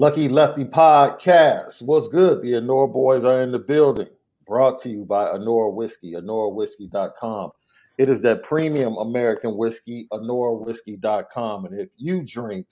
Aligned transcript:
Lucky 0.00 0.28
Lefty 0.28 0.64
Podcast. 0.64 1.82
What's 1.82 2.06
good? 2.06 2.40
The 2.40 2.52
Anora 2.52 2.92
boys 2.92 3.24
are 3.24 3.40
in 3.40 3.50
the 3.50 3.58
building. 3.58 4.06
Brought 4.46 4.80
to 4.82 4.88
you 4.88 5.04
by 5.04 5.24
Anora 5.24 5.74
Whiskey, 5.74 6.12
AnoraWhiskey.com. 6.12 7.50
It 7.98 8.08
is 8.08 8.22
that 8.22 8.44
premium 8.44 8.96
American 8.98 9.58
whiskey, 9.58 10.06
AnoraWhiskey.com. 10.12 11.64
And 11.64 11.80
if 11.80 11.88
you 11.96 12.22
drink, 12.24 12.68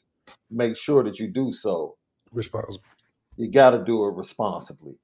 make 0.52 0.76
sure 0.76 1.02
that 1.02 1.18
you 1.18 1.26
do 1.26 1.50
so 1.50 1.96
responsible. 2.30 2.84
You 3.36 3.50
got 3.50 3.70
to 3.70 3.82
do 3.82 4.06
it 4.06 4.14
responsibly. 4.14 4.94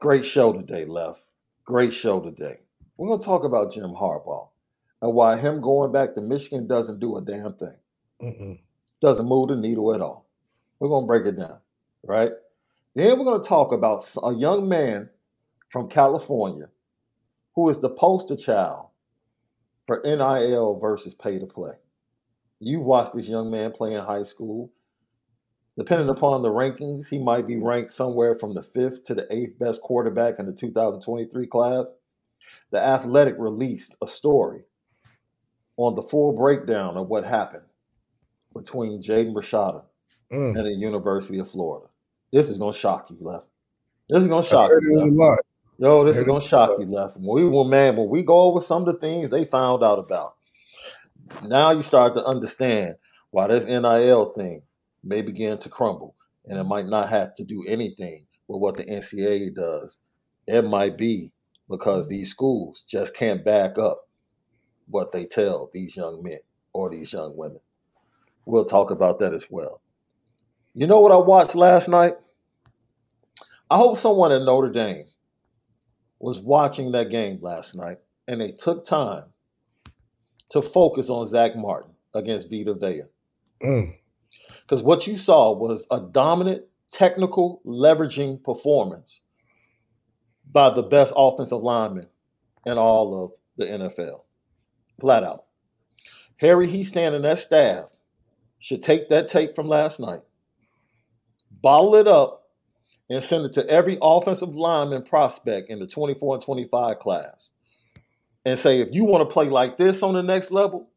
Great 0.00 0.26
show 0.26 0.52
today, 0.52 0.84
Left. 0.84 1.24
Great 1.64 1.94
show 1.94 2.20
today. 2.20 2.58
We're 2.98 3.08
going 3.08 3.20
to 3.20 3.24
talk 3.24 3.44
about 3.44 3.72
Jim 3.72 3.94
Harbaugh 3.98 4.48
and 5.00 5.14
why 5.14 5.38
him 5.38 5.62
going 5.62 5.90
back 5.90 6.12
to 6.16 6.20
Michigan 6.20 6.66
doesn't 6.66 7.00
do 7.00 7.16
a 7.16 7.22
damn 7.22 7.54
thing. 7.54 7.78
Mm-mm. 8.20 8.60
Doesn't 9.00 9.26
move 9.26 9.48
the 9.48 9.56
needle 9.56 9.94
at 9.94 10.02
all. 10.02 10.23
We're 10.78 10.88
going 10.88 11.04
to 11.04 11.06
break 11.06 11.26
it 11.26 11.38
down, 11.38 11.60
right? 12.02 12.32
Then 12.94 13.18
we're 13.18 13.24
going 13.24 13.42
to 13.42 13.48
talk 13.48 13.72
about 13.72 14.08
a 14.22 14.34
young 14.34 14.68
man 14.68 15.10
from 15.68 15.88
California 15.88 16.66
who 17.54 17.68
is 17.68 17.78
the 17.78 17.90
poster 17.90 18.36
child 18.36 18.88
for 19.86 20.00
NIL 20.04 20.78
versus 20.78 21.14
pay 21.14 21.38
to 21.38 21.46
play. 21.46 21.72
You've 22.60 22.84
watched 22.84 23.14
this 23.14 23.28
young 23.28 23.50
man 23.50 23.72
play 23.72 23.94
in 23.94 24.00
high 24.00 24.22
school. 24.22 24.72
Depending 25.76 26.08
upon 26.08 26.42
the 26.42 26.48
rankings, 26.48 27.08
he 27.08 27.18
might 27.18 27.46
be 27.46 27.56
ranked 27.56 27.90
somewhere 27.90 28.36
from 28.38 28.54
the 28.54 28.62
fifth 28.62 29.04
to 29.04 29.14
the 29.14 29.26
eighth 29.32 29.58
best 29.58 29.82
quarterback 29.82 30.38
in 30.38 30.46
the 30.46 30.52
2023 30.52 31.46
class. 31.48 31.94
The 32.70 32.80
Athletic 32.80 33.34
released 33.38 33.96
a 34.00 34.06
story 34.06 34.62
on 35.76 35.94
the 35.94 36.02
full 36.02 36.32
breakdown 36.32 36.96
of 36.96 37.08
what 37.08 37.24
happened 37.24 37.66
between 38.54 39.02
Jaden 39.02 39.34
Rashada 39.34 39.82
mm. 40.32 40.56
at 40.56 40.64
the 40.64 40.72
University 40.72 41.38
of 41.38 41.50
Florida. 41.50 41.86
This 42.32 42.48
is 42.48 42.58
gonna 42.58 42.72
shock 42.72 43.10
you, 43.10 43.16
left. 43.20 43.46
This 44.08 44.22
is 44.22 44.28
gonna 44.28 44.42
shock 44.42 44.70
you. 44.70 45.38
Yo, 45.78 46.04
this 46.04 46.16
is 46.16 46.24
gonna 46.24 46.40
shock 46.40 46.78
you, 46.78 46.86
left. 46.86 47.16
When 47.16 47.44
we 47.44 47.48
well, 47.48 47.64
man, 47.64 47.96
when 47.96 48.08
we 48.08 48.22
go 48.22 48.42
over 48.42 48.60
some 48.60 48.86
of 48.86 48.86
the 48.86 49.00
things 49.00 49.30
they 49.30 49.44
found 49.44 49.82
out 49.82 49.98
about, 49.98 50.34
now 51.44 51.70
you 51.70 51.82
start 51.82 52.14
to 52.14 52.24
understand 52.24 52.96
why 53.30 53.48
this 53.48 53.66
NIL 53.66 54.32
thing 54.32 54.62
may 55.02 55.22
begin 55.22 55.58
to 55.58 55.68
crumble, 55.68 56.14
and 56.46 56.58
it 56.58 56.64
might 56.64 56.86
not 56.86 57.08
have 57.08 57.34
to 57.36 57.44
do 57.44 57.64
anything 57.66 58.26
with 58.48 58.60
what 58.60 58.76
the 58.76 58.84
NCAA 58.84 59.54
does. 59.54 59.98
It 60.46 60.62
might 60.64 60.96
be 60.96 61.32
because 61.68 62.08
these 62.08 62.30
schools 62.30 62.84
just 62.86 63.16
can't 63.16 63.44
back 63.44 63.78
up 63.78 64.08
what 64.88 65.12
they 65.12 65.24
tell 65.24 65.70
these 65.72 65.96
young 65.96 66.22
men 66.22 66.38
or 66.72 66.90
these 66.90 67.12
young 67.12 67.36
women. 67.36 67.60
We'll 68.44 68.64
talk 68.64 68.90
about 68.90 69.18
that 69.20 69.32
as 69.32 69.46
well. 69.50 69.80
You 70.76 70.88
know 70.88 70.98
what 71.00 71.12
I 71.12 71.16
watched 71.16 71.54
last 71.54 71.88
night? 71.88 72.14
I 73.70 73.76
hope 73.76 73.96
someone 73.96 74.32
at 74.32 74.42
Notre 74.42 74.72
Dame 74.72 75.04
was 76.18 76.40
watching 76.40 76.90
that 76.92 77.10
game 77.10 77.38
last 77.40 77.76
night 77.76 77.98
and 78.26 78.40
they 78.40 78.50
took 78.50 78.84
time 78.84 79.26
to 80.50 80.60
focus 80.60 81.10
on 81.10 81.28
Zach 81.28 81.54
Martin 81.54 81.92
against 82.12 82.50
Vita 82.50 82.74
Vea. 82.74 83.02
Because 83.60 84.82
mm. 84.82 84.84
what 84.84 85.06
you 85.06 85.16
saw 85.16 85.52
was 85.52 85.86
a 85.92 86.00
dominant, 86.00 86.64
technical, 86.90 87.62
leveraging 87.64 88.42
performance 88.42 89.20
by 90.50 90.70
the 90.70 90.82
best 90.82 91.12
offensive 91.16 91.62
lineman 91.62 92.08
in 92.66 92.78
all 92.78 93.24
of 93.24 93.30
the 93.56 93.66
NFL. 93.66 94.22
Flat 95.00 95.22
out. 95.22 95.44
Harry 96.38 96.66
Hiestand 96.66 97.14
and 97.14 97.24
that 97.24 97.38
staff 97.38 97.90
should 98.58 98.82
take 98.82 99.08
that 99.10 99.28
tape 99.28 99.54
from 99.54 99.68
last 99.68 100.00
night 100.00 100.22
bottle 101.64 101.94
it 101.96 102.06
up, 102.06 102.44
and 103.08 103.24
send 103.24 103.46
it 103.46 103.54
to 103.54 103.66
every 103.68 103.98
offensive 104.02 104.54
lineman 104.54 105.02
prospect 105.02 105.70
in 105.70 105.78
the 105.78 105.86
24 105.86 106.36
and 106.36 106.44
25 106.44 106.98
class 106.98 107.50
and 108.44 108.58
say, 108.58 108.80
if 108.80 108.88
you 108.92 109.04
want 109.04 109.26
to 109.26 109.32
play 109.32 109.46
like 109.46 109.78
this 109.78 110.02
on 110.02 110.14
the 110.14 110.22
next 110.22 110.50
level, 110.50 110.88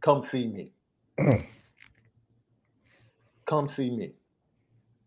come 0.00 0.22
see 0.22 0.48
me. 0.48 0.72
come 3.46 3.68
see 3.68 3.90
me. 3.90 4.14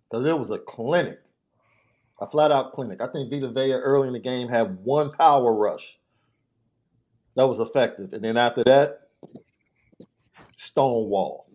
Because 0.09 0.25
it 0.25 0.37
was 0.37 0.51
a 0.51 0.59
clinic, 0.59 1.19
a 2.19 2.29
flat 2.29 2.51
out 2.51 2.71
clinic. 2.73 3.01
I 3.01 3.07
think 3.07 3.29
Vita 3.29 3.51
Vea 3.51 3.73
early 3.73 4.07
in 4.07 4.13
the 4.13 4.19
game 4.19 4.47
had 4.47 4.77
one 4.83 5.11
power 5.11 5.53
rush 5.53 5.97
that 7.35 7.47
was 7.47 7.59
effective. 7.59 8.13
And 8.13 8.23
then 8.23 8.37
after 8.37 8.63
that, 8.65 9.09
Stonewall. 10.57 11.50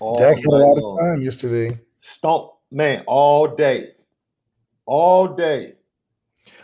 All 0.00 0.18
Dak 0.18 0.36
had 0.36 0.46
a 0.46 0.50
lot 0.50 0.78
of 0.78 0.98
time 0.98 1.22
yesterday. 1.22 1.78
Stomp, 1.98 2.52
man, 2.70 3.04
all 3.06 3.46
day. 3.46 3.90
All 4.86 5.28
day. 5.28 5.74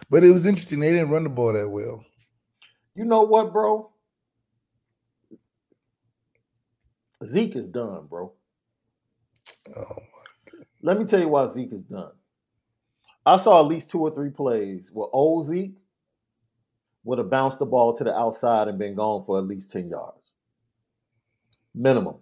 But 0.08 0.24
it 0.24 0.30
was 0.30 0.46
interesting. 0.46 0.80
They 0.80 0.90
didn't 0.90 1.10
run 1.10 1.24
the 1.24 1.28
ball 1.28 1.52
that 1.52 1.68
well. 1.68 2.04
You 2.94 3.04
know 3.04 3.22
what, 3.22 3.52
bro? 3.52 3.90
Zeke 7.24 7.56
is 7.56 7.68
done, 7.68 8.06
bro. 8.06 8.32
Oh 9.76 9.80
my 9.80 9.84
God. 10.50 10.66
Let 10.82 10.98
me 10.98 11.04
tell 11.04 11.20
you 11.20 11.28
why 11.28 11.46
Zeke 11.48 11.72
is 11.72 11.82
done. 11.82 12.12
I 13.26 13.36
saw 13.36 13.60
at 13.60 13.66
least 13.66 13.90
two 13.90 14.00
or 14.00 14.10
three 14.14 14.30
plays 14.30 14.90
where 14.92 15.08
old 15.12 15.46
Zeke 15.46 15.76
would 17.04 17.18
have 17.18 17.30
bounced 17.30 17.58
the 17.58 17.66
ball 17.66 17.94
to 17.96 18.04
the 18.04 18.16
outside 18.16 18.68
and 18.68 18.78
been 18.78 18.94
gone 18.94 19.24
for 19.24 19.38
at 19.38 19.46
least 19.46 19.72
10 19.72 19.90
yards. 19.90 20.32
Minimum. 21.74 22.20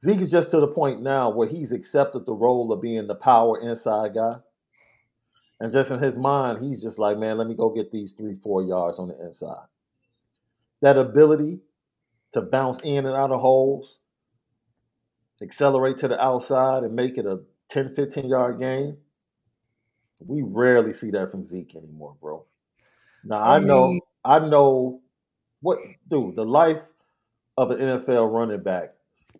Zeke 0.00 0.20
is 0.20 0.30
just 0.30 0.50
to 0.50 0.60
the 0.60 0.68
point 0.68 1.02
now 1.02 1.30
where 1.30 1.48
he's 1.48 1.72
accepted 1.72 2.26
the 2.26 2.32
role 2.34 2.72
of 2.72 2.82
being 2.82 3.06
the 3.06 3.14
power 3.14 3.60
inside 3.60 4.14
guy. 4.14 4.36
And 5.60 5.72
just 5.72 5.90
in 5.90 5.98
his 5.98 6.18
mind, 6.18 6.64
he's 6.64 6.82
just 6.82 6.98
like, 6.98 7.16
man, 7.18 7.38
let 7.38 7.46
me 7.46 7.54
go 7.54 7.70
get 7.70 7.92
these 7.92 8.12
three, 8.12 8.34
four 8.34 8.62
yards 8.62 8.98
on 8.98 9.08
the 9.08 9.18
inside. 9.24 9.66
That 10.82 10.98
ability 10.98 11.60
to 12.32 12.42
bounce 12.42 12.80
in 12.80 13.06
and 13.06 13.14
out 13.14 13.30
of 13.30 13.40
holes, 13.40 14.00
accelerate 15.42 15.98
to 15.98 16.08
the 16.08 16.22
outside, 16.22 16.82
and 16.82 16.94
make 16.94 17.16
it 17.16 17.26
a 17.26 17.40
10, 17.70 17.94
15 17.94 18.28
yard 18.28 18.58
game. 18.58 18.96
We 20.26 20.42
rarely 20.42 20.92
see 20.92 21.10
that 21.12 21.30
from 21.30 21.44
Zeke 21.44 21.76
anymore, 21.76 22.16
bro. 22.20 22.44
Now 23.24 23.38
I, 23.38 23.56
I 23.56 23.58
know, 23.60 24.00
I 24.24 24.38
know 24.40 25.00
what, 25.60 25.78
dude, 26.08 26.36
the 26.36 26.44
life 26.44 26.82
of 27.56 27.70
an 27.70 27.78
NFL 27.78 28.32
running 28.32 28.62
back 28.62 28.94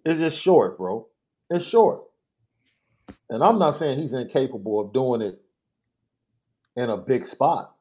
it's 0.04 0.20
just 0.20 0.38
short, 0.38 0.78
bro. 0.78 1.08
It's 1.50 1.66
short. 1.66 2.02
And 3.30 3.42
I'm 3.42 3.58
not 3.58 3.74
saying 3.74 3.98
he's 3.98 4.12
incapable 4.12 4.80
of 4.80 4.92
doing 4.92 5.22
it 5.22 5.40
in 6.76 6.90
a 6.90 6.96
big 6.96 7.26
spot 7.26 7.74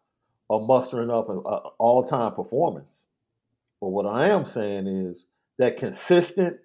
or 0.50 0.66
mustering 0.66 1.10
up 1.10 1.30
an 1.30 1.38
all 1.38 2.04
time 2.04 2.34
performance. 2.34 3.06
But 3.82 3.90
what 3.90 4.06
I 4.06 4.30
am 4.30 4.46
saying 4.46 4.88
is 4.88 5.28
that 5.58 5.78
consistent 5.78 6.58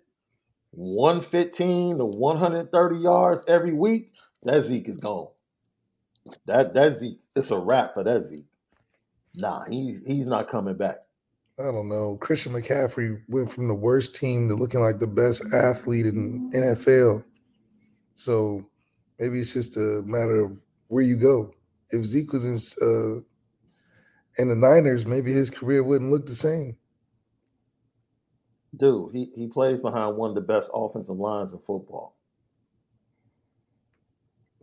115 0.72 1.98
to 1.98 2.04
130 2.04 2.96
yards 2.96 3.42
every 3.48 3.72
week, 3.72 4.12
that 4.42 4.62
Zeke 4.62 4.88
is 4.88 5.00
gone. 5.00 5.28
That 6.46 6.74
that 6.74 6.96
Zeke, 6.98 7.20
it's 7.34 7.50
a 7.50 7.58
wrap 7.58 7.94
for 7.94 8.04
that 8.04 8.24
Zeke. 8.24 8.46
Nah, 9.34 9.64
he's 9.68 10.02
he's 10.06 10.26
not 10.26 10.48
coming 10.48 10.76
back. 10.76 10.98
I 11.58 11.64
don't 11.64 11.88
know. 11.88 12.16
Christian 12.20 12.52
McCaffrey 12.52 13.20
went 13.28 13.50
from 13.50 13.66
the 13.66 13.74
worst 13.74 14.14
team 14.14 14.48
to 14.48 14.54
looking 14.54 14.80
like 14.80 15.00
the 15.00 15.08
best 15.08 15.52
athlete 15.52 16.06
in 16.06 16.50
NFL. 16.52 17.24
So 18.14 18.64
maybe 19.18 19.40
it's 19.40 19.54
just 19.54 19.76
a 19.76 20.02
matter 20.04 20.44
of 20.44 20.56
where 20.86 21.02
you 21.02 21.16
go. 21.16 21.52
If 21.90 22.04
Zeke 22.04 22.32
was 22.32 22.44
in 22.44 22.54
uh, 22.86 23.20
in 24.38 24.48
the 24.48 24.54
Niners, 24.54 25.04
maybe 25.04 25.32
his 25.32 25.50
career 25.50 25.82
wouldn't 25.82 26.12
look 26.12 26.26
the 26.26 26.34
same. 26.34 26.76
Dude, 28.76 29.12
he, 29.12 29.30
he 29.34 29.48
plays 29.48 29.80
behind 29.80 30.16
one 30.16 30.30
of 30.30 30.34
the 30.36 30.42
best 30.42 30.70
offensive 30.72 31.16
lines 31.16 31.52
in 31.52 31.58
football. 31.60 32.16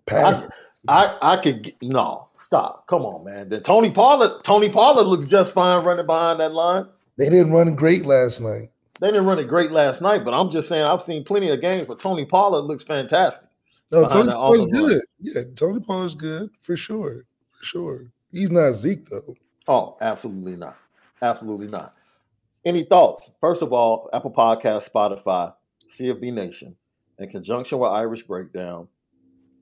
Pass. 0.06 0.47
I, 0.87 1.17
I, 1.21 1.37
could 1.37 1.73
no 1.81 2.27
stop. 2.35 2.87
Come 2.87 3.03
on, 3.03 3.25
man. 3.25 3.49
Then 3.49 3.63
Tony 3.63 3.91
Pollard 3.91 4.43
Tony 4.43 4.69
Pollard 4.69 5.05
looks 5.05 5.25
just 5.25 5.53
fine 5.53 5.83
running 5.83 6.05
behind 6.05 6.39
that 6.39 6.53
line. 6.53 6.87
They 7.17 7.29
didn't 7.29 7.51
run 7.51 7.73
great 7.75 8.05
last 8.05 8.41
night. 8.41 8.69
They 8.99 9.07
didn't 9.07 9.25
run 9.25 9.39
it 9.39 9.47
great 9.47 9.71
last 9.71 10.01
night, 10.01 10.23
but 10.23 10.33
I'm 10.33 10.49
just 10.49 10.69
saying 10.69 10.83
I've 10.83 11.01
seen 11.01 11.23
plenty 11.23 11.49
of 11.49 11.61
games 11.61 11.87
where 11.87 11.97
Tony 11.97 12.25
Pollard 12.25 12.61
looks 12.61 12.83
fantastic. 12.83 13.49
No, 13.91 14.07
Tony 14.07 14.31
Pollard's 14.31 14.65
line. 14.65 14.87
good. 14.87 15.01
Yeah, 15.19 15.41
Tony 15.55 15.79
Pollard's 15.79 16.15
good 16.15 16.49
for 16.59 16.77
sure. 16.77 17.25
For 17.59 17.65
sure. 17.65 18.11
He's 18.31 18.51
not 18.51 18.73
Zeke 18.73 19.05
though. 19.09 19.35
Oh, 19.67 19.97
absolutely 20.01 20.55
not. 20.55 20.77
Absolutely 21.21 21.67
not. 21.67 21.95
Any 22.65 22.83
thoughts? 22.83 23.31
First 23.39 23.61
of 23.61 23.73
all, 23.73 24.09
Apple 24.13 24.31
Podcast, 24.31 24.89
Spotify, 24.89 25.53
CFB 25.89 26.33
Nation, 26.33 26.75
in 27.19 27.29
conjunction 27.29 27.79
with 27.79 27.91
Irish 27.91 28.23
Breakdown, 28.23 28.87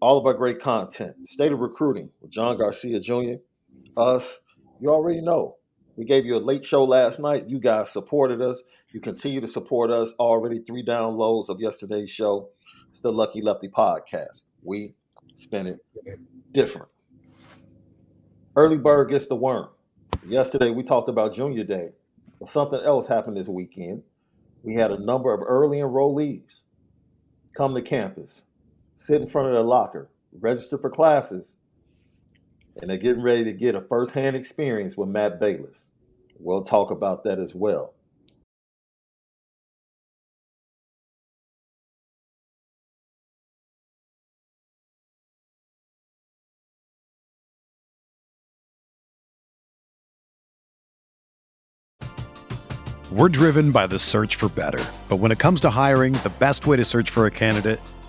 all 0.03 0.17
of 0.17 0.25
our 0.25 0.33
great 0.33 0.59
content, 0.59 1.15
State 1.29 1.53
of 1.53 1.61
Recruiting 1.61 2.09
with 2.19 2.29
John 2.29 2.57
Garcia 2.57 2.99
Jr., 2.99 3.35
us, 3.95 4.41
you 4.81 4.89
already 4.89 5.21
know. 5.21 5.55
We 5.95 6.03
gave 6.03 6.25
you 6.25 6.35
a 6.35 6.43
late 6.43 6.65
show 6.65 6.83
last 6.83 7.21
night. 7.21 7.47
You 7.47 7.57
guys 7.57 7.91
supported 7.91 8.41
us. 8.41 8.61
You 8.91 8.99
continue 8.99 9.39
to 9.39 9.47
support 9.47 9.91
us. 9.91 10.11
Already 10.19 10.59
three 10.59 10.85
downloads 10.85 11.47
of 11.47 11.61
yesterday's 11.61 12.09
show. 12.09 12.49
It's 12.89 12.99
the 12.99 13.13
Lucky 13.13 13.41
Lefty 13.41 13.69
Podcast. 13.69 14.43
We 14.61 14.93
spin 15.35 15.67
it 15.67 15.85
different. 16.51 16.89
Early 18.57 18.79
bird 18.79 19.09
gets 19.09 19.27
the 19.27 19.37
worm. 19.37 19.69
Yesterday 20.27 20.71
we 20.71 20.83
talked 20.83 21.07
about 21.07 21.33
Junior 21.33 21.63
Day, 21.63 21.91
but 22.39 22.49
something 22.49 22.81
else 22.81 23.07
happened 23.07 23.37
this 23.37 23.47
weekend. 23.47 24.03
We 24.63 24.75
had 24.75 24.91
a 24.91 25.01
number 25.01 25.33
of 25.33 25.39
early 25.41 25.77
enrollees 25.77 26.63
come 27.53 27.73
to 27.73 27.81
campus, 27.81 28.41
sit 28.95 29.21
in 29.21 29.27
front 29.27 29.47
of 29.47 29.53
their 29.53 29.63
locker, 29.63 30.09
register 30.39 30.77
for 30.77 30.89
classes, 30.89 31.55
and 32.81 32.89
they're 32.89 32.97
getting 32.97 33.21
ready 33.21 33.43
to 33.43 33.53
get 33.53 33.75
a 33.75 33.81
first-hand 33.81 34.35
experience 34.35 34.97
with 34.97 35.09
Matt 35.09 35.39
Balis. 35.39 35.89
We'll 36.39 36.63
talk 36.63 36.91
about 36.91 37.23
that 37.23 37.39
as 37.39 37.53
well. 37.53 37.93
We're 53.11 53.29
driven 53.29 53.71
by 53.71 53.85
the 53.85 53.99
search 53.99 54.37
for 54.37 54.49
better. 54.49 54.83
But 55.07 55.17
when 55.17 55.31
it 55.31 55.37
comes 55.37 55.61
to 55.61 55.69
hiring, 55.69 56.13
the 56.13 56.33
best 56.39 56.65
way 56.65 56.77
to 56.77 56.83
search 56.83 57.11
for 57.11 57.27
a 57.27 57.31
candidate 57.31 57.79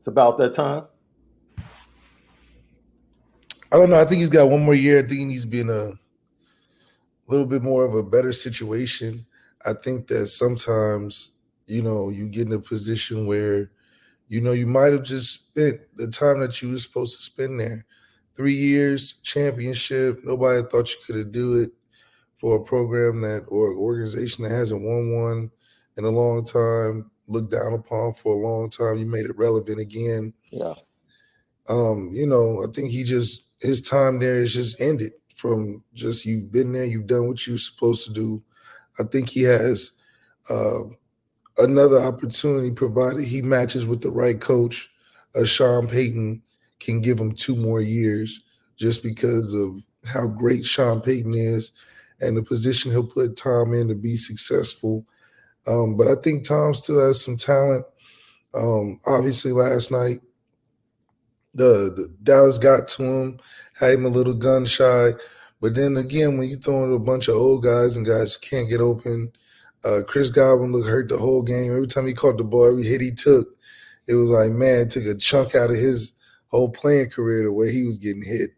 It's 0.00 0.06
about 0.06 0.38
that 0.38 0.54
time. 0.54 0.84
I 3.70 3.76
don't 3.76 3.90
know. 3.90 4.00
I 4.00 4.06
think 4.06 4.20
he's 4.20 4.30
got 4.30 4.48
one 4.48 4.64
more 4.64 4.72
year. 4.72 4.96
I 4.96 5.02
think 5.02 5.18
he 5.18 5.24
needs 5.26 5.42
to 5.42 5.48
be 5.48 5.60
in 5.60 5.68
a 5.68 5.92
little 7.26 7.44
bit 7.44 7.62
more 7.62 7.84
of 7.84 7.92
a 7.92 8.02
better 8.02 8.32
situation. 8.32 9.26
I 9.66 9.74
think 9.74 10.06
that 10.06 10.28
sometimes, 10.28 11.32
you 11.66 11.82
know, 11.82 12.08
you 12.08 12.28
get 12.28 12.46
in 12.46 12.54
a 12.54 12.58
position 12.58 13.26
where, 13.26 13.72
you 14.28 14.40
know, 14.40 14.52
you 14.52 14.66
might 14.66 14.94
have 14.94 15.02
just 15.02 15.34
spent 15.34 15.80
the 15.96 16.08
time 16.08 16.40
that 16.40 16.62
you 16.62 16.70
were 16.70 16.78
supposed 16.78 17.18
to 17.18 17.22
spend 17.22 17.60
there. 17.60 17.84
Three 18.34 18.54
years, 18.54 19.20
championship. 19.22 20.24
Nobody 20.24 20.62
thought 20.62 20.88
you 20.88 20.96
could 21.06 21.16
have 21.16 21.30
do 21.30 21.60
it 21.60 21.72
for 22.36 22.56
a 22.56 22.64
program 22.64 23.20
that 23.20 23.44
or 23.48 23.74
organization 23.74 24.44
that 24.44 24.50
hasn't 24.50 24.80
won 24.80 25.12
one 25.12 25.50
in 25.98 26.04
a 26.06 26.08
long 26.08 26.42
time, 26.42 27.09
looked 27.30 27.52
down 27.52 27.72
upon 27.72 28.14
for 28.14 28.34
a 28.34 28.38
long 28.38 28.68
time. 28.68 28.98
You 28.98 29.06
made 29.06 29.26
it 29.26 29.36
relevant 29.36 29.80
again. 29.80 30.32
Yeah. 30.50 30.74
Um, 31.68 32.10
you 32.12 32.26
know, 32.26 32.62
I 32.62 32.72
think 32.72 32.90
he 32.90 33.04
just 33.04 33.44
his 33.60 33.80
time 33.80 34.18
there 34.18 34.42
is 34.42 34.54
just 34.54 34.80
ended 34.80 35.12
from 35.34 35.82
just 35.94 36.26
you've 36.26 36.52
been 36.52 36.72
there, 36.72 36.84
you've 36.84 37.06
done 37.06 37.28
what 37.28 37.46
you're 37.46 37.58
supposed 37.58 38.06
to 38.06 38.12
do. 38.12 38.42
I 38.98 39.04
think 39.04 39.28
he 39.30 39.42
has 39.42 39.92
uh, 40.50 40.80
another 41.58 41.98
opportunity 41.98 42.70
provided 42.70 43.24
he 43.24 43.40
matches 43.42 43.86
with 43.86 44.02
the 44.02 44.10
right 44.10 44.40
coach. 44.40 44.90
Uh, 45.34 45.44
Sean 45.44 45.86
Payton 45.86 46.42
can 46.80 47.00
give 47.00 47.18
him 47.18 47.32
two 47.32 47.56
more 47.56 47.80
years 47.80 48.42
just 48.76 49.02
because 49.02 49.54
of 49.54 49.82
how 50.06 50.26
great 50.26 50.64
Sean 50.64 51.00
Payton 51.00 51.34
is 51.34 51.72
and 52.20 52.36
the 52.36 52.42
position 52.42 52.90
he'll 52.90 53.06
put 53.06 53.36
Tom 53.36 53.72
in 53.74 53.88
to 53.88 53.94
be 53.94 54.16
successful. 54.16 55.06
Um, 55.66 55.96
but 55.96 56.08
I 56.08 56.14
think 56.22 56.44
Tom 56.46 56.74
still 56.74 57.06
has 57.06 57.22
some 57.24 57.36
talent. 57.36 57.84
Um, 58.54 58.98
obviously, 59.06 59.52
last 59.52 59.90
night 59.90 60.20
the, 61.54 61.92
the 61.94 62.14
Dallas 62.22 62.58
got 62.58 62.88
to 62.88 63.02
him, 63.02 63.38
had 63.78 63.94
him 63.94 64.04
a 64.04 64.08
little 64.08 64.34
gun 64.34 64.66
shy. 64.66 65.10
But 65.60 65.74
then 65.74 65.96
again, 65.96 66.38
when 66.38 66.48
you 66.48 66.56
throw 66.56 66.84
in 66.84 66.92
a 66.92 66.98
bunch 66.98 67.28
of 67.28 67.34
old 67.36 67.64
guys 67.64 67.96
and 67.96 68.06
guys 68.06 68.34
who 68.34 68.40
can't 68.40 68.70
get 68.70 68.80
open, 68.80 69.32
Uh, 69.84 70.02
Chris 70.06 70.28
Godwin 70.30 70.72
looked 70.72 70.88
hurt 70.88 71.08
the 71.08 71.18
whole 71.18 71.42
game. 71.42 71.72
Every 71.72 71.86
time 71.86 72.06
he 72.06 72.14
caught 72.14 72.36
the 72.38 72.44
ball, 72.44 72.68
every 72.68 72.84
hit 72.84 73.00
he 73.00 73.12
took, 73.12 73.48
it 74.06 74.14
was 74.14 74.30
like, 74.30 74.52
man, 74.52 74.88
took 74.88 75.04
a 75.06 75.16
chunk 75.16 75.54
out 75.54 75.70
of 75.70 75.76
his 75.76 76.14
whole 76.48 76.68
playing 76.70 77.10
career 77.10 77.44
the 77.44 77.52
way 77.52 77.72
he 77.72 77.84
was 77.86 77.98
getting 77.98 78.22
hit. 78.22 78.50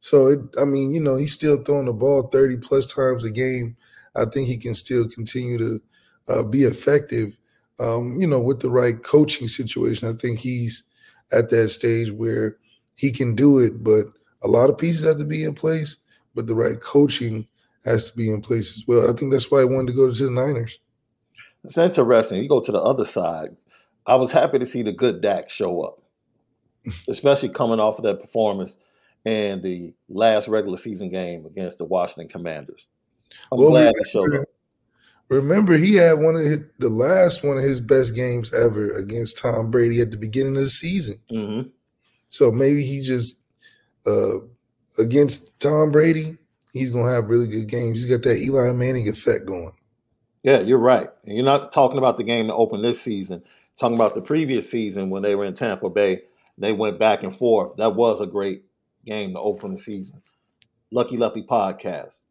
So, 0.00 0.28
it, 0.28 0.40
I 0.60 0.64
mean, 0.64 0.92
you 0.92 1.00
know, 1.00 1.16
he's 1.16 1.32
still 1.34 1.62
throwing 1.62 1.86
the 1.86 1.92
ball 1.92 2.22
30 2.28 2.58
plus 2.58 2.86
times 2.86 3.24
a 3.24 3.30
game. 3.30 3.76
I 4.16 4.24
think 4.26 4.48
he 4.48 4.58
can 4.58 4.74
still 4.74 5.08
continue 5.08 5.58
to 5.58 5.80
uh, 6.28 6.42
be 6.42 6.62
effective, 6.62 7.38
um, 7.80 8.20
you 8.20 8.26
know, 8.26 8.40
with 8.40 8.60
the 8.60 8.70
right 8.70 9.02
coaching 9.02 9.48
situation. 9.48 10.08
I 10.08 10.12
think 10.20 10.40
he's 10.40 10.84
at 11.32 11.50
that 11.50 11.68
stage 11.68 12.10
where 12.12 12.56
he 12.94 13.10
can 13.10 13.34
do 13.34 13.58
it, 13.58 13.82
but 13.82 14.06
a 14.42 14.48
lot 14.48 14.70
of 14.70 14.78
pieces 14.78 15.06
have 15.06 15.18
to 15.18 15.24
be 15.24 15.44
in 15.44 15.54
place, 15.54 15.96
but 16.34 16.46
the 16.46 16.54
right 16.54 16.80
coaching 16.80 17.46
has 17.84 18.10
to 18.10 18.16
be 18.16 18.30
in 18.30 18.40
place 18.40 18.76
as 18.76 18.86
well. 18.86 19.08
I 19.08 19.12
think 19.12 19.32
that's 19.32 19.50
why 19.50 19.60
I 19.60 19.64
wanted 19.64 19.88
to 19.88 19.92
go 19.94 20.12
to 20.12 20.24
the 20.24 20.30
Niners. 20.30 20.78
It's 21.64 21.78
interesting. 21.78 22.42
You 22.42 22.48
go 22.48 22.60
to 22.60 22.72
the 22.72 22.80
other 22.80 23.04
side. 23.04 23.56
I 24.06 24.16
was 24.16 24.32
happy 24.32 24.58
to 24.58 24.66
see 24.66 24.82
the 24.82 24.92
good 24.92 25.20
Dak 25.20 25.50
show 25.50 25.82
up, 25.82 26.02
especially 27.08 27.50
coming 27.50 27.80
off 27.80 27.98
of 27.98 28.04
that 28.04 28.20
performance 28.20 28.76
and 29.24 29.62
the 29.62 29.92
last 30.08 30.48
regular 30.48 30.78
season 30.78 31.10
game 31.10 31.44
against 31.44 31.78
the 31.78 31.84
Washington 31.84 32.28
Commanders. 32.28 32.88
I'm 33.52 33.58
well, 33.58 33.70
glad 33.70 33.92
he 33.98 34.10
showed 34.10 34.34
up. 34.34 34.48
Remember, 35.28 35.76
he 35.76 35.94
had 35.94 36.14
one 36.14 36.36
of 36.36 36.42
his, 36.42 36.60
the 36.78 36.88
last 36.88 37.44
one 37.44 37.58
of 37.58 37.62
his 37.62 37.80
best 37.80 38.14
games 38.14 38.52
ever 38.54 38.90
against 38.92 39.38
Tom 39.38 39.70
Brady 39.70 40.00
at 40.00 40.10
the 40.10 40.16
beginning 40.16 40.56
of 40.56 40.62
the 40.62 40.70
season. 40.70 41.16
Mm-hmm. 41.30 41.68
So 42.28 42.50
maybe 42.50 42.82
he 42.82 43.02
just 43.02 43.42
uh, 44.06 44.38
against 44.98 45.60
Tom 45.60 45.90
Brady, 45.90 46.36
he's 46.72 46.90
gonna 46.90 47.10
have 47.10 47.28
really 47.28 47.46
good 47.46 47.68
games. 47.68 48.02
He's 48.02 48.10
got 48.10 48.22
that 48.22 48.38
Eli 48.38 48.72
Manning 48.72 49.08
effect 49.08 49.46
going. 49.46 49.72
Yeah, 50.42 50.60
you're 50.60 50.78
right. 50.78 51.08
And 51.24 51.36
you're 51.36 51.44
not 51.44 51.72
talking 51.72 51.98
about 51.98 52.16
the 52.16 52.24
game 52.24 52.46
to 52.46 52.54
open 52.54 52.80
this 52.80 53.00
season. 53.00 53.42
Talking 53.78 53.96
about 53.96 54.14
the 54.14 54.20
previous 54.20 54.70
season 54.70 55.10
when 55.10 55.22
they 55.22 55.34
were 55.34 55.44
in 55.44 55.54
Tampa 55.54 55.90
Bay, 55.90 56.22
they 56.56 56.72
went 56.72 56.98
back 56.98 57.22
and 57.22 57.34
forth. 57.34 57.76
That 57.76 57.94
was 57.94 58.20
a 58.20 58.26
great 58.26 58.64
game 59.04 59.32
to 59.32 59.38
open 59.38 59.72
the 59.72 59.78
season. 59.78 60.22
Lucky 60.90 61.16
Lefty 61.16 61.42
podcast. 61.42 62.22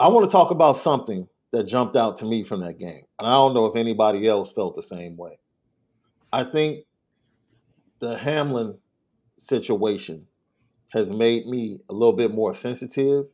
I 0.00 0.08
want 0.08 0.28
to 0.28 0.32
talk 0.32 0.50
about 0.50 0.76
something 0.76 1.28
that 1.54 1.64
jumped 1.64 1.96
out 1.96 2.16
to 2.18 2.24
me 2.24 2.42
from 2.44 2.60
that 2.60 2.78
game. 2.78 3.04
And 3.18 3.28
I 3.28 3.32
don't 3.32 3.54
know 3.54 3.66
if 3.66 3.76
anybody 3.76 4.26
else 4.26 4.52
felt 4.52 4.74
the 4.74 4.82
same 4.82 5.16
way. 5.16 5.38
I 6.32 6.44
think 6.44 6.84
the 8.00 8.18
Hamlin 8.18 8.78
situation 9.38 10.26
has 10.92 11.10
made 11.10 11.46
me 11.46 11.78
a 11.88 11.92
little 11.92 12.16
bit 12.16 12.32
more 12.32 12.54
sensitive. 12.54 13.26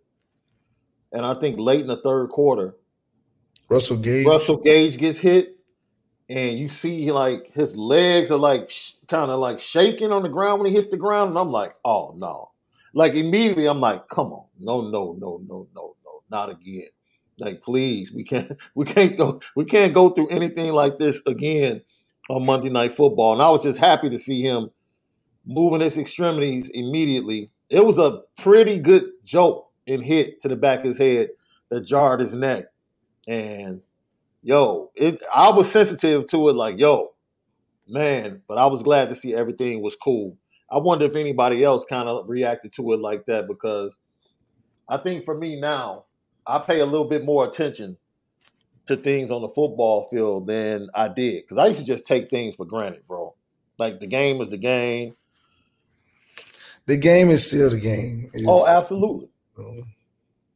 And 1.12 1.25
I 1.25 1.35
think 1.35 1.59
late 1.59 1.81
in 1.81 1.87
the 1.87 2.00
third 2.03 2.29
quarter, 2.29 2.77
Russell 3.71 3.97
Gage 3.99 4.27
Russell 4.27 4.59
Gage 4.59 4.99
gets 4.99 5.19
hit, 5.19 5.57
and 6.29 6.59
you 6.59 6.69
see 6.69 7.11
like 7.12 7.50
his 7.55 7.75
legs 7.77 8.31
are 8.31 8.39
like 8.39 8.69
sh- 8.71 8.93
kind 9.09 9.31
of 9.31 9.41
like 9.41 9.61
shaking 9.61 10.12
on 10.12 10.23
the 10.23 10.29
ground 10.29 10.61
when 10.61 10.71
he 10.71 10.77
hits 10.77 10.91
the 10.91 10.97
ground, 10.97 11.31
and 11.31 11.39
I'm 11.39 11.50
like, 11.50 11.73
oh 11.85 12.12
no! 12.17 12.50
Like 12.95 13.15
immediately, 13.15 13.67
I'm 13.67 13.81
like, 13.81 14.09
come 14.09 14.33
on, 14.33 14.47
no, 14.59 14.83
no, 14.83 15.17
no, 15.19 15.41
no, 15.47 15.67
no, 15.75 15.97
no, 16.05 16.23
not 16.31 16.50
again! 16.50 16.89
Like 17.40 17.62
please, 17.62 18.12
we 18.12 18.25
can't, 18.25 18.52
we 18.75 18.85
can't 18.85 19.16
go, 19.16 19.40
we 19.56 19.64
can't 19.64 19.94
go 19.94 20.11
through 20.11 20.28
anything 20.28 20.73
like 20.73 20.99
this 20.99 21.20
again 21.26 21.82
on 22.28 22.47
Monday 22.47 22.70
Night 22.70 22.97
Football. 22.97 23.35
And 23.35 23.42
I 23.42 23.50
was 23.50 23.62
just 23.62 23.78
happy 23.78 24.11
to 24.11 24.18
see 24.18 24.42
him 24.42 24.70
moving 25.47 25.80
his 25.80 25.99
extremities 25.99 26.70
immediately. 26.73 27.50
It 27.68 27.85
was 27.85 27.99
a 27.99 28.23
pretty 28.38 28.78
good 28.78 29.04
joke 29.25 29.68
and 29.87 30.04
hit 30.04 30.40
to 30.42 30.49
the 30.49 30.56
back 30.56 30.80
of 30.80 30.87
his 30.87 30.99
head 30.99 31.30
that 31.70 31.87
jarred 31.87 32.20
his 32.20 32.35
neck. 32.35 32.66
And 33.28 33.82
yo, 34.42 34.90
it 34.94 35.23
I 35.35 35.50
was 35.50 35.70
sensitive 35.70 36.26
to 36.28 36.49
it, 36.49 36.54
like, 36.54 36.78
yo, 36.78 37.14
man, 37.88 38.42
but 38.49 38.59
I 38.59 38.66
was 38.66 38.82
glad 38.82 39.09
to 39.09 39.16
see 39.16 39.35
everything 39.35 39.82
was 39.82 39.97
cool. 39.97 40.37
I 40.70 40.78
wonder 40.78 41.06
if 41.06 41.16
anybody 41.16 41.64
else 41.64 41.85
kind 41.85 42.09
of 42.09 42.28
reacted 42.28 42.73
to 42.75 42.92
it 42.92 43.00
like 43.00 43.26
that 43.26 43.49
because 43.49 43.99
I 44.88 44.99
think 44.99 45.25
for 45.25 45.37
me 45.37 45.61
now, 45.61 46.04
I 46.50 46.59
pay 46.59 46.80
a 46.80 46.87
little 46.87 47.09
bit 47.09 47.25
more 47.25 47.45
attention 47.45 47.97
to 48.87 48.97
things 48.97 49.30
on 49.30 49.42
the 49.42 49.49
football 49.49 50.09
field 50.11 50.47
than 50.47 50.88
I 50.95 51.09
did 51.09 51.42
because 51.42 51.59
I 51.59 51.66
used 51.66 51.80
to 51.80 51.87
just 51.87 52.07
take 52.07 52.30
things 52.30 52.57
for 52.57 52.64
granted, 52.64 53.07
bro. 53.07 53.35
Like 53.78 54.00
the 54.00 54.07
game 54.07 54.40
is 54.40 54.50
the 54.50 54.59
game 54.59 55.14
the 56.90 56.97
game 56.97 57.30
is 57.30 57.47
still 57.47 57.71
the 57.71 57.78
game. 57.78 58.30
It's, 58.33 58.45
oh, 58.49 58.66
absolutely. 58.66 59.30
Um, 59.57 59.85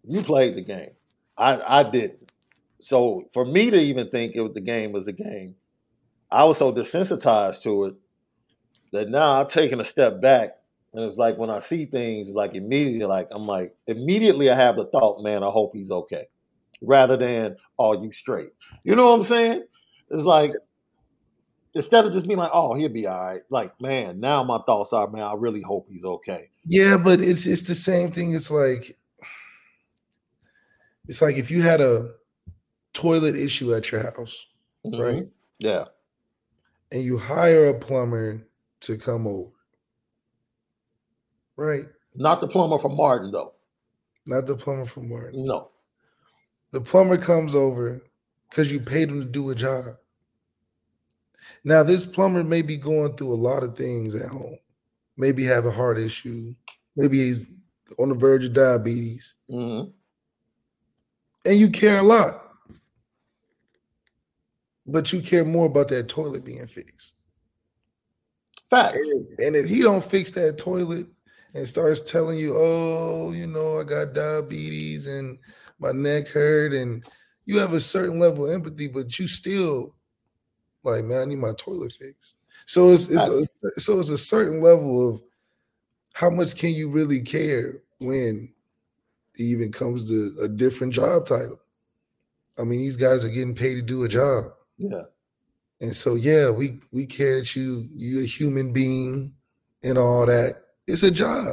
you 0.02 0.20
played 0.20 0.56
the 0.56 0.62
game. 0.62 0.90
I 1.38 1.60
I 1.80 1.82
didn't. 1.88 2.32
So 2.80 3.28
for 3.32 3.44
me 3.44 3.70
to 3.70 3.76
even 3.76 4.10
think 4.10 4.34
it 4.34 4.40
was 4.40 4.52
the 4.52 4.60
game 4.60 4.90
was 4.90 5.06
a 5.06 5.12
game, 5.12 5.54
I 6.30 6.42
was 6.42 6.58
so 6.58 6.72
desensitized 6.72 7.62
to 7.62 7.84
it 7.84 7.94
that 8.92 9.08
now 9.08 9.40
I'm 9.40 9.46
taking 9.46 9.78
a 9.78 9.84
step 9.84 10.20
back. 10.20 10.56
And 10.94 11.04
it's 11.04 11.16
like 11.16 11.36
when 11.36 11.50
I 11.50 11.58
see 11.58 11.86
things, 11.86 12.30
like 12.30 12.54
immediately, 12.54 13.04
like 13.04 13.28
I'm 13.32 13.46
like, 13.46 13.74
immediately 13.88 14.48
I 14.48 14.54
have 14.54 14.76
the 14.76 14.86
thought, 14.86 15.22
man, 15.22 15.42
I 15.42 15.50
hope 15.50 15.72
he's 15.74 15.90
okay. 15.90 16.26
Rather 16.80 17.16
than, 17.16 17.56
are 17.78 17.96
you 17.96 18.12
straight? 18.12 18.50
You 18.84 18.94
know 18.94 19.10
what 19.10 19.16
I'm 19.16 19.22
saying? 19.24 19.64
It's 20.10 20.22
like 20.22 20.52
instead 21.74 22.04
of 22.04 22.12
just 22.12 22.26
being 22.26 22.38
like, 22.38 22.50
"Oh, 22.52 22.74
he'll 22.74 22.88
be 22.88 23.06
all 23.06 23.24
right." 23.24 23.42
Like, 23.50 23.78
man, 23.80 24.20
now 24.20 24.44
my 24.44 24.58
thoughts 24.66 24.92
are, 24.92 25.08
man, 25.08 25.22
I 25.22 25.34
really 25.34 25.62
hope 25.62 25.88
he's 25.90 26.04
okay. 26.04 26.48
Yeah, 26.66 26.96
but 26.96 27.20
it's 27.20 27.46
it's 27.46 27.66
the 27.66 27.74
same 27.74 28.10
thing. 28.10 28.34
It's 28.34 28.50
like 28.50 28.96
it's 31.08 31.20
like 31.20 31.36
if 31.36 31.50
you 31.50 31.62
had 31.62 31.80
a 31.80 32.12
toilet 32.92 33.34
issue 33.34 33.74
at 33.74 33.90
your 33.90 34.02
house, 34.02 34.46
mm-hmm. 34.86 35.00
right? 35.00 35.24
Yeah. 35.58 35.84
And 36.92 37.02
you 37.02 37.18
hire 37.18 37.66
a 37.66 37.74
plumber 37.74 38.46
to 38.80 38.96
come 38.96 39.26
over. 39.26 39.50
Right? 41.56 41.86
Not 42.14 42.40
the 42.40 42.48
plumber 42.48 42.78
from 42.78 42.96
Martin, 42.96 43.30
though. 43.30 43.52
Not 44.26 44.46
the 44.46 44.56
plumber 44.56 44.86
from 44.86 45.08
Martin. 45.08 45.44
No. 45.44 45.70
The 46.72 46.80
plumber 46.80 47.18
comes 47.18 47.54
over 47.54 48.02
because 48.50 48.72
you 48.72 48.80
paid 48.80 49.08
him 49.08 49.20
to 49.20 49.26
do 49.26 49.50
a 49.50 49.54
job. 49.54 49.96
Now, 51.62 51.82
this 51.82 52.04
plumber 52.06 52.44
may 52.44 52.62
be 52.62 52.76
going 52.76 53.16
through 53.16 53.32
a 53.32 53.34
lot 53.34 53.62
of 53.62 53.76
things 53.76 54.14
at 54.14 54.28
home. 54.28 54.58
Maybe 55.16 55.44
have 55.44 55.66
a 55.66 55.70
heart 55.70 55.98
issue. 55.98 56.54
Maybe 56.96 57.18
he's 57.18 57.48
on 57.98 58.08
the 58.08 58.14
verge 58.14 58.44
of 58.44 58.52
diabetes. 58.52 59.34
Mm-hmm. 59.50 59.90
And 61.46 61.58
you 61.58 61.70
care 61.70 61.98
a 61.98 62.02
lot. 62.02 62.40
But 64.86 65.12
you 65.12 65.20
care 65.20 65.44
more 65.44 65.66
about 65.66 65.88
that 65.88 66.08
toilet 66.08 66.44
being 66.44 66.66
fixed. 66.66 67.14
Fact. 68.70 68.96
And, 68.96 69.26
and 69.38 69.56
if 69.56 69.68
he 69.68 69.82
don't 69.82 70.04
fix 70.04 70.30
that 70.32 70.58
toilet 70.58 71.06
and 71.54 71.66
starts 71.66 72.00
telling 72.00 72.38
you, 72.38 72.54
oh, 72.56 73.32
you 73.32 73.46
know, 73.46 73.78
I 73.80 73.84
got 73.84 74.12
diabetes 74.12 75.06
and 75.06 75.38
my 75.78 75.92
neck 75.92 76.28
hurt, 76.28 76.72
and 76.72 77.04
you 77.46 77.58
have 77.58 77.72
a 77.72 77.80
certain 77.80 78.18
level 78.18 78.46
of 78.46 78.52
empathy, 78.52 78.88
but 78.88 79.18
you 79.18 79.28
still 79.28 79.94
like, 80.82 81.04
man, 81.04 81.22
I 81.22 81.24
need 81.24 81.38
my 81.38 81.52
toilet 81.56 81.92
fixed. 81.92 82.36
So 82.66 82.90
it's 82.90 83.10
it's 83.10 83.28
a, 83.28 83.80
so 83.80 83.98
it's 83.98 84.10
a 84.10 84.18
certain 84.18 84.60
level 84.60 85.14
of 85.14 85.22
how 86.14 86.30
much 86.30 86.56
can 86.56 86.70
you 86.70 86.88
really 86.88 87.20
care 87.20 87.82
when 87.98 88.52
it 89.34 89.42
even 89.42 89.72
comes 89.72 90.08
to 90.08 90.32
a 90.42 90.48
different 90.48 90.92
job 90.92 91.26
title. 91.26 91.60
I 92.58 92.62
mean, 92.62 92.78
these 92.78 92.96
guys 92.96 93.24
are 93.24 93.30
getting 93.30 93.54
paid 93.54 93.74
to 93.74 93.82
do 93.82 94.04
a 94.04 94.08
job. 94.08 94.44
Yeah. 94.78 95.02
And 95.80 95.94
so 95.94 96.14
yeah, 96.14 96.50
we 96.50 96.80
we 96.92 97.04
care 97.06 97.40
that 97.40 97.56
you 97.56 97.88
you're 97.92 98.22
a 98.22 98.26
human 98.26 98.72
being 98.72 99.34
and 99.82 99.98
all 99.98 100.24
that. 100.26 100.63
It's 100.86 101.02
a 101.02 101.10
job. 101.10 101.46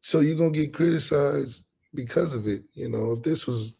So 0.00 0.20
you're 0.20 0.36
gonna 0.36 0.50
get 0.50 0.74
criticized 0.74 1.64
because 1.94 2.34
of 2.34 2.46
it. 2.46 2.62
You 2.72 2.88
know, 2.88 3.12
if 3.12 3.22
this 3.22 3.46
was, 3.46 3.78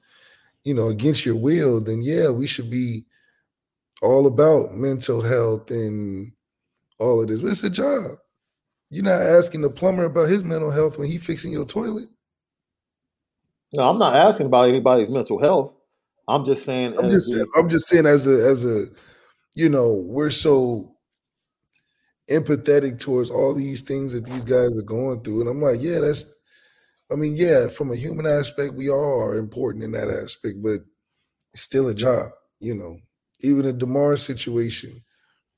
you 0.64 0.74
know, 0.74 0.88
against 0.88 1.26
your 1.26 1.36
will, 1.36 1.80
then 1.80 2.00
yeah, 2.02 2.30
we 2.30 2.46
should 2.46 2.70
be 2.70 3.04
all 4.02 4.26
about 4.26 4.74
mental 4.74 5.22
health 5.22 5.70
and 5.70 6.32
all 6.98 7.20
of 7.20 7.28
this. 7.28 7.40
But 7.40 7.52
it's 7.52 7.64
a 7.64 7.70
job. 7.70 8.10
You're 8.90 9.04
not 9.04 9.22
asking 9.22 9.62
the 9.62 9.70
plumber 9.70 10.04
about 10.04 10.28
his 10.28 10.44
mental 10.44 10.70
health 10.70 10.98
when 10.98 11.08
he 11.08 11.18
fixing 11.18 11.52
your 11.52 11.64
toilet. 11.64 12.08
No, 13.72 13.88
I'm 13.88 13.98
not 13.98 14.14
asking 14.14 14.46
about 14.46 14.68
anybody's 14.68 15.08
mental 15.08 15.40
health. 15.40 15.72
I'm 16.28 16.44
just 16.44 16.64
saying. 16.64 16.98
I'm 16.98 17.08
just 17.08 17.30
saying, 17.30 17.46
I'm 17.56 17.68
just 17.68 17.88
saying 17.88 18.06
as 18.06 18.26
a 18.26 18.48
as 18.48 18.64
a 18.64 18.84
you 19.54 19.68
know 19.68 19.94
we're 19.94 20.30
so 20.30 20.91
empathetic 22.32 23.00
towards 23.00 23.30
all 23.30 23.54
these 23.54 23.82
things 23.82 24.12
that 24.12 24.26
these 24.26 24.44
guys 24.44 24.76
are 24.76 24.82
going 24.82 25.22
through, 25.22 25.42
and 25.42 25.50
I'm 25.50 25.60
like, 25.60 25.78
yeah, 25.80 26.00
that's. 26.00 26.38
I 27.10 27.14
mean, 27.14 27.36
yeah, 27.36 27.68
from 27.68 27.92
a 27.92 27.96
human 27.96 28.26
aspect, 28.26 28.72
we 28.72 28.88
all 28.88 29.20
are 29.20 29.36
important 29.36 29.84
in 29.84 29.92
that 29.92 30.08
aspect, 30.08 30.62
but 30.62 30.78
it's 31.52 31.62
still 31.62 31.88
a 31.88 31.94
job, 31.94 32.30
you 32.58 32.74
know 32.74 32.96
even 33.42 33.64
the 33.64 33.72
Damar 33.72 34.16
situation, 34.16 35.02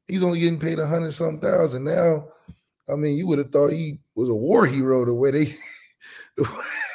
he's 0.07 0.23
only 0.23 0.41
getting 0.41 0.59
paid 0.59 0.79
a 0.79 0.87
hundred 0.87 1.13
some 1.13 1.39
thousand 1.39 1.85
now. 1.85 2.29
I 2.91 2.97
mean, 2.97 3.17
you 3.17 3.27
would 3.27 3.39
have 3.39 3.51
thought 3.51 3.71
he 3.71 4.01
was 4.15 4.29
a 4.29 4.35
war 4.35 4.67
hero 4.67 5.05
the 5.05 5.15
way 5.15 5.31
they 5.31 5.55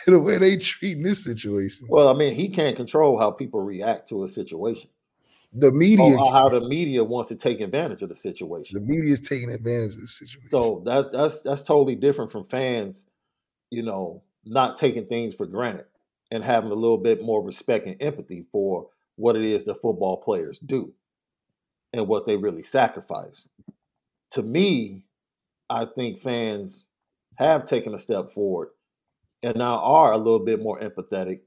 the 0.06 0.20
way 0.20 0.38
they 0.38 0.58
treating 0.58 1.04
this 1.04 1.24
situation. 1.24 1.88
Well, 1.90 2.10
I 2.10 2.14
mean, 2.14 2.36
he 2.36 2.50
can't 2.50 2.76
control 2.76 3.18
how 3.18 3.32
people 3.32 3.62
react 3.62 4.10
to 4.10 4.24
a 4.24 4.28
situation. 4.28 4.90
The 5.52 5.72
media, 5.72 6.16
how 6.18 6.48
the 6.48 6.62
media 6.62 7.04
wants 7.04 7.30
to 7.30 7.36
take 7.36 7.60
advantage 7.60 8.04
of 8.04 8.10
the 8.10 8.16
situation. 8.16 8.80
The 8.80 8.86
media 8.86 9.14
is 9.14 9.22
taking 9.22 9.52
advantage 9.52 9.96
of 9.96 10.02
the 10.02 10.08
situation. 10.08 10.50
So 10.52 10.84
that 10.86 11.12
that's 11.12 11.42
that's 11.42 11.64
totally 11.64 11.96
different 11.96 12.32
from 12.32 12.48
fans, 12.48 13.08
you 13.72 13.82
know, 13.82 14.22
not 14.46 14.78
taking 14.78 15.08
things 15.08 15.34
for 15.34 15.48
granted 15.48 15.86
and 16.30 16.44
having 16.44 16.70
a 16.70 16.76
little 16.76 17.00
bit 17.00 17.24
more 17.24 17.44
respect 17.44 17.88
and 17.88 18.00
empathy 18.00 18.46
for 18.52 18.90
what 19.16 19.36
it 19.36 19.44
is 19.44 19.66
that 19.66 19.82
football 19.82 20.18
players 20.18 20.60
do 20.60 20.94
and 21.94 22.08
what 22.08 22.28
they 22.28 22.38
really 22.38 22.64
sacrifice. 22.64 23.50
To 24.32 24.44
me, 24.44 25.04
I 25.70 25.86
think 25.86 26.20
fans 26.20 26.86
have 27.38 27.66
taken 27.66 27.96
a 27.96 28.00
step 28.00 28.32
forward 28.34 28.70
and 29.42 29.56
now 29.56 29.80
are 29.80 30.14
a 30.14 30.18
little 30.18 30.46
bit 30.46 30.62
more 30.62 30.80
empathetic 30.80 31.40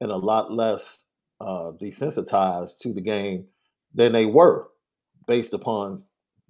and 0.00 0.10
a 0.10 0.16
lot 0.16 0.52
less 0.52 1.04
uh, 1.44 1.72
desensitized 1.80 2.78
to 2.78 2.92
the 2.92 3.00
game 3.00 3.46
than 3.94 4.12
they 4.12 4.26
were 4.26 4.68
based 5.26 5.52
upon 5.52 6.02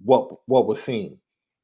what 0.03 0.29
what 0.45 0.67
was 0.67 0.81
seen 0.81 1.19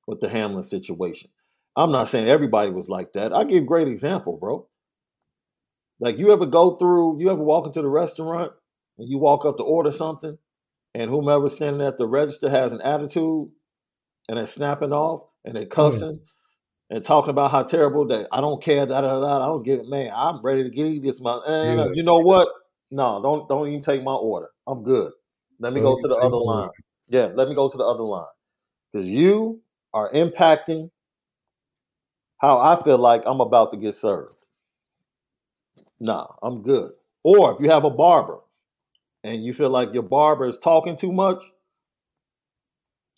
with 0.08 0.20
the 0.20 0.30
Hamlin 0.30 0.64
situation. 0.64 1.30
I'm 1.76 1.92
not 1.92 2.10
saying 2.10 2.28
everybody 2.28 2.72
was 2.72 2.90
like 2.90 3.14
that. 3.14 3.34
I 3.34 3.46
give 3.46 3.66
great 3.66 3.88
example, 3.88 4.38
bro. 4.38 4.68
Like 6.00 6.18
you 6.18 6.32
ever 6.34 6.46
go 6.46 6.76
through, 6.76 7.20
you 7.22 7.30
ever 7.32 7.42
walk 7.42 7.66
into 7.68 7.82
the 7.82 7.88
restaurant 7.88 8.52
and 8.98 9.10
you 9.10 9.20
walk 9.20 9.46
up 9.46 9.58
to 9.58 9.64
order 9.64 9.92
something, 9.92 10.38
and 10.94 11.10
whomever's 11.10 11.56
standing 11.56 11.86
at 11.86 11.98
the 11.98 12.08
register 12.08 12.50
has 12.50 12.74
an 12.74 12.82
attitude 12.82 13.50
and 14.28 14.38
they're 14.38 14.48
snapping 14.48 14.92
off 14.92 15.24
and 15.46 15.56
they're 15.56 15.66
cussing 15.66 16.20
and 16.90 17.06
talking 17.06 17.30
about 17.30 17.52
how 17.52 17.64
terrible 17.64 18.08
that 18.08 18.28
I 18.32 18.42
don't 18.42 18.62
care, 18.62 18.86
da 18.86 19.02
da 19.02 19.20
da. 19.22 19.44
I 19.44 19.46
don't 19.46 19.64
get 19.64 19.80
it, 19.80 19.88
man. 19.88 20.12
I'm 20.14 20.42
ready 20.44 20.64
to 20.64 20.70
get 20.70 21.02
this. 21.02 21.22
My, 21.22 21.40
eh, 21.48 21.76
yeah. 21.76 21.88
you 21.94 22.04
know 22.04 22.18
what? 22.18 22.50
No, 22.92 23.22
don't 23.22 23.48
don't 23.48 23.68
even 23.70 23.82
take 23.82 24.04
my 24.04 24.14
order. 24.14 24.50
I'm 24.68 24.84
good. 24.84 25.14
Let 25.60 25.74
me 25.74 25.82
don't 25.82 25.96
go 25.96 26.02
to 26.02 26.08
the 26.10 26.16
other 26.16 26.36
line. 26.38 26.64
Order. 26.64 26.72
Yeah, 27.08 27.30
let 27.34 27.48
me 27.48 27.56
go 27.56 27.70
to 27.70 27.78
the 27.78 27.84
other 27.84 28.04
line 28.04 28.26
because 28.92 29.08
you 29.08 29.62
are 29.94 30.12
impacting 30.12 30.90
how 32.38 32.60
I 32.60 32.82
feel 32.84 32.98
like 32.98 33.24
I'm 33.26 33.40
about 33.40 33.72
to 33.72 33.78
get 33.78 33.96
served. 33.96 34.34
Nah, 36.00 36.28
I'm 36.42 36.64
good. 36.64 36.92
Or 37.24 37.54
if 37.54 37.62
you 37.62 37.70
have 37.70 37.86
a 37.86 37.90
barber 37.90 38.40
and 39.24 39.44
you 39.44 39.54
feel 39.54 39.70
like 39.70 39.94
your 39.94 40.04
barber 40.04 40.48
is 40.48 40.58
talking 40.58 40.98
too 40.98 41.12
much, 41.12 41.42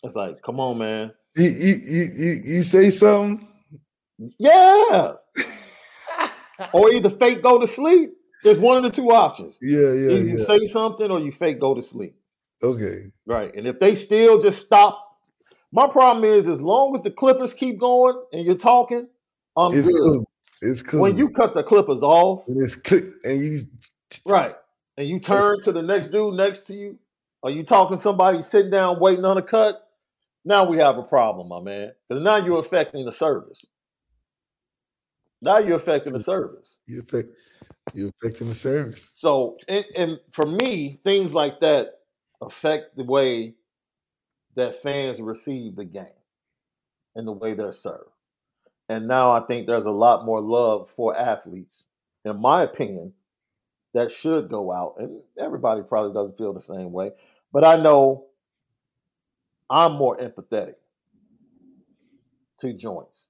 it's 0.02 0.14
like, 0.14 0.42
come 0.42 0.60
on, 0.60 0.78
man. 0.78 1.12
You, 1.34 1.48
you, 1.48 1.74
you, 2.14 2.36
you 2.44 2.62
say 2.62 2.90
something? 2.90 3.48
Yeah. 4.38 5.12
or 6.74 6.92
either 6.92 7.10
fake 7.10 7.42
go 7.42 7.58
to 7.58 7.66
sleep. 7.66 8.10
There's 8.44 8.58
one 8.58 8.76
of 8.76 8.82
the 8.84 8.90
two 8.90 9.10
options. 9.10 9.58
Yeah, 9.60 9.80
yeah. 9.80 10.10
Either 10.10 10.18
you 10.18 10.38
yeah. 10.38 10.44
say 10.44 10.64
something 10.66 11.10
or 11.10 11.18
you 11.18 11.32
fake 11.32 11.58
go 11.58 11.74
to 11.74 11.82
sleep. 11.82 12.14
Okay. 12.62 13.10
Right. 13.26 13.52
And 13.54 13.66
if 13.66 13.80
they 13.80 13.94
still 13.94 14.40
just 14.40 14.60
stop, 14.60 15.16
my 15.72 15.88
problem 15.88 16.24
is 16.24 16.46
as 16.46 16.60
long 16.60 16.94
as 16.94 17.02
the 17.02 17.10
clippers 17.10 17.52
keep 17.52 17.80
going 17.80 18.22
and 18.32 18.44
you're 18.44 18.56
talking, 18.56 19.08
I'm 19.56 19.72
it's 19.72 19.90
good. 19.90 19.98
Cool. 19.98 20.24
It's 20.62 20.82
cool. 20.82 21.00
When 21.00 21.18
you 21.18 21.30
cut 21.30 21.54
the 21.54 21.62
clippers 21.62 22.02
off, 22.02 22.46
and 22.46 22.62
it's 22.62 22.76
click 22.76 23.04
and 23.24 23.40
you 23.40 23.58
right, 24.26 24.52
and 24.96 25.08
you 25.08 25.20
turn 25.20 25.60
to 25.62 25.72
the 25.72 25.82
next 25.82 26.08
dude 26.08 26.34
next 26.34 26.66
to 26.66 26.74
you, 26.74 26.98
are 27.42 27.50
you 27.50 27.64
talking 27.64 27.98
somebody 27.98 28.42
sitting 28.42 28.70
down 28.70 29.00
waiting 29.00 29.24
on 29.24 29.36
a 29.36 29.42
cut? 29.42 29.80
Now 30.44 30.64
we 30.64 30.76
have 30.78 30.98
a 30.98 31.02
problem, 31.02 31.48
my 31.48 31.60
man, 31.60 31.92
because 32.08 32.22
now 32.22 32.36
you're 32.36 32.60
affecting 32.60 33.04
the 33.04 33.12
service. 33.12 33.64
Now 35.42 35.58
you're 35.58 35.76
affecting 35.76 36.12
the 36.12 36.22
service. 36.22 36.76
You 36.86 37.00
affect 37.00 37.28
you're 37.92 38.10
affecting 38.20 38.48
the 38.48 38.54
service. 38.54 39.10
So, 39.14 39.58
and, 39.68 39.84
and 39.96 40.20
for 40.32 40.46
me, 40.46 41.00
things 41.04 41.34
like 41.34 41.60
that 41.60 42.00
affect 42.40 42.96
the 42.96 43.04
way 43.04 43.54
that 44.56 44.82
fans 44.82 45.20
receive 45.20 45.76
the 45.76 45.84
game 45.84 46.06
and 47.14 47.26
the 47.26 47.32
way 47.32 47.54
they're 47.54 47.72
served. 47.72 48.10
And 48.88 49.08
now 49.08 49.30
I 49.30 49.40
think 49.40 49.66
there's 49.66 49.86
a 49.86 49.90
lot 49.90 50.24
more 50.24 50.40
love 50.40 50.90
for 50.90 51.16
athletes, 51.16 51.86
in 52.24 52.40
my 52.40 52.62
opinion, 52.62 53.12
that 53.94 54.10
should 54.10 54.48
go 54.48 54.72
out. 54.72 54.96
And 54.98 55.20
everybody 55.38 55.82
probably 55.82 56.12
doesn't 56.12 56.38
feel 56.38 56.52
the 56.52 56.60
same 56.60 56.92
way. 56.92 57.12
But 57.52 57.64
I 57.64 57.76
know 57.76 58.26
I'm 59.70 59.92
more 59.92 60.16
empathetic 60.18 60.74
to 62.58 62.72
joints 62.72 63.28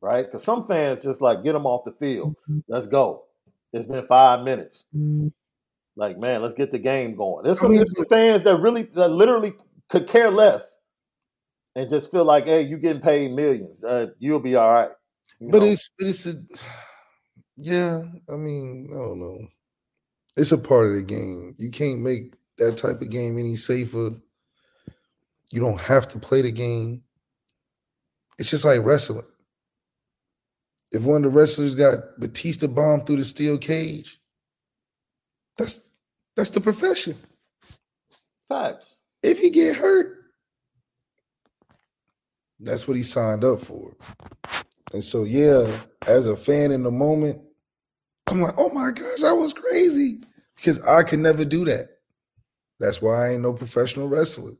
right? 0.00 0.26
Because 0.26 0.44
some 0.44 0.66
fans 0.66 1.02
just 1.02 1.20
like 1.20 1.44
get 1.44 1.52
them 1.52 1.66
off 1.66 1.84
the 1.84 1.92
field. 1.92 2.34
Let's 2.68 2.86
go. 2.86 3.24
It's 3.72 3.86
been 3.86 4.06
five 4.06 4.44
minutes. 4.44 4.84
Mm-hmm. 4.96 5.28
Like 5.96 6.18
man, 6.18 6.42
let's 6.42 6.54
get 6.54 6.72
the 6.72 6.78
game 6.78 7.14
going. 7.16 7.44
There's 7.44 7.60
some, 7.60 7.72
there's 7.72 7.92
some 7.96 8.06
fans 8.06 8.42
that 8.44 8.56
really 8.56 8.82
that 8.94 9.08
literally 9.08 9.54
could 9.88 10.08
care 10.08 10.30
less 10.30 10.76
and 11.76 11.88
just 11.88 12.10
feel 12.10 12.24
like, 12.24 12.46
hey, 12.46 12.62
you're 12.62 12.78
getting 12.78 13.02
paid 13.02 13.32
millions. 13.32 13.82
Uh, 13.82 14.06
you'll 14.18 14.40
be 14.40 14.56
all 14.56 14.72
right. 14.72 14.90
but 15.40 15.60
know? 15.60 15.66
it's 15.66 15.94
but 15.98 16.08
it's 16.08 16.26
a 16.26 16.34
yeah. 17.56 18.02
I 18.32 18.36
mean, 18.36 18.88
I 18.92 18.96
don't 18.96 19.20
know. 19.20 19.46
It's 20.36 20.52
a 20.52 20.58
part 20.58 20.86
of 20.86 20.94
the 20.94 21.02
game. 21.02 21.54
You 21.58 21.70
can't 21.70 22.00
make 22.00 22.34
that 22.58 22.76
type 22.76 23.00
of 23.00 23.10
game 23.10 23.38
any 23.38 23.56
safer. 23.56 24.10
You 25.50 25.60
don't 25.60 25.80
have 25.80 26.08
to 26.08 26.18
play 26.18 26.42
the 26.42 26.52
game. 26.52 27.02
It's 28.38 28.50
just 28.50 28.64
like 28.64 28.84
wrestling 28.84 29.24
if 30.92 31.02
one 31.02 31.24
of 31.24 31.32
the 31.32 31.38
wrestlers 31.38 31.74
got 31.74 31.98
Batista 32.18 32.66
bomb 32.66 33.04
through 33.04 33.16
the 33.16 33.24
steel 33.24 33.58
cage, 33.58 34.20
that's 35.56 35.88
that's 36.36 36.50
the 36.50 36.60
profession. 36.60 37.16
Facts. 38.48 38.96
If 39.22 39.38
he 39.38 39.50
get 39.50 39.76
hurt, 39.76 40.16
that's 42.58 42.88
what 42.88 42.96
he 42.96 43.02
signed 43.02 43.44
up 43.44 43.60
for. 43.60 43.94
And 44.92 45.04
so, 45.04 45.24
yeah, 45.24 45.70
as 46.06 46.26
a 46.26 46.36
fan 46.36 46.72
in 46.72 46.82
the 46.82 46.90
moment, 46.90 47.40
I'm 48.26 48.40
like, 48.40 48.54
oh 48.58 48.70
my 48.70 48.90
gosh, 48.90 49.20
that 49.20 49.34
was 49.34 49.52
crazy. 49.52 50.20
Because 50.56 50.82
I 50.82 51.02
could 51.02 51.20
never 51.20 51.44
do 51.44 51.64
that. 51.66 51.88
That's 52.80 53.00
why 53.00 53.26
I 53.26 53.28
ain't 53.32 53.42
no 53.42 53.52
professional 53.52 54.08
wrestler. 54.08 54.52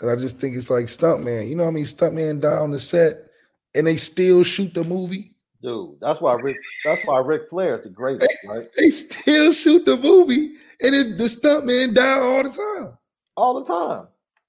And 0.00 0.10
I 0.10 0.16
just 0.16 0.40
think 0.40 0.56
it's 0.56 0.70
like 0.70 0.86
stuntman. 0.86 1.48
You 1.48 1.56
know 1.56 1.64
how 1.64 1.70
I 1.70 1.72
mean 1.72 1.84
stuntman 1.84 2.40
die 2.40 2.56
on 2.56 2.70
the 2.70 2.80
set 2.80 3.28
and 3.74 3.86
they 3.86 3.96
still 3.96 4.42
shoot 4.42 4.74
the 4.74 4.84
movie. 4.84 5.34
Dude, 5.62 6.00
that's 6.00 6.20
why 6.20 6.34
Rick. 6.34 6.56
That's 6.84 7.06
why 7.06 7.20
Ric 7.20 7.48
Flair 7.48 7.76
is 7.76 7.82
the 7.82 7.88
greatest, 7.88 8.36
right? 8.48 8.68
They 8.76 8.90
still 8.90 9.52
shoot 9.52 9.84
the 9.84 9.96
movie, 9.96 10.54
and 10.80 10.94
it, 10.94 11.18
the 11.18 11.24
stuntman 11.24 11.94
die 11.94 12.18
all 12.18 12.42
the 12.42 12.48
time. 12.48 12.98
All 13.36 13.62
the 13.62 13.64
time. 13.64 14.08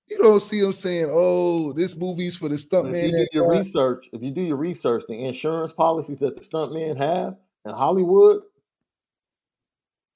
You 0.09 0.17
don't 0.17 0.39
see 0.39 0.59
them 0.61 0.73
saying, 0.73 1.09
"Oh, 1.11 1.71
this 1.73 1.95
movie's 1.95 2.35
for 2.35 2.49
the 2.49 2.55
stuntman." 2.55 2.95
If 2.95 3.11
you 3.11 3.11
do 3.11 3.27
your 3.31 3.51
research, 3.51 4.09
if 4.11 4.23
you 4.23 4.31
do 4.31 4.41
your 4.41 4.57
research, 4.57 5.03
the 5.07 5.23
insurance 5.23 5.71
policies 5.71 6.17
that 6.17 6.35
the 6.35 6.41
stuntmen 6.41 6.97
have 6.97 7.35
in 7.65 7.73
Hollywood, 7.73 8.41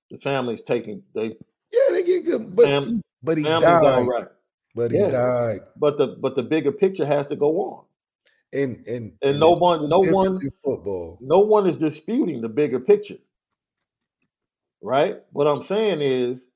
the 0.09 0.17
family's 0.17 0.63
taking 0.63 1.03
they. 1.13 1.31
Yeah, 1.71 1.91
they 1.91 2.03
get 2.03 2.25
good, 2.25 2.55
but 2.55 2.65
fam, 2.65 2.83
he, 2.85 3.01
but 3.21 3.37
he 3.37 3.43
died. 3.43 4.07
Right. 4.07 4.27
But 4.73 4.91
he 4.91 4.97
yeah. 4.97 5.11
died. 5.11 5.59
But 5.75 5.97
the 5.99 6.17
but 6.19 6.35
the 6.35 6.43
bigger 6.43 6.71
picture 6.71 7.05
has 7.05 7.27
to 7.27 7.35
go 7.35 7.61
on 7.61 7.85
and 8.53 8.85
and 8.87 9.13
and 9.21 9.39
no 9.39 9.51
one, 9.51 9.89
no 9.89 9.99
one, 9.99 10.39
football. 10.63 11.17
No 11.21 11.39
one 11.39 11.67
is 11.67 11.77
disputing 11.77 12.41
the 12.41 12.49
bigger 12.49 12.79
picture, 12.79 13.17
right? 14.81 15.17
What 15.31 15.47
I'm 15.47 15.61
saying 15.61 16.01
is, 16.01 16.49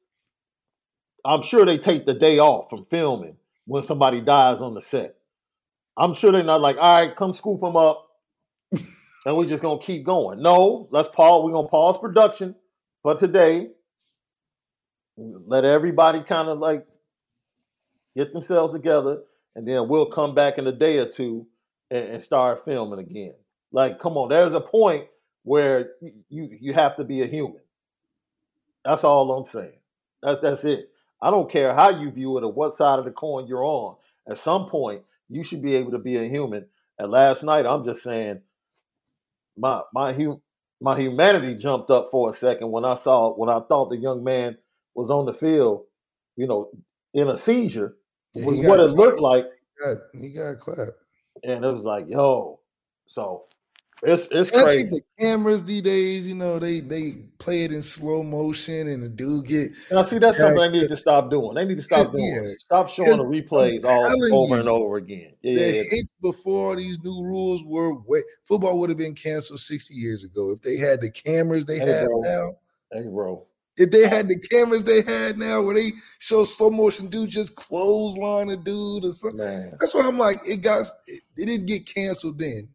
I'm 1.26 1.42
sure 1.42 1.66
they 1.66 1.78
take 1.78 2.06
the 2.06 2.14
day 2.14 2.40
off 2.40 2.70
from 2.70 2.86
filming 2.86 3.38
when 3.66 3.84
somebody 3.84 4.22
dies 4.22 4.62
on 4.62 4.74
the 4.74 4.82
set. 4.82 5.16
I'm 5.98 6.14
sure 6.14 6.32
they're 6.32 6.44
not 6.44 6.62
like, 6.62 6.78
all 6.78 7.02
right, 7.02 7.16
come 7.16 7.34
scoop 7.34 7.62
them 7.62 7.76
up, 7.76 8.08
and 9.26 9.38
we're 9.38 9.48
just 9.48 9.64
gonna 9.64 9.82
keep 9.82 10.06
going. 10.06 10.42
No, 10.42 10.88
let's 10.92 11.10
pause. 11.10 11.44
We're 11.46 11.52
gonna 11.52 11.68
pause 11.68 11.98
production 11.98 12.56
for 13.04 13.16
today. 13.16 13.70
Let 15.18 15.66
everybody 15.66 16.24
kind 16.24 16.50
of 16.50 16.60
like 16.60 16.88
get 18.16 18.34
themselves 18.34 18.74
together, 18.74 19.22
and 19.56 19.68
then 19.68 19.88
we'll 19.88 20.08
come 20.08 20.36
back 20.36 20.58
in 20.58 20.68
a 20.68 20.72
day 20.72 20.98
or 21.00 21.08
two 21.08 21.48
and, 21.92 22.08
and 22.08 22.24
start 22.24 22.66
filming 22.66 23.00
again. 23.00 23.36
Like, 23.72 24.00
come 24.00 24.18
on, 24.18 24.30
there's 24.30 24.54
a 24.54 24.62
point 24.62 25.08
where 25.44 25.92
you 26.30 26.58
you 26.60 26.74
have 26.74 26.96
to 26.98 27.04
be 27.04 27.22
a 27.22 27.28
human. 27.28 27.62
That's 28.84 29.04
all 29.04 29.32
I'm 29.32 29.46
saying. 29.46 29.80
That's 30.24 30.40
that's 30.40 30.64
it. 30.64 30.90
I 31.22 31.30
don't 31.30 31.52
care 31.52 31.76
how 31.76 31.90
you 31.90 32.10
view 32.10 32.38
it 32.38 32.44
or 32.44 32.52
what 32.52 32.74
side 32.74 32.98
of 32.98 33.06
the 33.06 33.12
coin 33.12 33.48
you're 33.48 33.64
on. 33.64 33.96
At 34.28 34.40
some 34.40 34.70
point, 34.70 35.04
you 35.30 35.44
should 35.44 35.62
be 35.62 35.76
able 35.76 35.92
to 35.92 36.00
be 36.00 36.18
a 36.18 36.28
human. 36.28 36.66
And 36.98 37.12
last 37.12 37.44
night, 37.44 37.66
I'm 37.66 37.86
just 37.86 38.02
saying, 38.02 38.42
my 39.58 39.82
my 39.94 40.14
hum, 40.14 40.42
my 40.82 41.00
humanity 41.00 41.56
jumped 41.56 41.92
up 41.92 42.10
for 42.12 42.30
a 42.30 42.34
second 42.34 42.72
when 42.72 42.86
I 42.86 42.96
saw 42.96 43.34
when 43.34 43.50
I 43.50 43.60
thought 43.60 43.90
the 43.90 43.98
young 43.98 44.24
man 44.24 44.58
was 44.96 45.12
on 45.12 45.26
the 45.26 45.34
field, 45.34 45.86
you 46.36 46.48
know, 46.48 46.72
in 47.14 47.28
a 47.28 47.38
seizure. 47.38 47.96
Was 48.34 48.62
what 48.62 48.80
it 48.80 48.88
looked 48.88 49.20
like. 49.20 49.46
He 49.78 49.86
got, 49.86 49.98
he 50.14 50.30
got 50.30 50.60
clapped 50.60 50.92
and 51.44 51.66
it 51.66 51.72
was 51.72 51.84
like, 51.84 52.06
yo, 52.08 52.60
so 53.08 53.46
It's 54.04 54.28
it's 54.32 54.52
I 54.52 54.64
crazy. 54.64 54.84
the 54.98 55.02
cameras 55.20 55.64
these 55.64 55.82
days, 55.84 56.28
you 56.28 56.36
know, 56.36 56.60
they 56.60 56.80
they 56.80 57.14
play 57.38 57.64
it 57.64 57.72
in 57.72 57.82
slow 57.82 58.24
motion, 58.24 58.88
and 58.88 59.04
the 59.04 59.10
dude 59.10 59.46
get 59.46 59.72
Now, 59.92 60.02
see, 60.02 60.18
that's 60.18 60.38
something 60.40 60.72
they 60.72 60.80
need 60.80 60.90
to 60.90 60.98
stop 60.98 61.30
doing. 61.30 61.54
They 61.56 61.66
need 61.66 61.78
to 61.78 61.84
stop 61.84 62.12
doing. 62.12 62.32
Yeah. 62.34 62.54
Stop 62.60 62.90
showing 62.90 63.18
the 63.18 63.24
replays 63.24 63.84
all 63.86 64.06
over 64.32 64.56
you, 64.56 64.60
and 64.60 64.70
over 64.70 64.98
again. 64.98 65.34
Yeah, 65.42 65.66
yeah, 65.66 65.84
yeah. 65.92 66.02
before 66.22 66.76
these 66.76 66.98
new 67.00 67.24
rules 67.24 67.64
were 67.64 67.94
way, 67.94 68.24
football 68.46 68.80
would 68.80 68.90
have 68.90 68.98
been 68.98 69.16
canceled 69.16 69.60
60 69.60 69.94
years 69.94 70.24
ago 70.24 70.52
if 70.52 70.62
they 70.62 70.78
had 70.78 71.02
the 71.02 71.12
cameras 71.12 71.66
they 71.66 71.80
Hey, 71.80 71.86
have 71.92 72.08
bro. 72.08 72.22
now. 72.22 72.52
Hey, 72.92 73.08
bro. 73.08 73.48
If 73.82 73.90
they 73.90 74.08
had 74.08 74.28
the 74.28 74.38
cameras 74.38 74.84
they 74.84 75.02
had 75.02 75.40
now, 75.40 75.64
where 75.64 75.74
they 75.74 75.94
show 76.20 76.44
slow 76.44 76.70
motion 76.70 77.08
dude 77.08 77.32
just 77.32 77.56
clothesline 77.56 78.50
a 78.50 78.56
dude 78.56 79.06
or 79.06 79.12
something. 79.12 79.40
Man. 79.40 79.72
That's 79.80 79.96
why 79.96 80.08
I'm 80.08 80.20
like, 80.20 80.38
it 80.48 80.58
got 80.58 80.86
it, 81.08 81.24
it 81.36 81.48
didn't 81.48 81.66
get 81.66 81.88
canceled 81.88 82.38
then, 82.38 82.70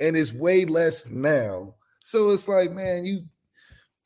and 0.00 0.16
it's 0.16 0.32
way 0.32 0.64
less 0.64 1.10
now. 1.10 1.74
So 2.00 2.30
it's 2.30 2.48
like, 2.48 2.72
man, 2.72 3.04
you, 3.04 3.24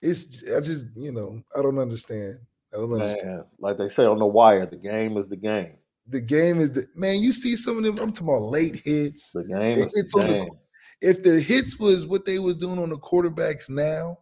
it's 0.00 0.42
I 0.52 0.60
just 0.60 0.86
you 0.96 1.12
know 1.12 1.40
I 1.56 1.62
don't 1.62 1.78
understand. 1.78 2.34
I 2.74 2.78
don't 2.78 2.92
understand. 2.92 3.36
Man. 3.36 3.44
Like 3.60 3.78
they 3.78 3.88
say 3.88 4.04
on 4.04 4.18
the 4.18 4.26
wire, 4.26 4.66
the 4.66 4.76
game 4.76 5.16
is 5.16 5.28
the 5.28 5.36
game. 5.36 5.76
The 6.08 6.20
game 6.20 6.58
is 6.58 6.72
the 6.72 6.84
man. 6.96 7.22
You 7.22 7.32
see 7.32 7.54
some 7.54 7.78
of 7.78 7.84
them. 7.84 7.96
I'm 8.00 8.10
talking 8.10 8.26
about 8.26 8.42
late 8.42 8.82
hits. 8.84 9.30
The 9.30 9.44
game 9.44 9.78
is 9.78 9.94
hits 9.94 10.14
the 10.14 10.20
on 10.20 10.26
the 10.26 10.34
game. 10.34 10.50
if 11.00 11.22
the 11.22 11.38
hits 11.38 11.78
was 11.78 12.08
what 12.08 12.24
they 12.24 12.40
was 12.40 12.56
doing 12.56 12.80
on 12.80 12.88
the 12.88 12.98
quarterbacks 12.98 13.70
now, 13.70 14.18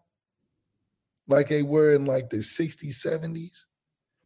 like 1.31 1.49
they 1.49 1.63
were 1.63 1.95
in 1.95 2.05
like 2.05 2.31
the 2.31 2.39
60s, 2.39 3.07
70s, 3.07 3.65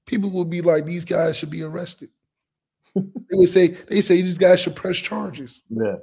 people 0.06 0.30
would 0.30 0.50
be 0.50 0.60
like, 0.60 0.86
these 0.86 1.04
guys 1.04 1.36
should 1.36 1.50
be 1.50 1.62
arrested. 1.62 2.08
they 2.94 3.02
would 3.32 3.48
say, 3.48 3.68
they 3.68 4.00
say 4.00 4.22
these 4.22 4.38
guys 4.38 4.60
should 4.60 4.76
press 4.76 4.96
charges. 4.96 5.62
Yeah. 5.68 5.96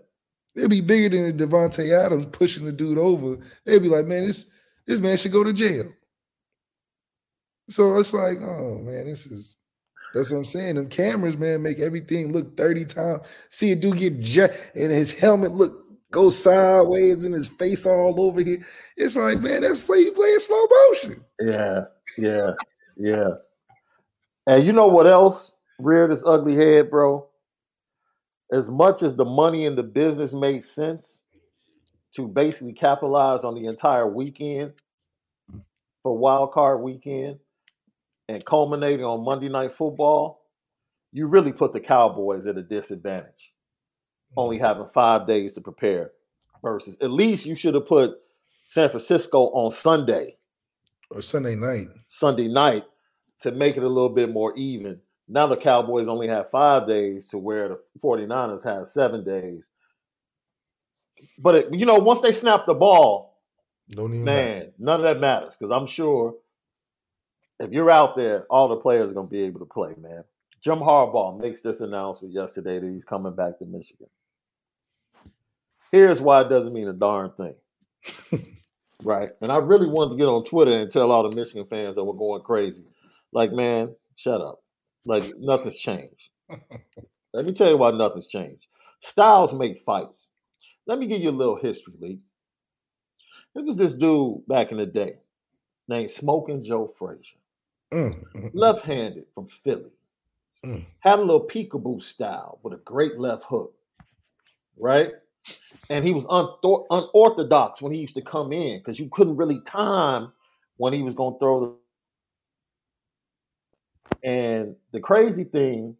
They'd 0.55 0.69
be 0.69 0.81
bigger 0.81 1.09
than 1.09 1.37
the 1.37 1.45
Davante 1.45 1.91
Adams 1.93 2.25
pushing 2.25 2.65
the 2.65 2.71
dude 2.71 2.97
over. 2.97 3.37
They'd 3.65 3.81
be 3.81 3.87
like, 3.87 4.05
man, 4.05 4.27
this 4.27 4.53
this 4.85 4.99
man 4.99 5.15
should 5.15 5.31
go 5.31 5.43
to 5.43 5.53
jail. 5.53 5.85
So 7.69 7.97
it's 7.97 8.13
like, 8.13 8.39
oh 8.41 8.79
man, 8.79 9.05
this 9.05 9.25
is 9.27 9.57
that's 10.13 10.29
what 10.29 10.39
I'm 10.39 10.45
saying. 10.45 10.75
Them 10.75 10.89
cameras, 10.89 11.37
man, 11.37 11.61
make 11.61 11.79
everything 11.79 12.33
look 12.33 12.57
30 12.57 12.85
times. 12.85 13.21
See 13.49 13.71
a 13.71 13.75
dude 13.75 13.97
get 13.97 14.19
jet 14.19 14.71
and 14.75 14.91
his 14.91 15.17
helmet 15.17 15.51
look 15.51 15.80
go 16.11 16.29
sideways 16.29 17.23
and 17.23 17.33
his 17.33 17.47
face 17.47 17.85
all 17.85 18.21
over 18.21 18.41
here. 18.41 18.65
It's 18.97 19.15
like, 19.15 19.39
man, 19.39 19.61
that's 19.61 19.81
play 19.81 19.99
you 19.99 20.11
play 20.11 20.33
in 20.33 20.39
slow 20.39 20.65
motion. 20.87 21.25
Yeah. 21.39 21.81
Yeah. 22.17 22.51
Yeah. 22.97 23.29
And 24.47 24.65
you 24.65 24.73
know 24.73 24.87
what 24.87 25.07
else 25.07 25.53
reared 25.79 26.11
its 26.11 26.23
ugly 26.25 26.55
head, 26.55 26.89
bro? 26.89 27.27
As 28.51 28.69
much 28.69 29.01
as 29.01 29.15
the 29.15 29.25
money 29.25 29.65
in 29.65 29.75
the 29.75 29.83
business 29.83 30.33
made 30.33 30.65
sense 30.65 31.23
to 32.15 32.27
basically 32.27 32.73
capitalize 32.73 33.45
on 33.45 33.55
the 33.55 33.65
entire 33.65 34.07
weekend 34.07 34.73
for 36.03 36.17
wild 36.17 36.51
card 36.51 36.81
weekend 36.81 37.39
and 38.27 38.43
culminating 38.45 39.05
on 39.05 39.23
Monday 39.23 39.47
night 39.47 39.73
football, 39.73 40.41
you 41.13 41.27
really 41.27 41.53
put 41.53 41.71
the 41.71 41.79
Cowboys 41.79 42.45
at 42.47 42.57
a 42.57 42.63
disadvantage. 42.63 43.53
Only 44.37 44.57
having 44.57 44.87
five 44.93 45.27
days 45.27 45.53
to 45.53 45.61
prepare 45.61 46.11
versus 46.63 46.97
at 47.01 47.11
least 47.11 47.45
you 47.45 47.55
should 47.55 47.73
have 47.73 47.87
put 47.87 48.17
San 48.65 48.89
Francisco 48.89 49.45
on 49.47 49.71
Sunday 49.71 50.35
Or 51.09 51.21
Sunday 51.21 51.55
night. 51.55 51.87
Sunday 52.07 52.47
night 52.47 52.85
to 53.41 53.51
make 53.51 53.75
it 53.77 53.83
a 53.83 53.87
little 53.87 54.09
bit 54.09 54.29
more 54.29 54.55
even. 54.55 54.99
Now 55.27 55.47
the 55.47 55.57
Cowboys 55.57 56.07
only 56.07 56.27
have 56.27 56.49
five 56.51 56.87
days 56.87 57.27
to 57.29 57.37
where 57.37 57.69
the 57.69 57.79
49ers 58.03 58.63
have 58.63 58.87
seven 58.87 59.23
days. 59.23 59.69
But 61.39 61.55
it, 61.55 61.73
you 61.73 61.85
know, 61.85 61.97
once 61.97 62.21
they 62.21 62.33
snap 62.33 62.65
the 62.65 62.73
ball, 62.73 63.39
Don't 63.89 64.13
even 64.13 64.25
matter. 64.25 64.47
man, 64.59 64.73
none 64.79 64.99
of 64.99 65.03
that 65.03 65.19
matters 65.19 65.55
because 65.57 65.71
I'm 65.71 65.87
sure 65.87 66.35
if 67.59 67.71
you're 67.71 67.91
out 67.91 68.15
there, 68.15 68.45
all 68.49 68.67
the 68.69 68.77
players 68.77 69.11
are 69.11 69.13
going 69.13 69.27
to 69.27 69.31
be 69.31 69.43
able 69.43 69.59
to 69.59 69.65
play, 69.65 69.93
man. 69.97 70.23
Jim 70.61 70.79
Harbaugh 70.79 71.39
makes 71.39 71.61
this 71.61 71.81
announcement 71.81 72.33
yesterday 72.33 72.79
that 72.79 72.91
he's 72.91 73.05
coming 73.05 73.35
back 73.35 73.57
to 73.59 73.65
Michigan. 73.65 74.07
Here's 75.91 76.21
why 76.21 76.41
it 76.41 76.49
doesn't 76.49 76.73
mean 76.73 76.87
a 76.87 76.93
darn 76.93 77.31
thing. 77.37 77.55
right. 79.03 79.29
And 79.41 79.51
I 79.51 79.57
really 79.57 79.87
wanted 79.87 80.11
to 80.11 80.17
get 80.17 80.27
on 80.27 80.45
Twitter 80.45 80.71
and 80.71 80.89
tell 80.91 81.11
all 81.11 81.29
the 81.29 81.35
Michigan 81.35 81.65
fans 81.69 81.95
that 81.95 82.03
were 82.03 82.13
going 82.13 82.41
crazy. 82.43 82.85
Like, 83.33 83.51
man, 83.51 83.95
shut 84.15 84.41
up. 84.41 84.61
Like, 85.05 85.23
nothing's 85.37 85.77
changed. 85.77 86.29
Let 87.33 87.45
me 87.45 87.53
tell 87.53 87.69
you 87.69 87.77
why 87.77 87.91
nothing's 87.91 88.27
changed. 88.27 88.65
Styles 89.01 89.53
make 89.53 89.81
fights. 89.81 90.29
Let 90.87 90.99
me 90.99 91.07
give 91.07 91.21
you 91.21 91.29
a 91.29 91.31
little 91.31 91.57
history, 91.57 91.93
Lee. 91.99 92.19
There 93.53 93.63
was 93.63 93.77
this 93.77 93.93
dude 93.93 94.45
back 94.47 94.71
in 94.71 94.77
the 94.77 94.85
day 94.85 95.15
named 95.87 96.11
Smoking 96.11 96.63
Joe 96.63 96.93
Frazier, 96.97 97.37
Mm, 97.93 98.13
mm, 98.13 98.23
mm. 98.35 98.51
left 98.53 98.85
handed 98.85 99.25
from 99.35 99.47
Philly. 99.47 99.91
Mm. 100.65 100.85
Had 100.99 101.19
a 101.19 101.21
little 101.21 101.45
peekaboo 101.47 102.01
style 102.01 102.59
with 102.63 102.73
a 102.73 102.77
great 102.77 103.19
left 103.19 103.43
hook, 103.43 103.73
right? 104.77 105.11
And 105.89 106.05
he 106.05 106.13
was 106.13 106.25
unthor- 106.25 106.85
unorthodox 106.89 107.81
when 107.81 107.93
he 107.93 107.99
used 107.99 108.15
to 108.15 108.21
come 108.21 108.53
in 108.53 108.79
because 108.79 108.99
you 108.99 109.09
couldn't 109.11 109.37
really 109.37 109.59
time 109.61 110.31
when 110.77 110.93
he 110.93 111.01
was 111.03 111.13
going 111.13 111.33
to 111.33 111.39
throw 111.39 111.59
the. 111.59 111.75
And 114.23 114.75
the 114.91 114.99
crazy 114.99 115.43
thing 115.43 115.95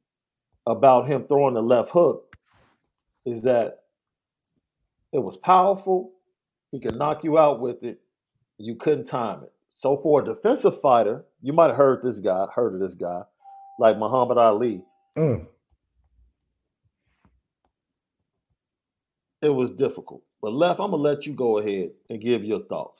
about 0.66 1.08
him 1.08 1.26
throwing 1.28 1.56
the 1.56 1.62
left 1.62 1.90
hook 1.90 2.36
is 3.26 3.42
that 3.44 3.80
it 5.12 5.20
was 5.20 5.38
powerful. 5.38 6.14
He 6.72 6.80
could 6.80 6.96
knock 6.96 7.24
you 7.24 7.38
out 7.38 7.60
with 7.60 7.84
it. 7.84 8.00
You 8.58 8.76
couldn't 8.76 9.06
time 9.06 9.44
it. 9.44 9.52
So 9.74 9.98
for 9.98 10.22
a 10.22 10.26
defensive 10.26 10.80
fighter, 10.80 11.26
you 11.42 11.54
might 11.54 11.68
have 11.68 11.78
heard 11.78 12.04
this 12.04 12.20
guy, 12.20 12.46
heard 12.54 12.76
of 12.76 12.80
this 12.80 12.96
guy, 12.96 13.24
like 13.80 13.98
Muhammad 13.98 14.38
Ali. 14.38 14.84
Mm. 15.18 15.48
It 19.42 19.50
was 19.50 19.72
difficult. 19.72 20.24
But 20.42 20.54
left, 20.54 20.80
I'm 20.80 20.92
gonna 20.92 21.02
let 21.02 21.26
you 21.26 21.34
go 21.34 21.58
ahead 21.58 21.92
and 22.10 22.22
give 22.22 22.44
your 22.44 22.64
thoughts 22.66 23.00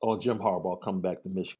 on 0.00 0.20
Jim 0.20 0.38
Harbaugh 0.38 0.82
coming 0.82 1.00
back 1.00 1.22
to 1.22 1.28
Michigan. 1.28 1.58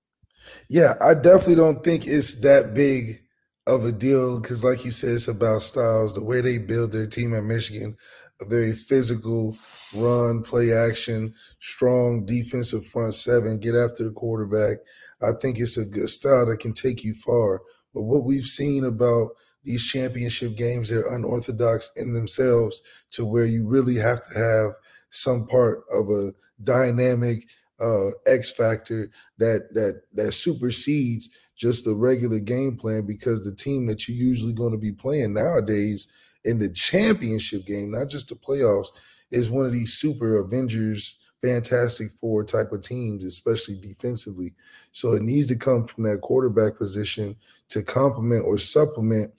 Yeah, 0.68 0.94
I 1.00 1.14
definitely 1.14 1.56
don't 1.56 1.82
think 1.82 2.06
it's 2.06 2.40
that 2.40 2.74
big 2.74 3.22
of 3.66 3.84
a 3.84 3.92
deal 3.92 4.40
because, 4.40 4.64
like 4.64 4.84
you 4.84 4.90
said, 4.90 5.10
it's 5.10 5.28
about 5.28 5.62
styles. 5.62 6.14
The 6.14 6.22
way 6.22 6.40
they 6.40 6.58
build 6.58 6.92
their 6.92 7.06
team 7.06 7.34
at 7.34 7.44
Michigan, 7.44 7.96
a 8.40 8.44
very 8.44 8.72
physical 8.72 9.58
run, 9.94 10.42
play 10.42 10.72
action, 10.72 11.34
strong 11.60 12.24
defensive 12.24 12.86
front 12.86 13.14
seven, 13.14 13.58
get 13.58 13.74
after 13.74 14.04
the 14.04 14.10
quarterback. 14.10 14.78
I 15.22 15.32
think 15.40 15.58
it's 15.58 15.76
a 15.76 15.84
good 15.84 16.08
style 16.08 16.46
that 16.46 16.60
can 16.60 16.72
take 16.72 17.04
you 17.04 17.14
far. 17.14 17.62
But 17.94 18.02
what 18.02 18.24
we've 18.24 18.44
seen 18.44 18.84
about 18.84 19.30
these 19.68 19.84
championship 19.84 20.56
games, 20.56 20.88
they're 20.88 21.14
unorthodox 21.14 21.90
in 21.96 22.14
themselves 22.14 22.82
to 23.10 23.26
where 23.26 23.44
you 23.44 23.66
really 23.66 23.96
have 23.96 24.20
to 24.24 24.38
have 24.38 24.72
some 25.10 25.46
part 25.46 25.84
of 25.92 26.08
a 26.08 26.30
dynamic 26.64 27.46
uh, 27.78 28.08
X 28.26 28.52
factor 28.52 29.10
that 29.36 29.68
that 29.74 30.02
that 30.14 30.32
supersedes 30.32 31.28
just 31.54 31.84
the 31.84 31.94
regular 31.94 32.38
game 32.38 32.76
plan 32.76 33.04
because 33.06 33.44
the 33.44 33.54
team 33.54 33.86
that 33.86 34.08
you're 34.08 34.16
usually 34.16 34.54
going 34.54 34.72
to 34.72 34.78
be 34.78 34.92
playing 34.92 35.34
nowadays 35.34 36.10
in 36.44 36.58
the 36.58 36.70
championship 36.70 37.66
game, 37.66 37.90
not 37.90 38.08
just 38.08 38.28
the 38.28 38.34
playoffs, 38.34 38.88
is 39.30 39.50
one 39.50 39.66
of 39.66 39.72
these 39.72 39.92
super 39.94 40.38
Avengers, 40.38 41.18
Fantastic 41.42 42.10
Four 42.12 42.42
type 42.42 42.72
of 42.72 42.80
teams, 42.80 43.24
especially 43.24 43.76
defensively. 43.76 44.54
So 44.92 45.12
it 45.12 45.22
needs 45.22 45.46
to 45.48 45.56
come 45.56 45.86
from 45.86 46.04
that 46.04 46.20
quarterback 46.22 46.78
position 46.78 47.36
to 47.68 47.82
complement 47.82 48.44
or 48.44 48.56
supplement 48.58 49.32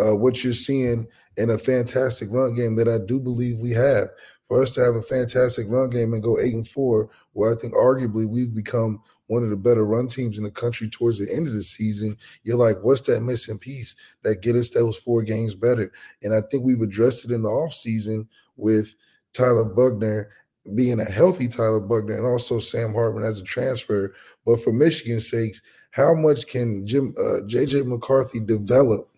uh, 0.00 0.14
what 0.14 0.42
you're 0.42 0.52
seeing 0.52 1.06
in 1.36 1.50
a 1.50 1.58
fantastic 1.58 2.28
run 2.30 2.54
game 2.54 2.76
that 2.76 2.88
I 2.88 2.98
do 2.98 3.20
believe 3.20 3.58
we 3.58 3.72
have. 3.72 4.08
For 4.48 4.62
us 4.62 4.70
to 4.72 4.80
have 4.80 4.94
a 4.94 5.02
fantastic 5.02 5.66
run 5.68 5.90
game 5.90 6.14
and 6.14 6.22
go 6.22 6.38
eight 6.38 6.54
and 6.54 6.66
four, 6.66 7.10
where 7.32 7.52
I 7.52 7.56
think 7.56 7.74
arguably 7.74 8.26
we've 8.26 8.54
become 8.54 9.02
one 9.26 9.42
of 9.44 9.50
the 9.50 9.56
better 9.56 9.84
run 9.84 10.08
teams 10.08 10.38
in 10.38 10.44
the 10.44 10.50
country 10.50 10.88
towards 10.88 11.18
the 11.18 11.32
end 11.34 11.46
of 11.46 11.52
the 11.52 11.62
season, 11.62 12.16
you're 12.44 12.56
like, 12.56 12.78
what's 12.80 13.02
that 13.02 13.20
missing 13.20 13.58
piece 13.58 13.94
that 14.22 14.40
get 14.40 14.56
us 14.56 14.70
those 14.70 14.96
four 14.96 15.22
games 15.22 15.54
better? 15.54 15.92
And 16.22 16.34
I 16.34 16.40
think 16.40 16.64
we've 16.64 16.80
addressed 16.80 17.26
it 17.26 17.30
in 17.30 17.42
the 17.42 17.50
offseason 17.50 18.26
with 18.56 18.94
Tyler 19.34 19.64
Buchner 19.64 20.30
being 20.74 21.00
a 21.00 21.04
healthy 21.04 21.46
Tyler 21.46 21.80
Buchner 21.80 22.16
and 22.16 22.26
also 22.26 22.58
Sam 22.58 22.94
Hartman 22.94 23.24
as 23.24 23.40
a 23.40 23.44
transfer. 23.44 24.14
But 24.46 24.62
for 24.62 24.72
Michigan's 24.72 25.30
sakes, 25.30 25.60
how 25.90 26.14
much 26.14 26.46
can 26.46 26.86
Jim 26.86 27.14
uh, 27.18 27.44
JJ 27.46 27.86
McCarthy 27.86 28.40
develop 28.40 29.10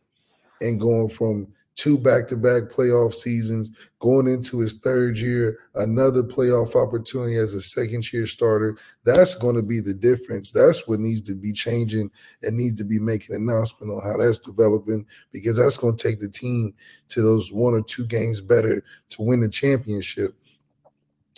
and 0.61 0.81
going 0.81 1.09
from 1.09 1.47
two 1.77 1.97
back-to-back 1.97 2.65
playoff 2.65 3.15
seasons, 3.15 3.71
going 4.01 4.29
into 4.29 4.61
his 4.61 4.75
third 4.75 5.19
year, 5.19 5.59
another 5.77 6.23
playoff 6.23 6.77
opportunity 6.77 7.37
as 7.37 7.55
a 7.55 7.61
second-year 7.61 8.27
starter. 8.27 8.77
That's 9.05 9.35
going 9.35 9.57
to 9.57 9.63
be 9.63 9.81
the 9.81 9.95
difference. 9.95 10.53
That's 10.53 10.87
what 10.87 11.01
needs 11.01 11.23
to 11.23 11.35
be 11.35 11.53
changing 11.53 12.11
and 12.43 12.57
needs 12.57 12.75
to 12.77 12.85
be 12.85 12.99
making 12.99 13.35
an 13.35 13.49
announcement 13.49 13.93
on 13.93 14.03
how 14.03 14.19
that's 14.19 14.37
developing 14.37 15.07
because 15.33 15.57
that's 15.57 15.79
going 15.79 15.97
to 15.97 16.09
take 16.09 16.21
the 16.21 16.29
team 16.29 16.75
to 17.09 17.23
those 17.23 17.51
one 17.51 17.73
or 17.73 17.83
two 17.83 18.07
games 18.07 18.43
better 18.43 18.85
to 19.11 19.23
win 19.23 19.41
the 19.41 19.49
championship. 19.49 20.35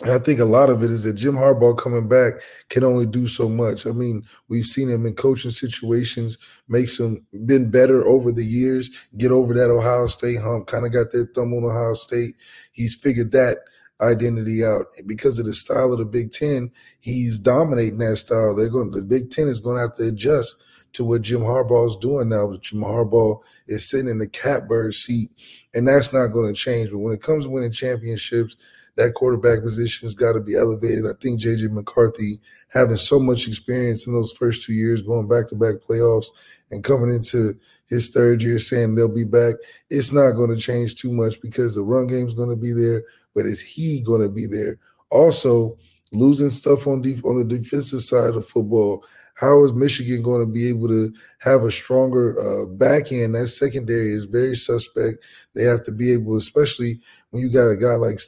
And 0.01 0.09
I 0.09 0.19
think 0.19 0.39
a 0.39 0.45
lot 0.45 0.69
of 0.69 0.83
it 0.83 0.89
is 0.89 1.03
that 1.03 1.13
Jim 1.13 1.35
Harbaugh 1.35 1.77
coming 1.77 2.07
back 2.07 2.33
can 2.69 2.83
only 2.83 3.05
do 3.05 3.27
so 3.27 3.47
much. 3.47 3.85
I 3.85 3.91
mean, 3.91 4.23
we've 4.49 4.65
seen 4.65 4.89
him 4.89 5.05
in 5.05 5.13
coaching 5.13 5.51
situations, 5.51 6.37
makes 6.67 6.99
him 6.99 7.25
been 7.45 7.69
better 7.69 8.05
over 8.05 8.31
the 8.31 8.43
years, 8.43 8.89
get 9.17 9.31
over 9.31 9.53
that 9.53 9.69
Ohio 9.69 10.07
State 10.07 10.41
hump, 10.41 10.67
kind 10.67 10.85
of 10.85 10.91
got 10.91 11.11
their 11.11 11.25
thumb 11.25 11.53
on 11.53 11.63
Ohio 11.63 11.93
State. 11.93 12.35
He's 12.71 12.95
figured 12.95 13.31
that 13.33 13.59
identity 14.01 14.63
out. 14.65 14.87
Because 15.05 15.39
of 15.39 15.45
the 15.45 15.53
style 15.53 15.93
of 15.93 15.99
the 15.99 16.05
Big 16.05 16.31
Ten, 16.31 16.71
he's 16.99 17.39
dominating 17.39 17.99
that 17.99 18.17
style. 18.17 18.55
They're 18.55 18.69
going 18.69 18.91
the 18.91 19.03
Big 19.03 19.29
Ten 19.29 19.47
is 19.47 19.59
going 19.59 19.77
to 19.77 19.81
have 19.81 19.95
to 19.95 20.07
adjust 20.07 20.63
to 20.93 21.03
what 21.03 21.21
Jim 21.21 21.41
Harbaugh 21.41 21.87
is 21.87 21.95
doing 21.95 22.29
now. 22.29 22.47
But 22.47 22.61
Jim 22.61 22.81
Harbaugh 22.81 23.41
is 23.67 23.89
sitting 23.89 24.09
in 24.09 24.19
the 24.19 24.27
catbird 24.27 24.95
seat, 24.95 25.29
and 25.73 25.87
that's 25.87 26.13
not 26.13 26.27
going 26.27 26.53
to 26.53 26.59
change. 26.59 26.91
But 26.91 26.99
when 26.99 27.13
it 27.13 27.21
comes 27.21 27.45
to 27.45 27.51
winning 27.51 27.71
championships, 27.71 28.55
that 28.95 29.13
quarterback 29.15 29.63
position 29.63 30.05
has 30.05 30.15
got 30.15 30.33
to 30.33 30.39
be 30.39 30.55
elevated. 30.55 31.05
I 31.05 31.13
think 31.19 31.41
JJ 31.41 31.71
McCarthy 31.71 32.39
having 32.69 32.97
so 32.97 33.19
much 33.19 33.47
experience 33.47 34.07
in 34.07 34.13
those 34.13 34.31
first 34.31 34.65
two 34.65 34.73
years, 34.73 35.01
going 35.01 35.27
back 35.27 35.47
to 35.49 35.55
back 35.55 35.75
playoffs 35.87 36.27
and 36.71 36.83
coming 36.83 37.13
into 37.13 37.53
his 37.87 38.09
third 38.09 38.41
year 38.41 38.59
saying 38.59 38.95
they'll 38.95 39.07
be 39.07 39.25
back, 39.25 39.55
it's 39.89 40.11
not 40.11 40.31
going 40.31 40.49
to 40.49 40.57
change 40.57 40.95
too 40.95 41.13
much 41.13 41.41
because 41.41 41.75
the 41.75 41.83
run 41.83 42.07
game's 42.07 42.33
going 42.33 42.49
to 42.49 42.55
be 42.55 42.71
there, 42.71 43.03
but 43.35 43.45
is 43.45 43.61
he 43.61 44.01
going 44.01 44.21
to 44.21 44.29
be 44.29 44.45
there? 44.45 44.79
Also, 45.09 45.77
losing 46.11 46.49
stuff 46.49 46.87
on 46.87 47.01
def- 47.01 47.25
on 47.25 47.37
the 47.37 47.43
defensive 47.43 48.01
side 48.01 48.35
of 48.35 48.47
football. 48.47 49.03
How 49.35 49.63
is 49.63 49.73
Michigan 49.73 50.21
going 50.21 50.41
to 50.41 50.51
be 50.51 50.69
able 50.69 50.87
to 50.89 51.11
have 51.39 51.63
a 51.63 51.71
stronger 51.71 52.39
uh, 52.39 52.67
back 52.67 53.11
end? 53.11 53.33
That 53.35 53.47
secondary 53.47 54.13
is 54.13 54.25
very 54.25 54.55
suspect. 54.55 55.25
They 55.55 55.63
have 55.63 55.83
to 55.83 55.91
be 55.91 56.13
able, 56.13 56.37
especially 56.37 57.01
when 57.31 57.41
you 57.41 57.49
got 57.49 57.67
a 57.67 57.75
guy 57.75 57.95
like 57.95 58.19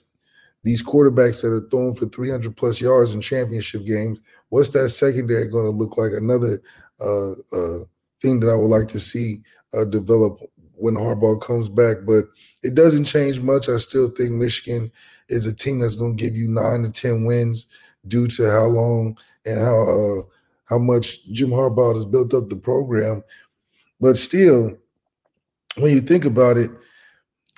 these 0.65 0.81
quarterbacks 0.81 1.43
that 1.43 1.53
are 1.53 1.69
throwing 1.69 1.93
for 1.93 2.07
300 2.07 2.57
plus 2.57 2.81
yards 2.81 3.13
in 3.13 3.21
championship 3.21 3.85
games, 3.85 4.19
what's 4.49 4.71
that 4.71 4.89
secondary 4.89 5.45
going 5.47 5.65
to 5.65 5.69
look 5.69 5.95
like? 5.95 6.11
Another 6.11 6.59
uh, 6.99 7.31
uh, 7.33 7.85
thing 8.19 8.39
that 8.39 8.49
I 8.49 8.55
would 8.55 8.71
like 8.71 8.87
to 8.87 8.99
see 8.99 9.43
uh, 9.75 9.85
develop 9.85 10.39
when 10.73 10.95
Harbaugh 10.95 11.39
comes 11.39 11.69
back. 11.69 11.97
But 12.03 12.25
it 12.63 12.73
doesn't 12.73 13.05
change 13.05 13.39
much. 13.41 13.69
I 13.69 13.77
still 13.77 14.09
think 14.09 14.31
Michigan 14.31 14.91
is 15.29 15.45
a 15.45 15.55
team 15.55 15.79
that's 15.79 15.95
going 15.95 16.17
to 16.17 16.23
give 16.23 16.35
you 16.35 16.47
nine 16.47 16.81
to 16.81 16.89
10 16.89 17.25
wins 17.25 17.67
due 18.07 18.27
to 18.29 18.49
how 18.49 18.65
long 18.65 19.15
and 19.45 19.61
how 19.61 19.81
uh, 19.81 20.21
how 20.65 20.79
much 20.79 21.23
Jim 21.27 21.51
Harbaugh 21.51 21.93
has 21.93 22.07
built 22.07 22.33
up 22.33 22.49
the 22.49 22.55
program. 22.55 23.23
But 24.01 24.17
still, 24.17 24.75
when 25.77 25.93
you 25.93 26.01
think 26.01 26.25
about 26.25 26.57
it, 26.57 26.71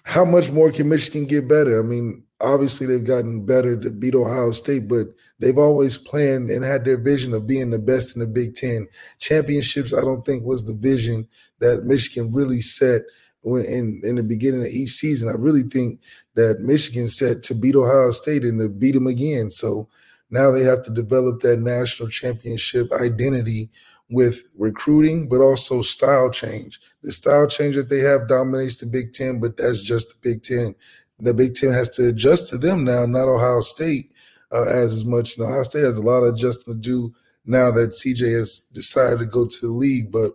how 0.04 0.26
much 0.26 0.52
more 0.52 0.72
can 0.74 0.90
Michigan 0.90 1.26
get 1.26 1.48
better? 1.48 1.80
I 1.80 1.84
mean, 1.84 2.24
obviously 2.42 2.86
they've 2.86 3.04
gotten 3.04 3.46
better 3.46 3.78
to 3.78 3.90
beat 3.90 4.16
Ohio 4.16 4.52
State, 4.52 4.88
but 4.88 5.08
they've 5.40 5.58
always 5.58 5.98
planned 5.98 6.50
and 6.50 6.64
had 6.64 6.86
their 6.86 6.98
vision 6.98 7.34
of 7.34 7.48
being 7.48 7.72
the 7.72 7.80
best 7.80 8.16
in 8.16 8.20
the 8.20 8.28
Big 8.28 8.54
Ten. 8.54 8.88
Championships, 9.20 9.94
I 9.94 10.02
don't 10.02 10.26
think 10.26 10.44
was 10.44 10.66
the 10.66 10.74
vision 10.74 11.28
that 11.60 11.86
Michigan 11.86 12.34
really 12.34 12.62
set 12.62 13.02
in, 13.44 14.02
in 14.04 14.16
the 14.16 14.24
beginning 14.24 14.62
of 14.62 14.68
each 14.68 14.92
season. 14.92 15.30
I 15.30 15.34
really 15.34 15.64
think 15.64 16.02
that 16.36 16.60
Michigan 16.60 17.08
set 17.08 17.44
to 17.44 17.56
beat 17.56 17.76
Ohio 17.76 18.12
State 18.12 18.44
and 18.44 18.60
to 18.60 18.70
beat 18.70 18.94
them 18.94 19.08
again. 19.08 19.50
So 19.50 19.88
now 20.30 20.52
they 20.52 20.64
have 20.64 20.84
to 20.84 20.92
develop 20.92 21.42
that 21.42 21.58
national 21.58 22.10
championship 22.10 22.92
identity 22.92 23.70
with 24.10 24.54
recruiting, 24.58 25.28
but 25.28 25.42
also 25.42 25.82
style 25.82 26.30
change. 26.30 26.80
The 27.04 27.12
style 27.12 27.48
change 27.48 27.76
that 27.76 27.90
they 27.90 28.00
have 28.00 28.28
dominates 28.28 28.78
the 28.78 28.86
Big 28.86 29.12
Ten, 29.14 29.40
but 29.40 29.58
that's 29.58 29.82
just 29.82 30.10
the 30.10 30.30
Big 30.30 30.42
Ten 30.42 30.76
the 31.20 31.34
Big 31.34 31.56
Ten 31.56 31.72
has 31.72 31.90
to 31.90 32.10
adjust 32.10 32.48
to 32.50 32.58
them 32.58 32.84
now, 32.84 33.06
not 33.06 33.28
Ohio 33.28 33.62
State 33.62 34.14
uh, 34.52 34.64
as 34.64 34.94
as 34.94 35.06
much. 35.06 35.38
You 35.38 35.44
know, 35.44 35.50
Ohio 35.50 35.64
State 35.64 35.84
has 35.84 35.98
a 35.98 36.04
lot 36.04 36.24
of 36.24 36.36
adjusting 36.36 36.74
to 36.74 36.80
do 36.80 37.16
now 37.46 37.72
that 37.72 37.90
CJ 37.90 38.38
has 38.38 38.60
decided 38.60 39.20
to 39.20 39.26
go 39.26 39.48
to 39.48 39.62
the 39.62 39.72
league. 39.72 40.12
But 40.12 40.32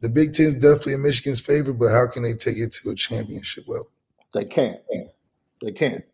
the 0.00 0.08
Big 0.08 0.34
Ten 0.34 0.46
is 0.46 0.54
definitely 0.54 0.94
in 0.94 1.02
Michigan's 1.02 1.40
favor. 1.40 1.72
But 1.72 1.92
how 1.92 2.06
can 2.06 2.22
they 2.22 2.34
take 2.34 2.58
it 2.58 2.72
to 2.72 2.90
a 2.90 2.94
championship 2.94 3.64
level? 3.66 3.90
They 4.34 4.44
can't. 4.44 4.80
They 5.62 5.72
can't. 5.72 6.04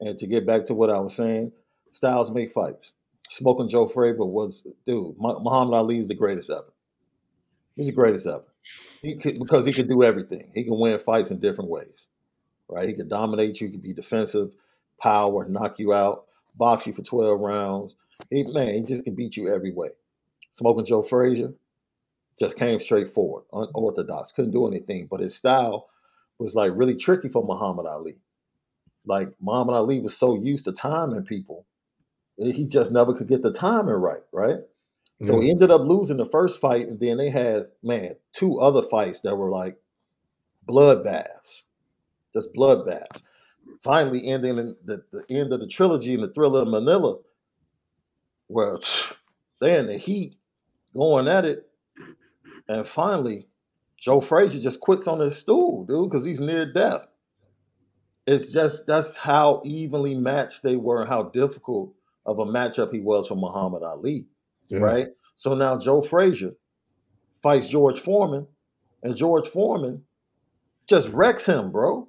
And 0.00 0.18
to 0.18 0.26
get 0.26 0.46
back 0.46 0.64
to 0.66 0.74
what 0.74 0.90
I 0.90 0.98
was 0.98 1.14
saying, 1.14 1.52
styles 1.92 2.30
make 2.30 2.52
fights. 2.52 2.92
Smoking 3.30 3.68
Joe 3.68 3.88
Frazier 3.88 4.24
was, 4.24 4.66
dude, 4.84 5.14
Muhammad 5.18 5.74
Ali 5.74 5.98
is 5.98 6.08
the 6.08 6.14
greatest 6.14 6.50
ever. 6.50 6.72
He's 7.76 7.86
the 7.86 7.92
greatest 7.92 8.26
ever. 8.26 8.44
He 9.00 9.16
could, 9.16 9.38
because 9.38 9.64
he 9.64 9.72
can 9.72 9.88
do 9.88 10.02
everything. 10.02 10.50
He 10.54 10.64
can 10.64 10.78
win 10.78 10.98
fights 10.98 11.30
in 11.30 11.38
different 11.38 11.70
ways 11.70 12.08
right? 12.72 12.88
He 12.88 12.94
could 12.94 13.08
dominate 13.08 13.60
you, 13.60 13.68
he 13.68 13.72
could 13.72 13.82
be 13.82 13.92
defensive, 13.92 14.54
power, 15.00 15.46
knock 15.48 15.78
you 15.78 15.92
out, 15.92 16.26
box 16.56 16.86
you 16.86 16.92
for 16.92 17.02
12 17.02 17.40
rounds. 17.40 17.94
He, 18.30 18.44
man, 18.44 18.74
he 18.74 18.82
just 18.82 19.04
can 19.04 19.14
beat 19.14 19.36
you 19.36 19.52
every 19.52 19.72
way. 19.72 19.88
Smoking 20.50 20.84
Joe 20.84 21.02
Frazier 21.02 21.52
just 22.38 22.56
came 22.56 22.80
straight 22.80 23.14
forward, 23.14 23.44
unorthodox, 23.52 24.32
couldn't 24.32 24.52
do 24.52 24.66
anything, 24.66 25.06
but 25.10 25.20
his 25.20 25.34
style 25.34 25.88
was 26.38 26.54
like 26.54 26.72
really 26.74 26.96
tricky 26.96 27.28
for 27.28 27.44
Muhammad 27.44 27.86
Ali. 27.86 28.16
Like 29.04 29.28
Muhammad 29.40 29.74
Ali 29.74 30.00
was 30.00 30.16
so 30.16 30.34
used 30.40 30.64
to 30.64 30.72
timing 30.72 31.24
people, 31.24 31.66
eh, 32.40 32.52
he 32.52 32.64
just 32.64 32.92
never 32.92 33.14
could 33.14 33.28
get 33.28 33.42
the 33.42 33.52
timing 33.52 33.94
right, 33.94 34.22
right? 34.32 34.60
So 35.22 35.38
he 35.38 35.46
mm-hmm. 35.46 35.50
ended 35.50 35.70
up 35.70 35.82
losing 35.82 36.16
the 36.16 36.26
first 36.26 36.60
fight, 36.60 36.88
and 36.88 36.98
then 36.98 37.16
they 37.16 37.30
had 37.30 37.66
man 37.82 38.16
two 38.32 38.58
other 38.58 38.82
fights 38.82 39.20
that 39.20 39.36
were 39.36 39.50
like 39.50 39.78
bloodbaths 40.68 41.62
just 42.32 42.54
bloodbaths. 42.54 43.22
Finally, 43.82 44.26
ending 44.26 44.58
in 44.58 44.76
the, 44.84 45.02
the 45.12 45.24
end 45.30 45.52
of 45.52 45.60
the 45.60 45.66
trilogy 45.66 46.14
in 46.14 46.20
the 46.20 46.32
thriller 46.32 46.62
of 46.62 46.68
Manila, 46.68 47.18
where 48.48 48.78
they're 49.60 49.80
in 49.80 49.86
the 49.86 49.98
heat, 49.98 50.36
going 50.94 51.28
at 51.28 51.44
it, 51.44 51.68
and 52.68 52.86
finally, 52.86 53.48
Joe 53.98 54.20
Frazier 54.20 54.60
just 54.60 54.80
quits 54.80 55.06
on 55.06 55.20
his 55.20 55.36
stool, 55.36 55.84
dude, 55.84 56.10
because 56.10 56.24
he's 56.24 56.40
near 56.40 56.72
death. 56.72 57.06
It's 58.26 58.50
just 58.50 58.86
that's 58.86 59.16
how 59.16 59.62
evenly 59.64 60.14
matched 60.14 60.62
they 60.62 60.76
were, 60.76 61.00
and 61.00 61.08
how 61.08 61.24
difficult 61.24 61.92
of 62.24 62.38
a 62.38 62.44
matchup 62.44 62.92
he 62.92 63.00
was 63.00 63.28
for 63.28 63.34
Muhammad 63.34 63.82
Ali, 63.82 64.26
yeah. 64.68 64.78
right? 64.78 65.08
So 65.34 65.54
now 65.54 65.76
Joe 65.76 66.02
Frazier 66.02 66.52
fights 67.42 67.66
George 67.66 68.00
Foreman, 68.00 68.46
and 69.02 69.16
George 69.16 69.48
Foreman 69.48 70.04
just 70.86 71.08
wrecks 71.08 71.46
him, 71.46 71.72
bro 71.72 72.08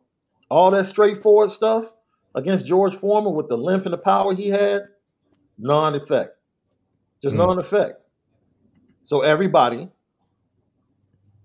all 0.53 0.69
that 0.69 0.85
straightforward 0.85 1.49
stuff 1.49 1.91
against 2.35 2.67
George 2.67 2.95
Foreman 2.95 3.33
with 3.33 3.49
the 3.49 3.57
length 3.57 3.85
and 3.85 3.93
the 3.93 3.97
power 3.97 4.35
he 4.35 4.49
had, 4.49 4.83
non-effect. 5.57 6.37
Just 7.23 7.33
mm. 7.33 7.39
non-effect. 7.39 7.99
So 9.01 9.21
everybody 9.21 9.89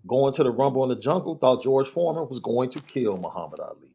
going 0.07 0.35
to 0.35 0.43
the 0.43 0.51
Rumble 0.51 0.83
in 0.83 0.91
the 0.91 1.01
Jungle 1.01 1.39
thought 1.39 1.63
George 1.63 1.89
Foreman 1.89 2.29
was 2.29 2.39
going 2.39 2.69
to 2.71 2.83
kill 2.83 3.17
Muhammad 3.17 3.61
Ali. 3.61 3.95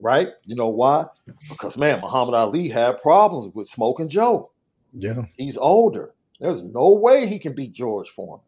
Right? 0.00 0.28
You 0.46 0.56
know 0.56 0.68
why? 0.68 1.04
Because 1.50 1.76
man, 1.76 2.00
Muhammad 2.00 2.34
Ali 2.34 2.70
had 2.70 3.02
problems 3.02 3.54
with 3.54 3.68
smoking 3.68 4.08
Joe. 4.08 4.50
Yeah. 4.92 5.24
He's 5.36 5.58
older. 5.58 6.14
There's 6.40 6.62
no 6.62 6.94
way 6.94 7.26
he 7.26 7.38
can 7.38 7.54
beat 7.54 7.74
George 7.74 8.08
Foreman. 8.08 8.40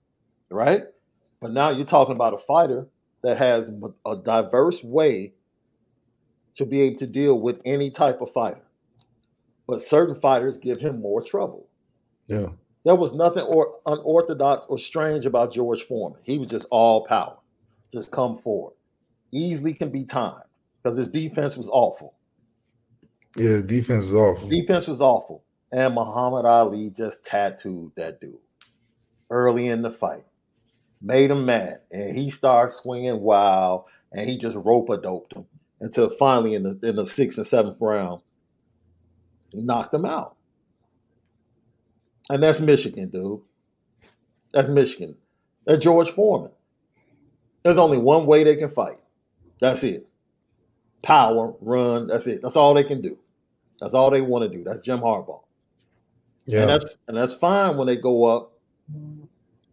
Right? 0.51 0.85
But 1.43 1.53
now 1.53 1.69
you're 1.69 1.85
talking 1.85 2.15
about 2.15 2.33
a 2.33 2.39
fighter 2.39 2.87
that 3.23 3.37
has 3.37 3.71
a 4.07 4.17
diverse 4.17 4.83
way 4.83 5.35
to 6.61 6.67
be 6.67 6.83
able 6.83 6.99
to 6.99 7.07
deal 7.07 7.41
with 7.41 7.59
any 7.65 7.91
type 7.91 8.21
of 8.21 8.31
fighter. 8.35 8.61
But 9.67 9.81
certain 9.81 10.21
fighters 10.21 10.59
give 10.59 10.77
him 10.77 11.01
more 11.01 11.23
trouble. 11.23 11.67
Yeah. 12.27 12.49
There 12.85 12.95
was 12.95 13.15
nothing 13.15 13.45
or 13.45 13.79
unorthodox 13.87 14.67
or 14.69 14.79
strange 14.79 15.25
about 15.25 15.55
George 15.55 15.85
Foreman. 15.85 16.21
He 16.23 16.39
was 16.39 16.51
just 16.51 16.67
all 16.71 17.07
power. 17.07 17.39
Just 17.95 18.11
come 18.11 18.37
forward. 18.37 18.75
Easily 19.33 19.73
can 19.73 19.91
be 19.91 20.05
timed 20.05 20.43
because 20.83 20.99
his 20.99 21.09
defense 21.09 21.57
was 21.57 21.71
awful. 21.71 22.15
Yeah, 23.37 23.61
defense 23.65 24.05
is 24.05 24.15
awful. 24.15 24.47
Defense 24.47 24.87
was 24.87 25.01
awful. 25.01 25.43
And 25.73 25.95
Muhammad 25.95 26.45
Ali 26.45 26.91
just 26.91 27.25
tattooed 27.25 27.93
that 27.97 28.21
dude 28.21 28.37
early 29.31 29.69
in 29.69 29.81
the 29.81 29.93
fight. 29.93 30.25
Made 31.01 31.31
him 31.31 31.47
mad. 31.47 31.81
And 31.91 32.15
he 32.15 32.29
started 32.29 32.75
swinging 32.75 33.21
wild 33.21 33.85
and 34.13 34.29
he 34.29 34.37
just 34.37 34.59
rope 34.59 34.91
a 34.91 34.99
doped 34.99 35.33
him 35.33 35.47
until 35.81 36.11
finally 36.19 36.55
in 36.55 36.63
the 36.63 36.79
in 36.83 36.97
the 36.97 37.07
sixth 37.07 37.39
and 37.39 37.47
seventh 37.47 37.77
round, 37.81 38.23
he 39.51 39.61
knocked 39.61 39.95
him 39.95 40.05
out. 40.05 40.37
And 42.29 42.43
that's 42.43 42.61
Michigan, 42.61 43.09
dude. 43.09 43.41
That's 44.53 44.69
Michigan. 44.69 45.17
That's 45.67 45.83
George 45.83 46.11
Foreman. 46.11 46.53
There's 47.63 47.79
only 47.79 47.99
one 47.99 48.27
way 48.27 48.45
they 48.45 48.57
can 48.57 48.71
fight. 48.71 49.01
That's 49.61 49.83
it. 49.85 50.07
Power, 51.03 51.55
run. 51.61 52.07
That's 52.07 52.27
it. 52.27 52.41
That's 52.43 52.57
all 52.57 52.75
they 52.75 52.85
can 52.85 53.03
do. 53.03 53.19
That's 53.81 53.95
all 53.95 54.11
they 54.11 54.21
want 54.21 54.51
to 54.51 54.57
do. 54.57 54.65
That's 54.65 54.81
Jim 54.81 55.01
Harbaugh. 55.01 55.43
Yeah. 56.47 56.63
And 56.63 56.71
that's 56.71 56.85
and 57.09 57.17
that's 57.17 57.35
fine 57.35 57.77
when 57.77 57.87
they 57.87 57.97
go 57.97 58.25
up. 58.25 58.53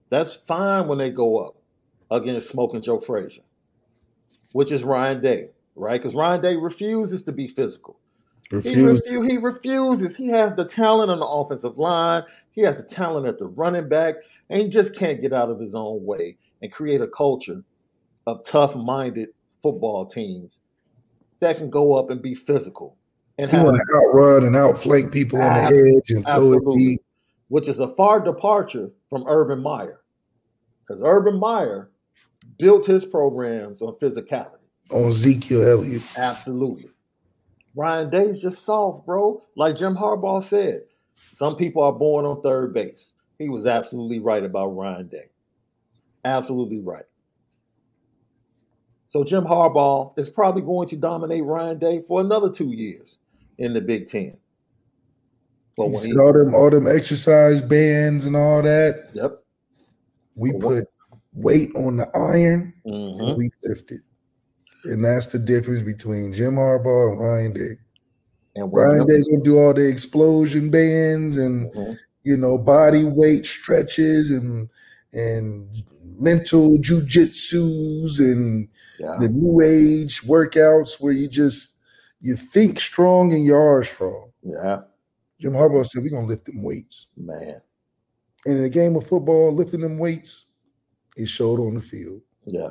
That's 0.09 0.35
fine 0.35 0.87
when 0.87 0.97
they 0.97 1.09
go 1.09 1.37
up 1.37 1.55
against 2.11 2.49
smoking 2.49 2.81
Joe 2.81 2.99
Frazier, 2.99 3.41
which 4.51 4.71
is 4.71 4.83
Ryan 4.83 5.21
Day, 5.21 5.49
right? 5.77 6.01
Because 6.01 6.15
Ryan 6.15 6.41
Day 6.41 6.55
refuses 6.55 7.23
to 7.23 7.31
be 7.31 7.47
physical. 7.47 7.99
He, 8.49 8.75
refu- 8.75 9.29
he 9.29 9.37
refuses. 9.37 10.15
He 10.15 10.27
has 10.27 10.55
the 10.55 10.65
talent 10.65 11.11
on 11.11 11.19
the 11.19 11.25
offensive 11.25 11.77
line. 11.77 12.23
He 12.51 12.61
has 12.61 12.77
the 12.77 12.83
talent 12.83 13.27
at 13.27 13.37
the 13.37 13.47
running 13.47 13.87
back, 13.87 14.15
and 14.49 14.61
he 14.61 14.67
just 14.67 14.95
can't 14.95 15.21
get 15.21 15.33
out 15.33 15.49
of 15.49 15.59
his 15.59 15.75
own 15.75 16.03
way 16.05 16.37
and 16.61 16.71
create 16.71 17.01
a 17.01 17.07
culture 17.07 17.63
of 18.25 18.43
tough-minded 18.45 19.29
football 19.61 20.05
teams 20.05 20.59
that 21.39 21.57
can 21.57 21.69
go 21.69 21.93
up 21.93 22.09
and 22.09 22.21
be 22.21 22.33
physical 22.33 22.97
and 23.37 23.49
He 23.49 23.57
have, 23.57 23.65
want 23.65 23.77
to 23.77 24.07
outrun 24.07 24.43
and 24.43 24.55
outflank 24.55 25.11
people 25.11 25.41
on 25.41 25.53
the 25.53 25.61
edge 25.61 26.15
and 26.15 26.25
throw 26.25 26.53
it 26.53 26.77
deep. 26.77 27.01
which 27.49 27.67
is 27.67 27.79
a 27.79 27.93
far 27.95 28.19
departure 28.19 28.89
from 29.09 29.23
Urban 29.27 29.61
Meyer, 29.61 30.01
because 30.81 31.03
Urban 31.03 31.39
Meyer 31.39 31.91
built 32.57 32.85
his 32.85 33.05
programs 33.05 33.81
on 33.81 33.93
physicality. 34.01 34.57
On 34.91 35.09
Ezekiel 35.09 35.67
Elliott. 35.67 36.01
Absolutely. 36.15 36.89
Ryan 37.75 38.09
Day's 38.09 38.41
just 38.41 38.65
soft, 38.65 39.05
bro. 39.05 39.43
Like 39.55 39.75
Jim 39.75 39.95
Harbaugh 39.95 40.43
said, 40.43 40.81
some 41.31 41.55
people 41.55 41.83
are 41.83 41.93
born 41.93 42.25
on 42.25 42.41
third 42.41 42.73
base. 42.73 43.13
He 43.37 43.49
was 43.49 43.67
absolutely 43.67 44.19
right 44.19 44.43
about 44.43 44.69
Ryan 44.69 45.07
Day. 45.07 45.29
Absolutely 46.25 46.79
right. 46.79 47.03
So 49.05 49.23
Jim 49.23 49.43
Harbaugh 49.45 50.17
is 50.17 50.29
probably 50.29 50.63
going 50.63 50.87
to 50.89 50.97
dominate 50.97 51.43
Ryan 51.43 51.79
Day 51.79 52.03
for 52.07 52.19
another 52.19 52.51
two 52.51 52.71
years 52.71 53.17
in 53.57 53.73
the 53.73 53.81
Big 53.81 54.07
Ten. 54.07 54.37
But 55.77 55.89
He 55.89 55.95
said 55.95 56.11
he, 56.13 56.19
all 56.19 56.33
them 56.33 56.55
all 56.55 56.69
them 56.69 56.87
exercise 56.87 57.61
bands 57.61 58.25
and 58.25 58.35
all 58.35 58.63
that. 58.63 59.09
yep. 59.13 59.43
We 60.35 60.51
put 60.53 60.85
weight 61.33 61.69
on 61.75 61.97
the 61.97 62.09
iron 62.15 62.73
mhm. 62.85 63.19
and 63.21 63.37
we 63.37 63.49
lifted. 63.63 64.01
And 64.87 65.03
that's 65.03 65.27
the 65.27 65.39
difference 65.39 65.81
between 65.81 66.33
Jim 66.33 66.55
Harbaugh 66.55 67.11
and 67.11 67.19
Ryan 67.19 67.53
Day. 67.53 67.73
And 68.55 68.73
Ryan 68.73 69.05
Day 69.07 69.21
gonna 69.29 69.43
do 69.43 69.59
all 69.59 69.73
the 69.73 69.87
explosion 69.87 70.69
bands 70.69 71.37
and 71.37 71.71
Mhm. 71.73 71.97
you 72.23 72.37
know 72.37 72.57
body 72.57 73.03
weight 73.03 73.45
stretches 73.45 74.31
and 74.31 74.69
and 75.13 75.67
mental 76.19 76.77
jujitsus 76.79 78.19
and 78.19 78.67
yeah. 78.99 79.15
the 79.19 79.29
new 79.29 79.61
age 79.61 80.23
workouts 80.23 80.99
where 80.99 81.13
you 81.13 81.27
just 81.27 81.73
you 82.19 82.35
think 82.35 82.79
strong 82.79 83.31
and 83.33 83.43
you 83.45 83.53
are 83.55 83.83
strong. 83.83 84.31
yeah, 84.41 84.81
Jim 85.39 85.53
Harbaugh 85.53 85.85
said 85.85 86.01
we're 86.01 86.09
gonna 86.09 86.25
lift 86.27 86.45
them 86.45 86.63
weights. 86.63 87.07
man. 87.15 87.61
And 88.45 88.59
in 88.59 88.63
a 88.63 88.69
game 88.69 88.95
of 88.95 89.05
football, 89.05 89.51
lifting 89.53 89.81
them 89.81 89.97
weights, 89.97 90.45
it 91.17 91.27
showed 91.27 91.59
on 91.59 91.75
the 91.75 91.81
field. 91.81 92.21
Yeah, 92.45 92.69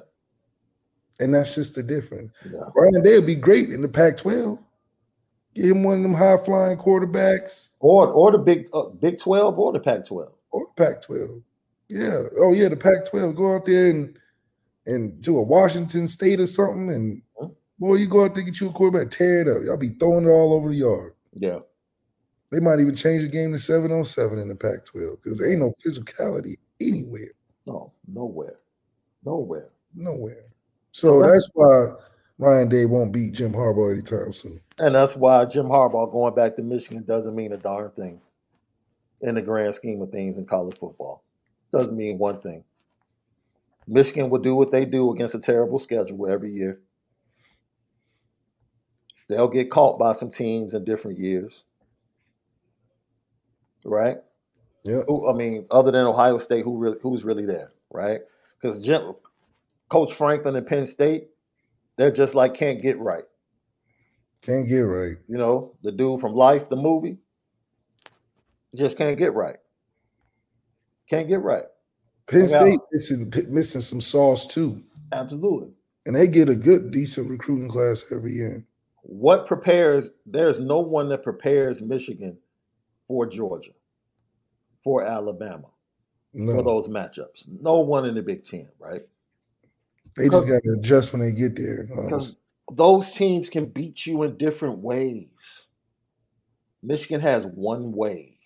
And 1.20 1.35
that's 1.35 1.55
just 1.55 1.74
the 1.74 1.83
difference. 1.83 2.33
yeah. 2.44 2.61
Ryan 2.74 3.02
Day 3.02 3.16
would 3.16 3.26
be 3.26 3.37
great 3.37 3.70
in 3.70 3.83
the 3.83 3.88
Pac 3.88 4.18
12. 4.18 4.59
Get 5.55 5.64
him 5.70 5.83
one 5.83 5.96
of 5.98 6.02
them 6.02 6.12
high 6.14 6.37
flying 6.37 6.76
quarterbacks 6.76 7.70
Or 7.81 8.09
or 8.09 8.31
the 8.33 8.38
Big 8.38 8.68
uh, 8.74 8.90
Big 8.90 9.18
Twelve 9.18 9.59
or 9.59 9.72
the 9.72 9.81
Pac 9.81 10.05
twelve. 10.07 10.33
or 10.50 10.66
the 10.76 10.85
Pac 10.85 11.00
12. 11.02 11.22
Yeah. 11.88 12.20
Oh, 12.38 12.52
yeah, 12.52 12.68
the 12.68 12.76
Pac 12.76 13.07
12. 13.07 13.35
Go 13.35 13.55
out 13.57 13.64
there 13.64 13.88
and 13.90 14.18
and 14.85 15.20
do 15.22 15.38
a 15.38 15.42
Washington 15.42 16.07
State 16.09 16.40
or 16.40 16.46
something. 16.46 16.90
And 16.90 17.22
Mhm. 17.40 17.55
boy, 17.79 17.94
you 17.94 18.07
go 18.07 18.24
out 18.24 18.35
there, 18.35 18.44
get 18.44 18.61
you 18.61 18.68
a 18.68 18.72
quarterback, 18.72 19.11
tear 19.11 19.40
it 19.40 19.48
up. 19.48 19.62
Y'all 19.64 19.79
be 19.79 19.88
throwing 19.98 20.26
it 20.26 20.31
all 20.31 20.52
over 20.52 20.68
the 20.68 20.76
yard. 20.76 21.12
Yeah, 21.33 21.61
They 22.52 22.61
might 22.61 22.79
even 22.81 22.94
change 22.94 23.22
the 23.22 23.29
game 23.29 23.52
to 23.52 23.59
seven 23.59 23.90
on 23.92 24.05
seven 24.05 24.38
in 24.38 24.48
the 24.48 24.55
Pac 24.55 24.85
12 24.85 25.16
because 25.22 25.38
there 25.38 25.50
ain't 25.50 25.61
no 25.61 25.72
physicality 25.85 26.57
anywhere. 26.81 27.31
no, 27.66 27.92
nowhere, 28.07 28.59
nowhere. 29.24 29.70
Nowhere. 29.94 30.44
So 30.97 31.19
Right. 31.19 31.33
that's 31.33 31.51
why 31.53 31.93
Ryan 32.39 32.71
Day 32.71 32.87
won't 32.87 33.13
beat 33.13 33.35
Jim 33.35 33.53
Harbaugh 33.53 33.93
anytime 33.93 34.33
soon. 34.33 34.63
And 34.79 34.95
that's 34.95 35.15
why 35.15 35.45
Jim 35.45 35.67
Harbaugh 35.67 36.11
going 36.11 36.35
back 36.35 36.57
to 36.57 36.63
Michigan 36.63 37.05
doesn't 37.05 37.37
mean 37.37 37.53
a 37.53 37.59
darn 37.59 37.91
thing 37.91 38.19
in 39.21 39.35
the 39.35 39.43
grand 39.43 39.75
scheme 39.75 40.01
of 40.01 40.11
things 40.11 40.39
in 40.39 40.47
college 40.47 40.79
football. 40.79 41.23
Doesn't 41.71 41.99
mean 41.99 42.17
one 42.17 42.41
thing. 42.41 42.65
Michigan 43.87 44.31
will 44.31 44.39
do 44.39 44.55
what 44.55 44.71
they 44.71 44.87
do 44.87 45.13
against 45.13 45.35
a 45.35 45.39
terrible 45.39 45.79
schedule 45.79 46.29
every 46.29 46.51
year. 46.51 46.81
They'll 49.29 49.49
get 49.49 49.71
caught 49.71 49.99
by 49.99 50.13
some 50.13 50.31
teams 50.31 50.73
in 50.73 50.83
different 50.87 51.19
years. 51.19 51.65
Right? 53.85 54.17
Yeah. 54.83 55.03
Who, 55.07 55.29
I 55.29 55.35
mean, 55.35 55.67
other 55.71 55.91
than 55.91 56.07
Ohio 56.07 56.39
State, 56.39 56.65
who 56.65 56.79
really, 56.79 56.97
who's 57.03 57.23
really 57.23 57.45
there, 57.45 57.73
right? 57.91 58.23
Because 58.59 58.81
Jim, 58.81 59.15
Coach 59.88 60.14
Franklin 60.14 60.57
and 60.57 60.66
Penn 60.66 60.87
State, 60.87 61.29
they're 61.96 62.11
just 62.11 62.35
like 62.35 62.55
can't 62.55 62.83
get 62.83 62.99
right. 62.99 63.25
Can't 64.42 64.68
get 64.68 64.81
right. 64.81 65.16
You 65.29 65.38
know, 65.38 65.77
the 65.83 65.92
dude 65.92 66.20
from 66.20 66.33
Life, 66.35 66.68
the 66.68 66.77
movie, 66.77 67.18
just 68.77 68.99
can't 68.99 69.18
get 69.18 69.35
right. 69.35 69.57
Can't 71.09 71.29
get 71.29 71.42
right. 71.42 71.64
Penn. 72.29 72.49
State 72.49 72.81
missing 72.92 73.33
missing 73.49 73.81
some 73.81 74.01
sauce 74.01 74.46
too. 74.46 74.83
Absolutely. 75.12 75.70
And 76.05 76.14
they 76.14 76.27
get 76.29 76.49
a 76.49 76.55
good, 76.57 76.90
decent 76.90 77.31
recruiting 77.31 77.68
class 77.68 78.05
every 78.12 78.33
year. 78.33 78.64
What 79.03 79.46
prepares? 79.46 80.11
There's 80.25 80.59
no 80.59 80.81
one 80.81 81.09
that 81.09 81.22
prepares 81.22 81.81
Michigan 81.81 82.37
for 83.07 83.27
Georgia, 83.27 83.70
for 84.83 85.05
Alabama, 85.05 85.68
for 86.33 86.38
No. 86.38 86.62
those 86.62 86.88
matchups. 86.88 87.46
No 87.61 87.81
one 87.81 88.05
in 88.05 88.14
the 88.16 88.22
Big 88.22 88.44
Ten, 88.44 88.68
right? 88.79 89.03
They 90.16 90.29
just 90.29 90.48
got 90.48 90.62
to 90.62 90.76
adjust 90.79 91.12
when 91.12 91.20
they 91.20 91.33
get 91.33 91.57
there. 91.57 91.85
Because 91.85 92.37
those 92.72 93.12
teams 93.12 93.50
can 93.50 93.66
beat 93.66 94.07
you 94.07 94.22
in 94.22 94.37
different 94.38 94.79
ways. 94.79 95.29
Michigan 96.83 97.20
has 97.20 97.44
one 97.44 97.92
way. 97.92 98.38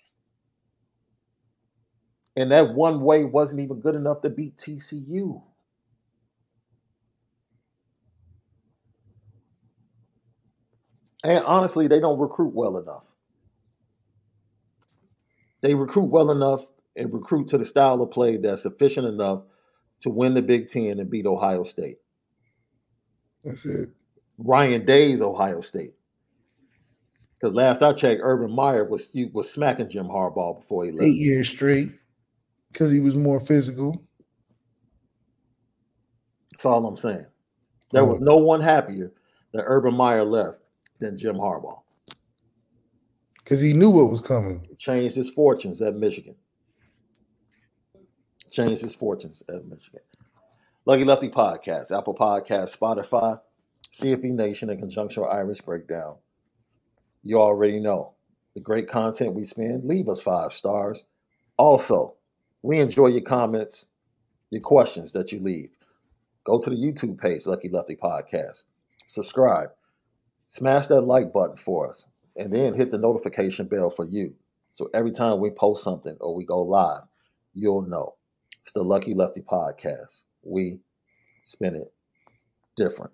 And 2.36 2.50
that 2.50 2.74
one 2.74 3.02
way 3.02 3.24
wasn't 3.24 3.60
even 3.60 3.80
good 3.80 3.94
enough 3.94 4.22
to 4.22 4.30
beat 4.30 4.56
TCU. 4.56 5.42
And 11.22 11.44
honestly, 11.44 11.86
they 11.86 12.00
don't 12.00 12.18
recruit 12.18 12.54
well 12.54 12.78
enough. 12.78 13.04
They 15.60 15.74
recruit 15.74 16.06
well 16.06 16.30
enough 16.30 16.64
and 16.96 17.12
recruit 17.12 17.48
to 17.48 17.58
the 17.58 17.64
style 17.64 18.00
of 18.00 18.10
play 18.10 18.38
that's 18.38 18.64
efficient 18.64 19.06
enough 19.06 19.42
to 20.00 20.10
win 20.10 20.34
the 20.34 20.42
Big 20.42 20.68
Ten 20.68 20.98
and 20.98 21.10
beat 21.10 21.26
Ohio 21.26 21.64
State. 21.64 21.98
That's 23.44 23.64
it. 23.64 23.90
Ryan 24.38 24.84
Day's 24.84 25.20
Ohio 25.22 25.60
State. 25.60 25.94
Because 27.34 27.54
last 27.54 27.82
I 27.82 27.92
checked, 27.92 28.20
Urban 28.22 28.54
Meyer 28.54 28.84
was 28.84 29.10
was 29.32 29.50
smacking 29.50 29.88
Jim 29.88 30.06
Harbaugh 30.06 30.60
before 30.60 30.84
he 30.84 30.90
left. 30.90 31.04
Eight 31.04 31.16
years 31.16 31.48
straight 31.48 31.92
because 32.72 32.92
he 32.92 33.00
was 33.00 33.16
more 33.16 33.40
physical. 33.40 34.02
That's 36.52 36.64
all 36.64 36.84
I'm 36.86 36.96
saying. 36.96 37.26
There 37.92 38.04
was 38.04 38.20
no 38.20 38.36
one 38.36 38.60
happier 38.60 39.12
that 39.52 39.64
Urban 39.64 39.94
Meyer 39.94 40.24
left 40.24 40.58
than 41.00 41.16
Jim 41.16 41.36
Harbaugh. 41.36 41.80
Because 43.38 43.60
he 43.60 43.72
knew 43.72 43.90
what 43.90 44.10
was 44.10 44.20
coming. 44.20 44.64
He 44.68 44.76
changed 44.76 45.16
his 45.16 45.30
fortunes 45.30 45.82
at 45.82 45.96
Michigan. 45.96 46.36
Changed 48.50 48.82
his 48.82 48.94
fortunes 48.94 49.42
at 49.48 49.66
Michigan. 49.66 50.00
Lucky 50.84 51.04
Lefty 51.04 51.28
Podcast, 51.28 51.96
Apple 51.96 52.14
Podcast, 52.14 52.76
Spotify, 52.76 53.40
CFB 53.94 54.24
Nation, 54.32 54.70
and 54.70 54.80
Conjunction 54.80 55.24
Irish 55.30 55.60
Breakdown. 55.60 56.16
You 57.22 57.38
already 57.40 57.80
know 57.80 58.14
the 58.54 58.60
great 58.60 58.88
content 58.88 59.34
we 59.34 59.44
spend. 59.44 59.84
Leave 59.84 60.08
us 60.08 60.20
five 60.20 60.52
stars. 60.52 61.04
Also, 61.56 62.14
we 62.62 62.80
enjoy 62.80 63.08
your 63.08 63.20
comments, 63.20 63.86
your 64.50 64.62
questions 64.62 65.12
that 65.12 65.30
you 65.32 65.38
leave. 65.38 65.70
Go 66.44 66.60
to 66.60 66.70
the 66.70 66.76
YouTube 66.76 67.18
page, 67.20 67.46
Lucky 67.46 67.68
Lefty 67.68 67.96
Podcast. 67.96 68.64
Subscribe. 69.06 69.70
Smash 70.46 70.88
that 70.88 71.02
like 71.02 71.32
button 71.32 71.56
for 71.56 71.88
us. 71.88 72.06
And 72.36 72.52
then 72.52 72.74
hit 72.74 72.90
the 72.90 72.98
notification 72.98 73.66
bell 73.66 73.90
for 73.90 74.06
you. 74.06 74.34
So 74.70 74.88
every 74.94 75.12
time 75.12 75.40
we 75.40 75.50
post 75.50 75.84
something 75.84 76.16
or 76.20 76.34
we 76.34 76.44
go 76.44 76.62
live, 76.62 77.02
you'll 77.54 77.82
know. 77.82 78.14
It's 78.62 78.72
the 78.72 78.82
Lucky 78.82 79.14
Lefty 79.14 79.40
Podcast. 79.40 80.22
We 80.42 80.80
spin 81.42 81.76
it 81.76 81.92
different. 82.76 83.12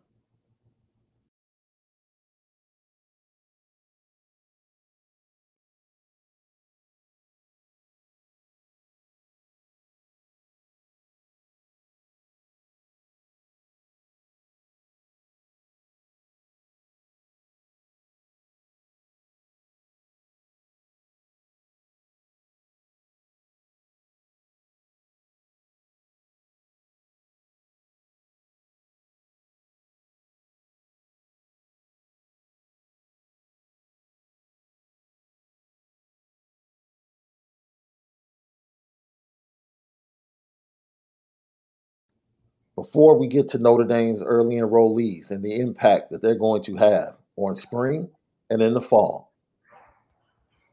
Before 42.87 43.19
we 43.19 43.27
get 43.27 43.49
to 43.49 43.59
Notre 43.59 43.85
Dame's 43.85 44.23
early 44.23 44.57
enrollees 44.57 45.31
and 45.31 45.45
the 45.45 45.59
impact 45.59 46.11
that 46.11 46.23
they're 46.23 46.39
going 46.39 46.63
to 46.63 46.77
have 46.77 47.15
on 47.37 47.55
spring 47.55 48.09
and 48.49 48.63
in 48.63 48.75
the 48.75 48.81
fall. 48.81 49.33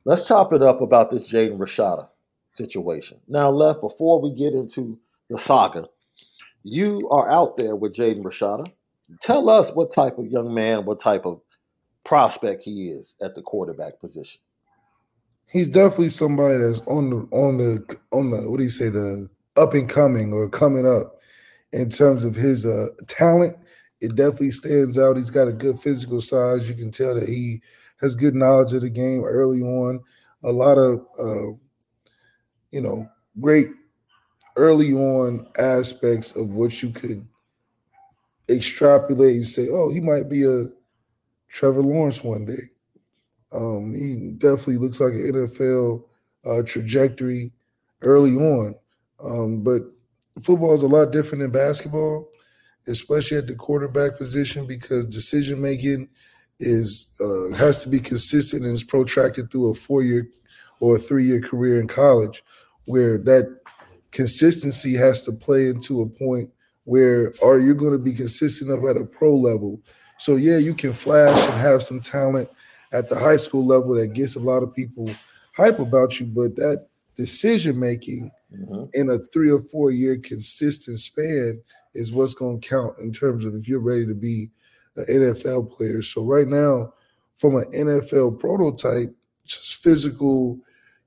Let's 0.06 0.28
chop 0.28 0.54
it 0.54 0.62
up 0.62 0.82
about 0.82 1.10
this 1.10 1.32
Jaden 1.32 1.58
Rashada 1.58 2.08
situation. 2.52 3.20
Now, 3.28 3.50
left 3.50 3.82
before 3.82 4.22
we 4.22 4.32
get 4.32 4.54
into 4.54 5.00
the 5.30 5.38
saga, 5.38 5.88
you 6.64 7.10
are 7.10 7.30
out 7.32 7.58
there 7.58 7.76
with 7.76 7.96
Jaden 7.96 8.22
Rashada. 8.22 8.72
Tell 9.22 9.50
us 9.50 9.72
what 9.72 9.92
type 9.92 10.18
of 10.18 10.28
young 10.28 10.54
man, 10.54 10.86
what 10.86 11.00
type 11.00 11.26
of 11.26 11.42
prospect 12.04 12.64
he 12.64 12.90
is 12.90 13.16
at 13.22 13.34
the 13.34 13.42
quarterback 13.42 14.00
position. 14.00 14.40
He's 15.52 15.68
definitely 15.68 16.10
somebody 16.10 16.58
that's 16.58 16.82
on 16.82 17.10
the 17.10 17.28
on 17.32 17.58
the 17.58 17.98
on 18.12 18.30
the 18.30 18.50
what 18.50 18.58
do 18.58 18.64
you 18.64 18.70
say 18.70 18.90
the 18.90 19.30
up 19.58 19.74
and 19.74 19.90
coming 19.90 20.32
or 20.32 20.48
coming 20.50 20.88
up 20.88 21.20
in 21.74 21.90
terms 21.90 22.24
of 22.24 22.36
his 22.36 22.66
uh, 22.66 22.88
talent. 23.08 23.58
It 24.00 24.16
definitely 24.16 24.52
stands 24.52 24.98
out. 24.98 25.18
He's 25.18 25.30
got 25.30 25.48
a 25.48 25.54
good 25.54 25.80
physical 25.80 26.22
size. 26.22 26.68
You 26.70 26.76
can 26.76 26.92
tell 26.92 27.16
that 27.16 27.28
he 27.28 27.62
has 28.00 28.16
good 28.16 28.36
knowledge 28.36 28.74
of 28.74 28.82
the 28.82 28.90
game 28.90 29.24
early 29.24 29.62
on. 29.62 30.02
A 30.44 30.52
lot 30.52 30.78
of 30.78 31.06
uh, 31.20 31.52
you 32.72 32.82
know 32.82 33.08
great 33.40 33.70
early 34.56 34.94
on 34.94 35.48
aspects 35.58 36.36
of 36.36 36.50
what 36.50 36.82
you 36.84 36.90
could 36.90 37.28
extrapolate 38.50 39.36
and 39.36 39.48
say, 39.48 39.68
oh, 39.72 39.92
he 39.92 40.02
might 40.02 40.30
be 40.30 40.44
a 40.44 40.66
Trevor 41.48 41.82
Lawrence 41.82 42.24
one 42.24 42.46
day. 42.46 42.62
Um, 43.54 43.94
he 43.94 44.32
definitely 44.38 44.78
looks 44.78 45.00
like 45.00 45.14
an 45.14 45.32
NFL 45.34 46.04
uh, 46.46 46.62
trajectory 46.64 47.52
early 48.02 48.36
on. 48.36 48.76
Um, 49.24 49.64
but 49.64 49.82
football 50.42 50.74
is 50.74 50.84
a 50.84 50.88
lot 50.88 51.12
different 51.12 51.42
than 51.42 51.52
basketball, 51.52 52.30
especially 52.88 53.38
at 53.38 53.48
the 53.48 53.56
quarterback 53.56 54.18
position, 54.18 54.66
because 54.66 55.06
decision 55.06 55.62
making 55.62 56.10
is 56.60 57.10
uh, 57.20 57.56
has 57.58 57.84
to 57.84 57.90
be 57.90 58.00
consistent 58.00 58.64
and 58.64 58.74
is 58.74 58.84
protracted 58.84 59.52
through 59.52 59.72
a 59.72 59.76
four 59.76 60.02
year 60.02 60.28
or 60.80 60.96
a 60.96 61.00
three 61.00 61.26
year 61.26 61.42
career 61.42 61.80
in 61.80 61.88
college, 61.88 62.44
where 62.86 63.18
that 63.18 63.60
consistency 64.12 64.96
has 64.96 65.22
to 65.24 65.32
play 65.32 65.68
into 65.68 66.02
a 66.02 66.06
point 66.08 66.50
where 66.86 67.34
are 67.44 67.60
you 67.60 67.74
going 67.74 67.94
to 67.94 67.98
be 67.98 68.14
consistent 68.14 68.70
enough 68.70 68.90
at 68.90 69.02
a 69.02 69.06
pro 69.06 69.36
level? 69.36 69.82
So 70.18 70.36
yeah, 70.36 70.58
you 70.58 70.74
can 70.74 70.94
flash 70.94 71.48
and 71.48 71.58
have 71.58 71.82
some 71.82 72.02
talent 72.02 72.50
at 72.92 73.10
the 73.10 73.18
high 73.18 73.38
school 73.38 73.66
level 73.66 73.96
that 73.96 74.14
gets 74.14 74.36
a 74.36 74.40
lot 74.40 74.64
of 74.64 74.74
people 74.74 75.10
hype 75.56 75.80
about 75.80 76.20
you, 76.20 76.26
but 76.26 76.56
that 76.56 76.88
decision 77.16 77.80
making 77.80 78.32
mm-hmm. 78.54 78.86
in 78.94 79.10
a 79.10 79.20
three 79.32 79.52
or 79.52 79.62
four 79.62 79.92
year 79.92 80.18
consistent 80.18 81.00
span 81.00 81.62
is 81.94 82.12
what's 82.12 82.34
going 82.34 82.60
to 82.60 82.68
count 82.68 82.98
in 83.00 83.12
terms 83.12 83.46
of 83.46 83.56
if 83.56 83.68
you're 83.68 83.80
ready 83.80 84.06
to 84.06 84.16
be 84.16 84.50
an 84.96 85.06
NFL 85.10 85.72
player. 85.72 86.02
So 86.02 86.24
right 86.24 86.48
now, 86.48 86.94
from 87.36 87.56
an 87.56 87.66
NFL 87.74 88.40
prototype, 88.40 89.16
just 89.46 89.84
physical, 89.84 90.60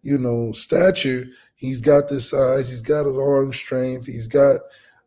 you 0.02 0.18
know, 0.18 0.52
stature, 0.52 1.26
he's 1.54 1.80
got 1.80 2.08
the 2.08 2.20
size, 2.20 2.68
he's 2.68 2.82
got 2.82 3.06
an 3.06 3.16
arm 3.16 3.52
strength, 3.52 4.06
he's 4.06 4.26
got 4.26 4.60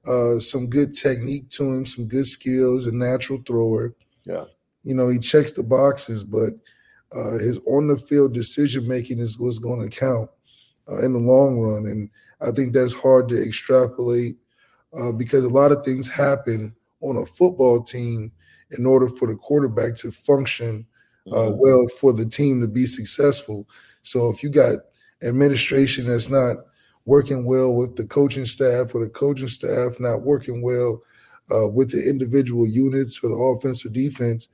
uh, 0.07 0.39
some 0.39 0.67
good 0.67 0.93
technique 0.93 1.49
to 1.49 1.71
him, 1.71 1.85
some 1.85 2.05
good 2.07 2.25
skills, 2.25 2.87
a 2.87 2.95
natural 2.95 3.41
thrower. 3.45 3.93
Yeah. 4.25 4.45
You 4.83 4.95
know, 4.95 5.09
he 5.09 5.19
checks 5.19 5.51
the 5.51 5.63
boxes, 5.63 6.23
but 6.23 6.53
uh, 7.13 7.33
his 7.33 7.59
on 7.67 7.87
the 7.87 7.97
field 7.97 8.33
decision 8.33 8.87
making 8.87 9.19
is 9.19 9.39
what's 9.39 9.59
going 9.59 9.87
to 9.87 9.95
count 9.95 10.29
uh, 10.91 11.03
in 11.05 11.13
the 11.13 11.19
long 11.19 11.57
run. 11.59 11.85
And 11.85 12.09
I 12.41 12.51
think 12.51 12.73
that's 12.73 12.93
hard 12.93 13.29
to 13.29 13.41
extrapolate 13.41 14.35
uh, 14.99 15.11
because 15.11 15.43
a 15.43 15.49
lot 15.49 15.71
of 15.71 15.83
things 15.83 16.07
happen 16.07 16.73
on 17.01 17.17
a 17.17 17.25
football 17.25 17.81
team 17.83 18.31
in 18.77 18.85
order 18.85 19.07
for 19.07 19.27
the 19.27 19.35
quarterback 19.35 19.95
to 19.95 20.11
function 20.11 20.85
uh, 21.31 21.35
mm-hmm. 21.35 21.59
well 21.59 21.87
for 21.99 22.13
the 22.13 22.25
team 22.25 22.61
to 22.61 22.67
be 22.67 22.85
successful. 22.85 23.67
So 24.03 24.29
if 24.29 24.43
you 24.43 24.49
got 24.49 24.79
administration 25.23 26.07
that's 26.07 26.29
not 26.29 26.57
working 27.05 27.43
well 27.45 27.73
with 27.73 27.95
the 27.95 28.05
coaching 28.05 28.45
staff 28.45 28.93
or 28.93 29.03
the 29.03 29.09
coaching 29.09 29.47
staff 29.47 29.99
not 29.99 30.21
working 30.21 30.61
well 30.61 31.01
uh, 31.51 31.67
with 31.67 31.91
the 31.91 32.09
individual 32.09 32.67
units 32.67 33.19
or 33.23 33.29
the 33.29 33.35
offense 33.35 33.85
or 33.85 33.89
defense, 33.89 34.47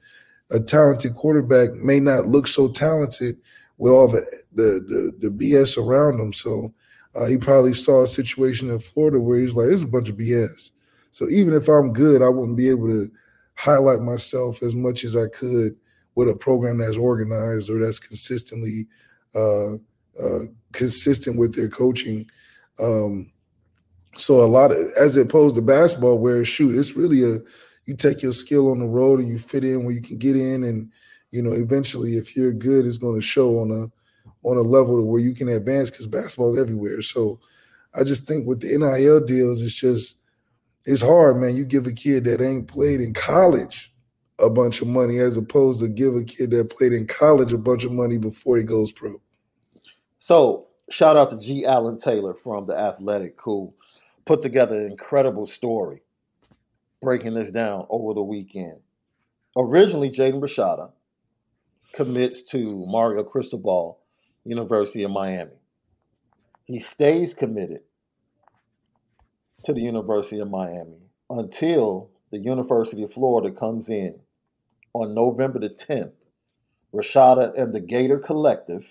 a 0.52 0.60
talented 0.60 1.16
quarterback 1.16 1.74
may 1.74 2.00
not 2.00 2.28
look 2.28 2.48
so 2.48 2.68
talented 2.70 3.38
with 3.78 3.92
all 3.92 4.08
the 4.08 4.22
the 4.54 5.12
the, 5.22 5.30
the 5.30 5.30
BS 5.30 5.78
around 5.78 6.20
him. 6.20 6.34
So 6.34 6.74
uh, 7.16 7.26
he 7.26 7.38
probably 7.38 7.74
saw 7.74 8.04
a 8.04 8.08
situation 8.08 8.70
in 8.70 8.80
Florida 8.80 9.20
where 9.20 9.40
he's 9.40 9.56
like, 9.56 9.70
"It's 9.70 9.84
a 9.84 9.88
bunch 9.88 10.10
of 10.10 10.18
BS." 10.18 10.72
So 11.12 11.28
even 11.30 11.54
if 11.54 11.68
I'm 11.68 11.94
good, 11.94 12.22
I 12.22 12.30
wouldn't 12.30 12.58
be 12.58 12.70
able 12.70 12.88
to 12.88 13.08
highlight 13.56 14.02
myself 14.02 14.62
as 14.62 14.76
much 14.76 15.06
as 15.06 15.16
I 15.16 15.28
could 15.30 15.76
with 16.16 16.30
a 16.30 16.36
program 16.36 16.80
that's 16.80 16.98
organized 16.98 17.70
or 17.70 17.82
that's 17.82 18.00
consistently 18.00 18.88
uh, 19.34 19.76
uh, 19.76 20.46
consistent 20.72 21.38
with 21.38 21.56
their 21.56 21.70
coaching. 21.70 22.30
Um, 22.80 23.32
so 24.16 24.44
a 24.44 24.46
lot 24.46 24.72
of, 24.72 24.78
as 25.00 25.18
opposed 25.18 25.56
to 25.56 25.62
basketball, 25.62 26.20
where 26.20 26.44
shoot, 26.46 26.78
it's 26.78 26.96
really 26.96 27.24
a 27.24 27.40
you 27.86 27.96
take 27.96 28.24
your 28.24 28.34
skill 28.34 28.72
on 28.72 28.80
the 28.80 28.86
road 28.86 29.20
and 29.20 29.28
you 29.28 29.38
fit 29.38 29.64
in 29.64 29.84
where 29.84 29.94
you 29.94 30.02
can 30.02 30.18
get 30.18 30.36
in, 30.36 30.64
and 30.64 30.92
you 31.32 31.42
know 31.42 31.52
eventually, 31.52 32.18
if 32.18 32.36
you're 32.36 32.54
good, 32.54 32.86
it's 32.86 32.98
going 32.98 33.20
to 33.20 33.26
show 33.26 33.60
on 33.60 33.72
a 33.72 34.48
on 34.48 34.58
a 34.58 34.62
level 34.62 35.04
where 35.06 35.22
you 35.22 35.34
can 35.34 35.50
advance 35.50 35.90
because 35.90 36.08
basketball 36.08 36.54
is 36.54 36.60
everywhere. 36.60 37.02
So 37.02 37.40
I 37.94 38.04
just 38.04 38.28
think 38.28 38.48
with 38.48 38.62
the 38.62 38.78
NIL 38.78 39.22
deals, 39.22 39.62
it's 39.62 39.74
just 39.74 40.20
it's 40.86 41.02
hard, 41.02 41.38
man. 41.38 41.56
You 41.56 41.66
give 41.66 41.88
a 41.88 41.92
kid 41.92 42.26
that 42.26 42.42
ain't 42.42 42.68
played 42.68 43.02
in 43.02 43.14
college 43.14 43.92
a 44.40 44.50
bunch 44.50 44.82
of 44.82 44.88
money 44.88 45.18
as 45.18 45.38
opposed 45.38 45.82
to 45.82 45.88
give 45.88 46.16
a 46.16 46.24
kid 46.24 46.52
that 46.52 46.70
played 46.70 46.94
in 46.94 47.08
college 47.08 47.54
a 47.54 47.58
bunch 47.58 47.86
of 47.86 47.92
money 47.92 48.18
before 48.18 48.58
he 48.58 48.64
goes 48.64 48.92
pro. 48.92 49.16
So 50.20 50.68
shout 50.90 51.18
out 51.18 51.30
to 51.32 51.40
G. 51.40 51.66
Allen 51.66 51.98
Taylor 51.98 52.34
from 52.34 52.66
the 52.68 52.78
Athletic, 52.78 53.36
who 53.42 53.74
put 54.26 54.42
together 54.42 54.80
an 54.82 54.92
incredible 54.92 55.46
story 55.46 56.02
breaking 57.02 57.34
this 57.34 57.52
down 57.52 57.86
over 57.90 58.14
the 58.14 58.24
weekend. 58.24 58.80
Originally, 59.56 60.10
Jaden 60.10 60.42
Rashada 60.42 60.92
commits 61.96 62.44
to 62.44 62.86
Mario 62.88 63.24
Cristobal 63.24 64.00
University 64.44 65.04
of 65.04 65.12
Miami. 65.12 65.52
He 66.66 66.80
stays 66.80 67.34
committed 67.34 67.82
to 69.64 69.74
the 69.74 69.82
University 69.82 70.40
of 70.40 70.50
Miami 70.50 71.00
until 71.30 72.10
the 72.32 72.40
University 72.40 73.04
of 73.04 73.14
Florida 73.14 73.52
comes 73.56 73.90
in 73.90 74.20
on 74.94 75.14
November 75.14 75.60
the 75.60 75.70
10th. 75.70 76.12
Rashada 76.94 77.60
and 77.60 77.74
the 77.74 77.80
Gator 77.82 78.20
Collective 78.20 78.86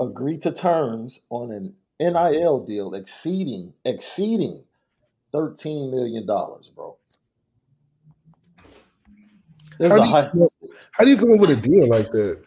agree 0.00 0.38
to 0.38 0.52
terms 0.52 1.20
on 1.30 1.50
an 1.50 1.74
NIL 2.00 2.60
deal 2.64 2.94
exceeding 2.94 3.74
exceeding 3.84 4.64
$13 5.34 5.90
million, 5.90 6.26
bro. 6.26 6.96
How 9.88 9.98
do, 9.98 10.04
high- 10.04 10.30
how 10.92 11.04
do 11.04 11.10
you 11.10 11.16
come 11.16 11.32
up 11.32 11.40
with 11.40 11.50
a 11.50 11.56
deal 11.56 11.88
like 11.88 12.10
that? 12.10 12.42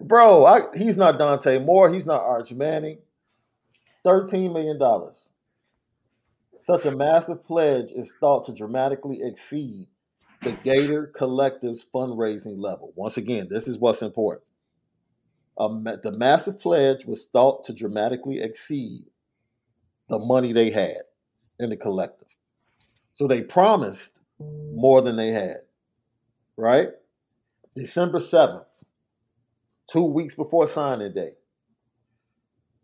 Bro, 0.00 0.44
I, 0.44 0.60
he's 0.76 0.96
not 0.96 1.18
Dante 1.18 1.58
Moore. 1.58 1.92
He's 1.92 2.06
not 2.06 2.22
Arch 2.22 2.52
Manning. 2.52 2.98
$13 4.04 4.52
million. 4.52 4.78
Such 6.60 6.84
a 6.84 6.90
massive 6.90 7.44
pledge 7.44 7.90
is 7.92 8.14
thought 8.20 8.44
to 8.46 8.52
dramatically 8.52 9.20
exceed 9.22 9.88
the 10.42 10.52
Gator 10.64 11.12
Collective's 11.16 11.84
fundraising 11.94 12.60
level. 12.60 12.92
Once 12.94 13.16
again, 13.16 13.48
this 13.50 13.66
is 13.66 13.78
what's 13.78 14.02
important. 14.02 14.46
Um, 15.58 15.84
the 16.02 16.12
massive 16.12 16.60
pledge 16.60 17.06
was 17.06 17.26
thought 17.32 17.64
to 17.64 17.72
dramatically 17.72 18.40
exceed 18.40 19.04
the 20.08 20.18
money 20.18 20.52
they 20.52 20.70
had 20.70 21.02
in 21.58 21.70
the 21.70 21.76
collective. 21.76 22.28
So 23.12 23.26
they 23.26 23.42
promised 23.42 24.12
more 24.38 25.00
than 25.00 25.16
they 25.16 25.28
had, 25.30 25.56
right? 26.56 26.88
December 27.76 28.20
7th, 28.20 28.64
two 29.86 30.04
weeks 30.04 30.34
before 30.34 30.66
signing 30.66 31.12
day, 31.12 31.32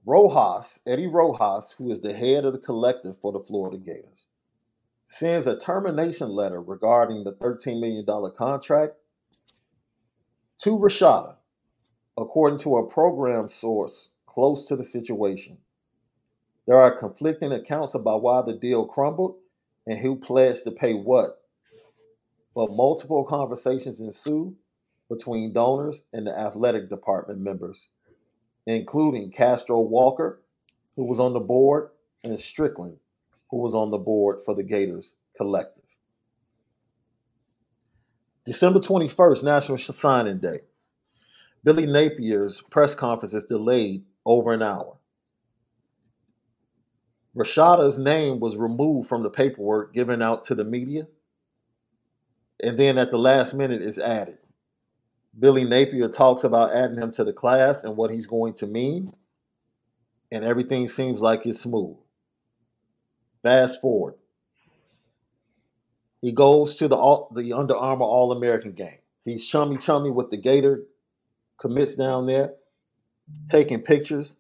Rojas, 0.05 0.81
Eddie 0.87 1.07
Rojas, 1.07 1.75
who 1.79 1.91
is 1.91 2.03
the 2.03 2.13
head 2.13 2.45
of 2.45 2.53
the 2.53 2.59
collective 2.59 3.17
for 3.23 3.33
the 3.33 3.41
Florida 3.41 3.79
Gators, 3.79 4.27
sends 5.07 5.47
a 5.47 5.59
termination 5.59 6.29
letter 6.29 6.61
regarding 6.61 7.25
the 7.25 7.33
$13 7.33 7.81
million 7.81 8.05
contract 8.37 8.93
to 10.59 10.79
Rashada, 10.79 11.37
according 12.19 12.59
to 12.59 12.77
a 12.77 12.87
program 12.87 13.49
source 13.49 14.11
close 14.27 14.67
to 14.67 14.77
the 14.77 14.85
situation. 14.85 15.57
There 16.67 16.79
are 16.79 16.99
conflicting 16.99 17.53
accounts 17.53 17.95
about 17.95 18.21
why 18.23 18.43
the 18.43 18.59
deal 18.59 18.85
crumbled 18.85 19.37
and 19.87 19.99
who 19.99 20.17
pledged 20.17 20.65
to 20.65 20.71
pay 20.71 20.93
what. 20.93 21.41
But 22.55 22.73
multiple 22.73 23.25
conversations 23.25 24.03
ensue 24.03 24.55
between 25.13 25.53
donors 25.53 26.05
and 26.15 26.27
the 26.27 26.39
athletic 26.39 26.89
department 26.89 27.39
members, 27.39 27.89
including 28.67 29.31
Castro 29.31 29.81
Walker, 29.81 30.41
who 30.97 31.05
was 31.05 31.21
on 31.21 31.35
the 31.35 31.41
board, 31.41 31.91
and 32.25 32.39
Strickland, 32.41 32.97
who 33.51 33.59
was 33.59 33.75
on 33.75 33.91
the 33.91 33.99
board 33.99 34.39
for 34.45 34.55
the 34.55 34.63
Gators 34.63 35.17
Collective. 35.37 35.85
December 38.47 38.81
21st, 38.81 39.45
National 39.45 39.79
Signing 39.79 40.39
Day. 40.39 40.61
Billy 41.63 41.87
Napier's 41.87 42.63
press 42.71 42.95
conference 42.95 43.35
is 43.35 43.45
delayed 43.45 44.05
over 44.25 44.53
an 44.53 44.63
hour. 44.63 44.97
Rashada's 47.37 47.99
name 47.99 48.41
was 48.41 48.57
removed 48.57 49.09
from 49.09 49.23
the 49.23 49.31
paperwork 49.31 49.95
given 49.95 50.23
out 50.23 50.45
to 50.45 50.55
the 50.55 50.65
media, 50.65 51.07
and 52.63 52.79
then 52.79 52.99
at 52.99 53.11
the 53.11 53.19
last 53.19 53.55
minute 53.55 53.83
is 53.83 53.99
added. 53.99 54.39
Billy 55.39 55.65
Napier 55.65 56.09
talks 56.09 56.45
about 56.45 56.75
adding 56.75 56.99
him 56.99 57.11
to 57.13 57.25
the 57.25 57.33
class 57.33 57.85
and 57.85 57.97
what 57.97 58.11
he's 58.11 58.27
going 58.27 58.55
to 58.55 58.67
mean, 58.67 59.11
and 60.31 60.45
everything 60.45 60.89
seems 60.89 61.21
like 61.21 61.47
it's 61.47 61.61
smooth. 61.61 61.97
Fast 63.43 63.81
forward. 63.81 64.15
He 66.21 66.33
goes 66.33 66.77
to 66.77 66.87
the 66.89 67.27
the 67.35 67.53
Under 67.53 67.77
Armour 67.77 68.05
All 68.05 68.33
American 68.33 68.73
game. 68.73 68.99
He's 69.25 69.47
chummy 69.47 69.79
chummy 69.79 70.11
with 70.11 70.31
the 70.31 70.37
Gator 70.37 70.85
commits 71.63 71.95
down 71.95 72.27
there, 72.27 72.55
taking 73.49 73.81
pictures, 73.81 74.37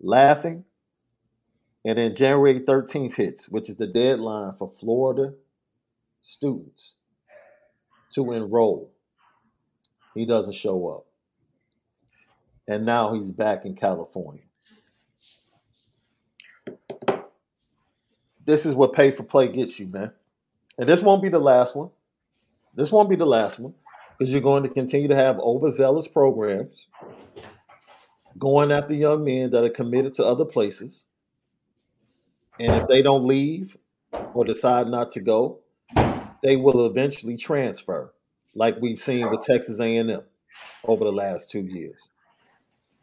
laughing. 0.00 0.64
And 1.84 1.96
then 1.98 2.14
January 2.14 2.60
13th 2.60 3.14
hits, 3.14 3.48
which 3.48 3.70
is 3.70 3.76
the 3.76 3.86
deadline 3.86 4.52
for 4.58 4.70
Florida 4.78 5.32
students 6.20 6.96
to 8.12 8.32
enroll. 8.32 8.92
He 10.18 10.26
doesn't 10.26 10.54
show 10.54 10.88
up. 10.88 11.06
And 12.66 12.84
now 12.84 13.14
he's 13.14 13.30
back 13.30 13.64
in 13.64 13.76
California. 13.76 14.42
This 18.44 18.66
is 18.66 18.74
what 18.74 18.94
pay 18.94 19.12
for 19.12 19.22
play 19.22 19.46
gets 19.46 19.78
you, 19.78 19.86
man. 19.86 20.10
And 20.76 20.88
this 20.88 21.02
won't 21.02 21.22
be 21.22 21.28
the 21.28 21.38
last 21.38 21.76
one. 21.76 21.90
This 22.74 22.90
won't 22.90 23.08
be 23.08 23.14
the 23.14 23.26
last 23.26 23.60
one 23.60 23.74
because 24.18 24.32
you're 24.32 24.40
going 24.40 24.64
to 24.64 24.68
continue 24.68 25.06
to 25.06 25.14
have 25.14 25.38
overzealous 25.38 26.08
programs 26.08 26.88
going 28.38 28.72
after 28.72 28.94
young 28.94 29.24
men 29.24 29.50
that 29.52 29.62
are 29.62 29.70
committed 29.70 30.14
to 30.14 30.24
other 30.24 30.44
places. 30.44 31.04
And 32.58 32.72
if 32.72 32.88
they 32.88 33.02
don't 33.02 33.24
leave 33.24 33.76
or 34.34 34.44
decide 34.44 34.88
not 34.88 35.12
to 35.12 35.20
go, 35.20 35.60
they 36.42 36.56
will 36.56 36.86
eventually 36.86 37.36
transfer, 37.36 38.12
like 38.54 38.76
we've 38.80 38.98
seen 38.98 39.30
with 39.30 39.44
Texas 39.44 39.80
A&M 39.80 40.22
over 40.84 41.04
the 41.04 41.12
last 41.12 41.50
two 41.50 41.60
years. 41.60 42.08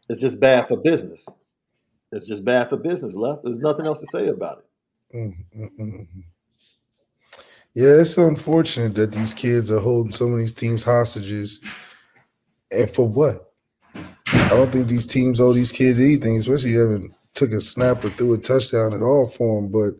It's 0.08 0.20
just 0.20 0.38
bad 0.38 0.68
for 0.68 0.76
business. 0.76 1.26
It's 2.12 2.26
just 2.26 2.44
bad 2.44 2.68
for 2.68 2.76
business. 2.76 3.14
Left. 3.14 3.42
There's 3.42 3.58
nothing 3.58 3.86
else 3.86 4.00
to 4.00 4.06
say 4.06 4.28
about 4.28 4.58
it. 4.58 5.16
Mm-hmm. 5.16 6.02
Yeah, 7.74 8.00
it's 8.00 8.16
unfortunate 8.16 8.94
that 8.94 9.12
these 9.12 9.34
kids 9.34 9.70
are 9.70 9.80
holding 9.80 10.12
some 10.12 10.32
of 10.32 10.38
these 10.38 10.52
teams 10.52 10.82
hostages. 10.82 11.60
And 12.70 12.88
for 12.88 13.06
what? 13.06 13.52
I 13.94 14.48
don't 14.48 14.72
think 14.72 14.88
these 14.88 15.06
teams 15.06 15.40
owe 15.40 15.52
these 15.52 15.72
kids 15.72 15.98
anything, 15.98 16.38
especially 16.38 16.72
haven't 16.72 17.12
took 17.34 17.52
a 17.52 17.60
snap 17.60 18.04
or 18.04 18.10
threw 18.10 18.34
a 18.34 18.38
touchdown 18.38 18.94
at 18.94 19.02
all 19.02 19.28
for 19.28 19.60
them. 19.60 19.70
But 19.70 19.94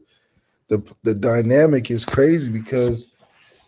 the 0.68 0.94
the 1.02 1.14
dynamic 1.14 1.90
is 1.90 2.04
crazy 2.04 2.50
because 2.50 3.12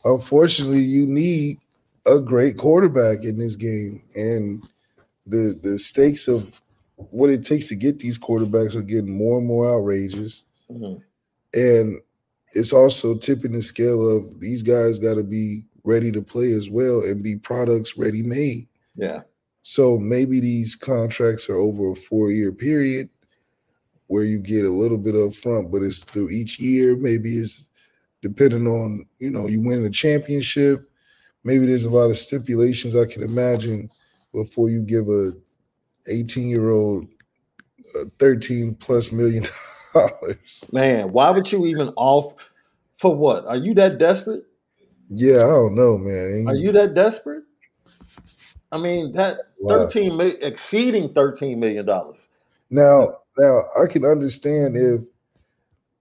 unfortunately 0.05 0.81
you 0.81 1.07
need 1.07 1.59
a 2.07 2.21
great 2.21 2.57
quarterback 2.57 3.25
in 3.25 3.39
this 3.39 3.57
game. 3.57 4.03
And 4.15 4.67
the 5.27 5.59
the 5.63 5.79
stakes 5.79 6.29
of 6.29 6.61
what 6.97 7.31
it 7.31 7.45
takes 7.45 7.69
to 7.69 7.75
get 7.75 7.99
these 7.99 8.19
quarterbacks 8.19 8.75
are 8.75 8.83
getting 8.83 9.17
more 9.17 9.39
and 9.39 9.47
more 9.47 9.71
outrageous. 9.71 10.43
Mm-hmm. 10.71 11.01
And 11.55 12.01
it's 12.55 12.73
also 12.73 13.17
tipping 13.17 13.53
the 13.53 13.63
scale 13.63 14.17
of 14.17 14.41
these 14.41 14.63
guys 14.63 14.99
got 14.99 15.15
to 15.15 15.23
be 15.23 15.63
ready 15.85 16.11
to 16.13 16.23
play 16.23 16.53
as 16.53 16.69
well 16.69 17.03
and 17.03 17.23
be 17.23 17.37
products 17.37 17.97
ready 17.97 18.23
made. 18.23 18.69
Yeah. 18.97 19.23
So 19.63 19.99
maybe 19.99 20.41
these 20.41 20.75
contracts 20.75 21.49
are 21.49 21.57
over 21.57 21.91
a 21.91 21.95
four 21.95 22.31
year 22.31 22.53
period 22.53 23.11
where 24.07 24.25
you 24.25 24.39
get 24.39 24.65
a 24.65 24.71
little 24.71 24.99
bit 24.99 25.15
up 25.15 25.35
front, 25.35 25.71
but 25.71 25.83
it's 25.83 26.05
through 26.05 26.31
each 26.31 26.59
year. 26.59 26.97
Maybe 26.97 27.31
it's 27.31 27.71
depending 28.23 28.67
on, 28.67 29.07
you 29.19 29.31
know, 29.31 29.47
you 29.47 29.61
win 29.61 29.85
a 29.85 29.91
championship. 29.91 30.88
Maybe 31.49 31.65
there's 31.65 31.87
a 31.87 31.91
lot 31.91 32.11
of 32.11 32.19
stipulations 32.19 32.95
I 32.95 33.07
can 33.07 33.23
imagine 33.23 33.91
before 34.35 34.69
you 34.69 34.83
give 34.83 35.09
a 35.09 35.33
18 36.11 36.47
year 36.47 36.69
old 36.69 37.07
13 38.19 38.75
plus 38.75 39.13
million 39.13 39.45
dollars. 39.95 40.69
Man, 40.73 41.11
why 41.11 41.31
would 41.31 41.51
you 41.51 41.65
even 41.65 41.89
off 41.97 42.35
for 42.99 43.17
what? 43.17 43.47
Are 43.47 43.57
you 43.57 43.73
that 43.75 43.97
desperate? 43.97 44.45
Yeah, 45.09 45.37
I 45.37 45.49
don't 45.49 45.75
know, 45.75 45.97
man. 45.97 46.45
Are 46.49 46.55
you 46.55 46.71
that 46.73 46.93
desperate? 46.93 47.45
I 48.71 48.77
mean, 48.77 49.13
that 49.15 49.39
wow. 49.59 49.87
13 49.87 50.21
exceeding 50.43 51.15
13 51.15 51.59
million 51.59 51.87
dollars. 51.87 52.29
Now, 52.69 53.21
now 53.39 53.63
I 53.83 53.87
can 53.87 54.05
understand 54.05 54.77
if 54.77 55.07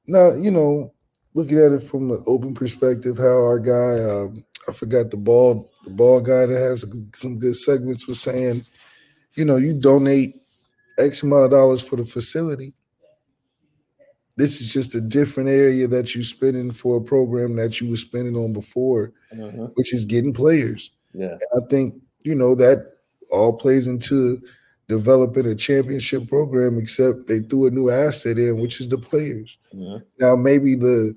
now, 0.08 0.34
you 0.34 0.52
know, 0.52 0.93
looking 1.34 1.60
at 1.60 1.72
it 1.72 1.84
from 1.84 2.12
an 2.12 2.24
open 2.26 2.54
perspective, 2.54 3.18
how 3.18 3.24
our 3.24 3.60
guy, 3.60 4.04
um, 4.04 4.43
I 4.68 4.74
forgot 4.74 5.11
the 5.11 5.18
ball, 5.18 5.72
the 5.84 5.89
ball 5.89 6.22
guy 6.22 6.45
that 6.45 6.59
has 6.59 6.86
some 7.13 7.39
good 7.39 7.55
segments 7.55 8.07
was 8.07 8.20
saying, 8.20 8.65
you 9.34 9.45
know, 9.45 9.57
you 9.57 9.74
donate 9.74 10.36
X 10.97 11.24
amount 11.24 11.45
of 11.45 11.51
dollars 11.51 11.82
for 11.82 11.95
the 11.95 12.05
facility. 12.05 12.74
This 14.36 14.61
is 14.61 14.72
just 14.72 14.93
a 14.93 15.01
different 15.01 15.49
area 15.49 15.88
that 15.88 16.13
you're 16.13 16.24
spending 16.24 16.72
for 16.72 16.97
a 16.97 17.01
program 17.01 17.55
that 17.55 17.82
you 17.82 17.89
were 17.89 17.95
spending 17.95 18.36
on 18.36 18.53
before, 18.53 19.11
mm-hmm. 19.34 19.65
which 19.74 19.93
is 19.93 20.05
getting 20.05 20.34
players. 20.34 20.91
Yeah. 21.13 21.32
And 21.32 21.63
I 21.63 21.65
think, 21.70 21.95
you 22.24 22.36
know, 22.36 22.53
that 22.55 22.93
all 23.32 23.53
plays 23.53 23.88
into 23.88 24.41
developing 24.88 25.47
a 25.47 25.55
championship 25.55 26.28
program, 26.30 26.78
except 26.78 27.28
they 27.28 27.39
threw 27.39 27.68
a 27.68 27.72
new 27.72 27.89
asset 27.89 28.38
in, 28.38 28.59
which 28.59 28.80
is 28.80 28.88
the 28.88 28.97
players. 28.97 29.57
Mm-hmm. 29.74 30.03
Now 30.20 30.36
maybe 30.36 30.76
the 30.76 31.15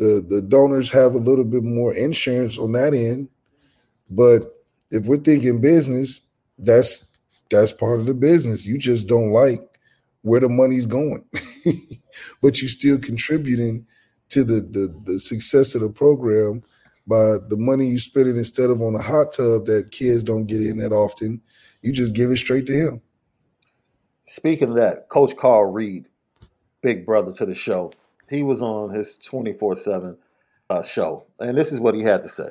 the 0.00 0.24
the 0.26 0.40
donors 0.40 0.90
have 0.90 1.14
a 1.14 1.18
little 1.18 1.44
bit 1.44 1.62
more 1.62 1.94
insurance 1.94 2.58
on 2.58 2.72
that 2.72 2.94
end, 2.94 3.28
but 4.10 4.42
if 4.90 5.04
we're 5.04 5.18
thinking 5.18 5.60
business, 5.60 6.22
that's 6.58 7.18
that's 7.50 7.72
part 7.72 8.00
of 8.00 8.06
the 8.06 8.14
business. 8.14 8.66
You 8.66 8.78
just 8.78 9.06
don't 9.06 9.28
like 9.28 9.60
where 10.22 10.40
the 10.40 10.48
money's 10.48 10.86
going, 10.86 11.24
but 12.42 12.60
you're 12.60 12.70
still 12.70 12.98
contributing 12.98 13.86
to 14.30 14.42
the, 14.42 14.62
the 14.62 14.94
the 15.04 15.20
success 15.20 15.74
of 15.74 15.82
the 15.82 15.90
program 15.90 16.62
by 17.06 17.36
the 17.48 17.56
money 17.58 17.86
you 17.86 17.98
spend 17.98 18.28
it 18.28 18.36
instead 18.36 18.70
of 18.70 18.80
on 18.80 18.94
a 18.94 19.02
hot 19.02 19.32
tub 19.32 19.66
that 19.66 19.90
kids 19.90 20.24
don't 20.24 20.46
get 20.46 20.62
in 20.62 20.78
that 20.78 20.92
often. 20.92 21.42
You 21.82 21.92
just 21.92 22.14
give 22.14 22.30
it 22.30 22.38
straight 22.38 22.66
to 22.66 22.72
him. 22.72 23.02
Speaking 24.24 24.70
of 24.70 24.76
that, 24.76 25.08
Coach 25.10 25.36
Carl 25.36 25.66
Reed, 25.66 26.08
big 26.82 27.04
brother 27.04 27.32
to 27.34 27.44
the 27.44 27.54
show, 27.54 27.90
he 28.30 28.42
was 28.42 28.62
on 28.62 28.90
his 28.90 29.16
24 29.16 29.72
uh, 29.72 29.76
7 29.76 30.16
show, 30.84 31.24
and 31.40 31.58
this 31.58 31.72
is 31.72 31.80
what 31.80 31.94
he 31.94 32.02
had 32.02 32.22
to 32.22 32.28
say 32.28 32.50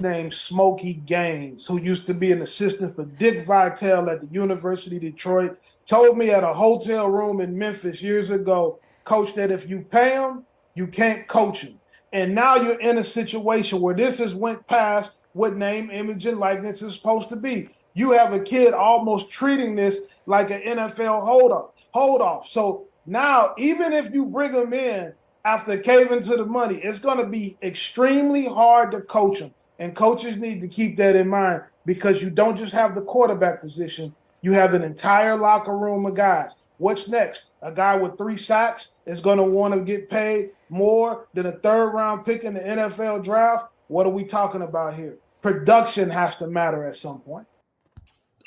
named 0.00 0.32
Smokey 0.32 0.94
Gaines, 0.94 1.66
who 1.66 1.80
used 1.80 2.06
to 2.06 2.14
be 2.14 2.30
an 2.30 2.40
assistant 2.40 2.94
for 2.94 3.04
Dick 3.04 3.44
Vitale 3.44 4.08
at 4.08 4.20
the 4.20 4.28
University 4.28 4.94
of 4.94 5.02
Detroit, 5.02 5.58
told 5.86 6.16
me 6.16 6.30
at 6.30 6.44
a 6.44 6.52
hotel 6.52 7.10
room 7.10 7.40
in 7.40 7.58
Memphis 7.58 8.00
years 8.00 8.30
ago, 8.30 8.78
Coach, 9.02 9.34
that 9.34 9.50
if 9.50 9.68
you 9.68 9.80
pay 9.80 10.12
him, 10.12 10.44
you 10.76 10.86
can't 10.86 11.26
coach 11.26 11.62
him. 11.62 11.80
And 12.12 12.32
now 12.32 12.54
you're 12.54 12.78
in 12.78 12.98
a 12.98 13.02
situation 13.02 13.80
where 13.80 13.96
this 13.96 14.18
has 14.18 14.36
went 14.36 14.64
past 14.68 15.10
what 15.32 15.56
name, 15.56 15.90
image, 15.90 16.26
and 16.26 16.38
likeness 16.38 16.80
is 16.80 16.94
supposed 16.94 17.28
to 17.30 17.36
be. 17.36 17.68
You 17.94 18.12
have 18.12 18.32
a 18.32 18.38
kid 18.38 18.74
almost 18.74 19.30
treating 19.30 19.74
this 19.74 19.98
like 20.26 20.52
an 20.52 20.60
NFL 20.60 21.24
hold 21.24 21.50
off. 21.50 21.70
Hold 21.90 22.20
off. 22.20 22.48
So 22.48 22.86
now, 23.08 23.54
even 23.56 23.94
if 23.94 24.12
you 24.12 24.26
bring 24.26 24.52
him 24.52 24.74
in 24.74 25.14
after 25.42 25.78
caving 25.78 26.20
to 26.24 26.36
the 26.36 26.44
money, 26.44 26.76
it's 26.76 26.98
going 26.98 27.16
to 27.16 27.24
be 27.24 27.56
extremely 27.62 28.44
hard 28.44 28.90
to 28.90 29.00
coach 29.00 29.38
him. 29.38 29.54
And 29.78 29.96
coaches 29.96 30.36
need 30.36 30.60
to 30.60 30.68
keep 30.68 30.98
that 30.98 31.16
in 31.16 31.26
mind 31.26 31.62
because 31.86 32.20
you 32.20 32.28
don't 32.28 32.58
just 32.58 32.74
have 32.74 32.94
the 32.94 33.00
quarterback 33.00 33.62
position, 33.62 34.14
you 34.42 34.52
have 34.52 34.74
an 34.74 34.82
entire 34.82 35.36
locker 35.36 35.74
room 35.76 36.04
of 36.04 36.14
guys. 36.14 36.50
What's 36.76 37.08
next? 37.08 37.44
A 37.62 37.72
guy 37.72 37.96
with 37.96 38.18
three 38.18 38.36
sacks 38.36 38.88
is 39.06 39.22
going 39.22 39.38
to 39.38 39.44
want 39.44 39.72
to 39.72 39.80
get 39.80 40.10
paid 40.10 40.50
more 40.68 41.28
than 41.32 41.46
a 41.46 41.52
third 41.52 41.92
round 41.92 42.26
pick 42.26 42.44
in 42.44 42.52
the 42.52 42.60
NFL 42.60 43.24
draft. 43.24 43.72
What 43.86 44.06
are 44.06 44.10
we 44.10 44.24
talking 44.24 44.62
about 44.62 44.94
here? 44.94 45.16
Production 45.40 46.10
has 46.10 46.36
to 46.36 46.46
matter 46.46 46.84
at 46.84 46.96
some 46.96 47.20
point. 47.20 47.46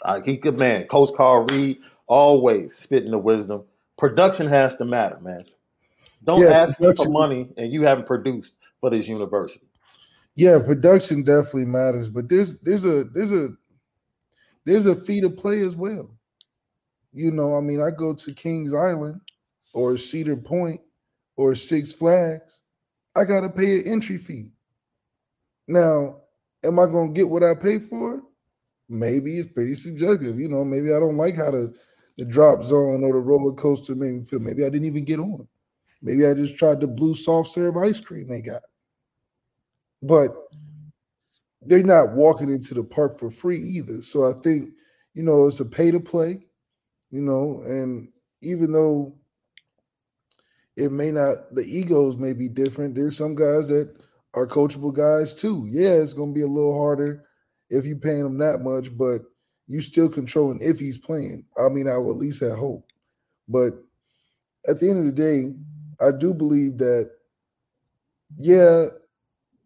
Uh, 0.05 0.21
he 0.21 0.37
good 0.37 0.59
man. 0.59 0.85
Coach 0.85 1.09
Carl 1.15 1.45
Reed 1.45 1.79
always 2.05 2.75
spitting 2.75 3.11
the 3.11 3.17
wisdom. 3.17 3.63
Production 4.01 4.47
has 4.47 4.75
to 4.77 4.83
matter, 4.83 5.19
man. 5.21 5.45
Don't 6.23 6.41
yeah, 6.41 6.47
ask 6.47 6.79
me 6.81 6.91
for 6.95 7.07
money 7.09 7.47
and 7.55 7.71
you 7.71 7.83
haven't 7.83 8.07
produced 8.07 8.55
for 8.79 8.89
this 8.89 9.07
university. 9.07 9.63
Yeah, 10.33 10.57
production 10.57 11.21
definitely 11.21 11.65
matters, 11.65 12.09
but 12.09 12.27
there's 12.27 12.59
there's 12.61 12.83
a 12.83 13.03
there's 13.03 13.31
a 13.31 13.49
there's 14.65 14.87
a 14.87 14.95
fee 14.95 15.21
to 15.21 15.29
play 15.29 15.59
as 15.59 15.75
well. 15.75 16.09
You 17.11 17.29
know, 17.29 17.55
I 17.55 17.61
mean, 17.61 17.79
I 17.79 17.91
go 17.91 18.15
to 18.15 18.33
Kings 18.33 18.73
Island 18.73 19.21
or 19.71 19.95
Cedar 19.97 20.35
Point 20.35 20.81
or 21.35 21.53
Six 21.53 21.93
Flags, 21.93 22.61
I 23.15 23.23
gotta 23.23 23.51
pay 23.51 23.81
an 23.81 23.83
entry 23.87 24.17
fee. 24.17 24.53
Now, 25.67 26.21
am 26.65 26.79
I 26.79 26.87
gonna 26.87 27.11
get 27.11 27.29
what 27.29 27.43
I 27.43 27.53
pay 27.53 27.77
for? 27.77 28.23
Maybe 28.89 29.37
it's 29.37 29.53
pretty 29.53 29.75
subjective. 29.75 30.39
You 30.39 30.49
know, 30.49 30.65
maybe 30.65 30.91
I 30.91 30.99
don't 30.99 31.17
like 31.17 31.35
how 31.35 31.51
the, 31.51 31.75
the 32.17 32.25
drop 32.25 32.63
zone 32.63 33.03
or 33.03 33.13
the 33.13 33.19
roller 33.19 33.53
coaster 33.53 33.95
made 33.95 34.13
me 34.13 34.23
feel. 34.23 34.39
Maybe 34.39 34.65
I 34.65 34.69
didn't 34.69 34.87
even 34.87 35.05
get 35.05 35.19
on. 35.19 35.47
Maybe 36.01 36.25
I 36.25 36.33
just 36.33 36.57
tried 36.57 36.81
the 36.81 36.87
blue 36.87 37.15
soft 37.15 37.49
serve 37.49 37.77
ice 37.77 37.99
cream 37.99 38.27
they 38.29 38.41
got. 38.41 38.61
But 40.01 40.35
they're 41.61 41.83
not 41.83 42.13
walking 42.13 42.49
into 42.49 42.73
the 42.73 42.83
park 42.83 43.19
for 43.19 43.29
free 43.29 43.59
either. 43.59 44.01
So 44.01 44.29
I 44.29 44.33
think, 44.41 44.71
you 45.13 45.23
know, 45.23 45.47
it's 45.47 45.59
a 45.59 45.65
pay 45.65 45.91
to 45.91 45.99
play, 45.99 46.39
you 47.11 47.21
know, 47.21 47.61
and 47.65 48.09
even 48.41 48.71
though 48.71 49.15
it 50.75 50.91
may 50.91 51.11
not, 51.11 51.53
the 51.53 51.63
egos 51.63 52.17
may 52.17 52.33
be 52.33 52.49
different, 52.49 52.95
there's 52.95 53.17
some 53.17 53.35
guys 53.35 53.67
that 53.67 53.93
are 54.33 54.47
coachable 54.47 54.93
guys 54.93 55.35
too. 55.35 55.67
Yeah, 55.69 55.93
it's 55.95 56.13
going 56.13 56.33
to 56.33 56.33
be 56.33 56.43
a 56.43 56.47
little 56.47 56.75
harder 56.75 57.25
if 57.69 57.85
you're 57.85 57.97
paying 57.97 58.25
him 58.25 58.37
that 58.39 58.61
much, 58.61 58.95
but 58.97 59.21
you 59.71 59.79
still 59.79 60.09
controlling 60.09 60.59
if 60.61 60.79
he's 60.79 60.97
playing. 60.97 61.45
I 61.57 61.69
mean, 61.69 61.87
I 61.87 61.97
would 61.97 62.11
at 62.11 62.17
least 62.17 62.41
have 62.41 62.57
hope. 62.57 62.85
But 63.47 63.73
at 64.67 64.81
the 64.81 64.89
end 64.89 64.99
of 64.99 65.05
the 65.05 65.13
day, 65.13 65.53
I 66.05 66.11
do 66.11 66.33
believe 66.33 66.77
that, 66.79 67.09
yeah, 68.37 68.87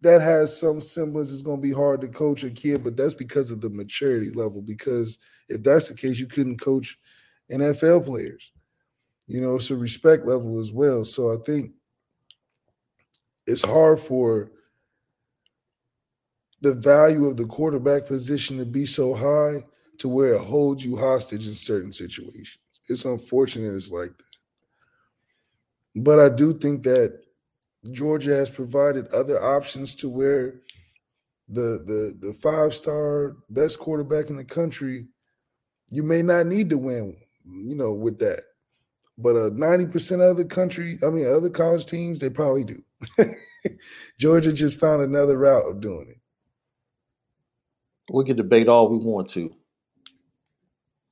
that 0.01 0.21
has 0.21 0.55
some 0.55 0.79
semblance. 0.79 1.31
It's 1.31 1.41
going 1.41 1.57
to 1.57 1.67
be 1.67 1.73
hard 1.73 2.01
to 2.01 2.07
coach 2.07 2.43
a 2.43 2.51
kid, 2.51 2.83
but 2.83 2.95
that's 2.95 3.15
because 3.15 3.49
of 3.49 3.61
the 3.61 3.69
maturity 3.71 4.29
level. 4.29 4.61
Because 4.61 5.17
if 5.49 5.63
that's 5.63 5.87
the 5.87 5.95
case, 5.95 6.19
you 6.19 6.27
couldn't 6.27 6.61
coach 6.61 6.99
NFL 7.51 8.05
players. 8.05 8.51
You 9.25 9.41
know, 9.41 9.55
it's 9.55 9.71
a 9.71 9.75
respect 9.75 10.27
level 10.27 10.59
as 10.59 10.71
well. 10.71 11.03
So 11.03 11.33
I 11.33 11.37
think 11.43 11.71
it's 13.47 13.65
hard 13.65 13.99
for 13.99 14.51
the 16.61 16.75
value 16.75 17.25
of 17.25 17.37
the 17.37 17.45
quarterback 17.45 18.05
position 18.05 18.59
to 18.59 18.65
be 18.65 18.85
so 18.85 19.15
high 19.15 19.63
to 19.99 20.09
where 20.09 20.33
it 20.33 20.41
holds 20.41 20.83
you 20.83 20.95
hostage 20.95 21.47
in 21.47 21.53
certain 21.53 21.91
situations. 21.91 22.59
It's 22.87 23.05
unfortunate 23.05 23.75
it's 23.75 23.91
like 23.91 24.15
that. 24.17 24.35
But 25.95 26.19
I 26.19 26.29
do 26.29 26.53
think 26.53 26.83
that 26.83 27.21
Georgia 27.91 28.35
has 28.35 28.49
provided 28.49 29.07
other 29.07 29.41
options 29.41 29.95
to 29.95 30.09
where 30.09 30.61
the 31.47 31.83
the 31.85 32.27
the 32.27 32.33
five 32.33 32.73
star 32.73 33.37
best 33.49 33.79
quarterback 33.79 34.29
in 34.29 34.35
the 34.35 34.43
country, 34.43 35.07
you 35.91 36.03
may 36.03 36.21
not 36.21 36.47
need 36.47 36.69
to 36.71 36.77
win, 36.77 37.15
you 37.45 37.75
know, 37.75 37.93
with 37.93 38.19
that. 38.19 38.41
But 39.17 39.37
uh, 39.37 39.49
90% 39.51 40.29
of 40.29 40.35
the 40.35 40.43
country, 40.43 40.99
I 41.01 41.09
mean, 41.09 41.25
other 41.25 41.49
college 41.49 41.85
teams, 41.85 42.19
they 42.19 42.29
probably 42.29 42.65
do. 42.65 42.83
Georgia 44.19 44.51
just 44.51 44.79
found 44.79 45.01
another 45.01 45.37
route 45.37 45.69
of 45.69 45.79
doing 45.79 46.07
it. 46.09 46.17
We 48.13 48.25
can 48.25 48.35
debate 48.35 48.67
all 48.67 48.89
we 48.89 48.97
want 48.97 49.29
to. 49.31 49.55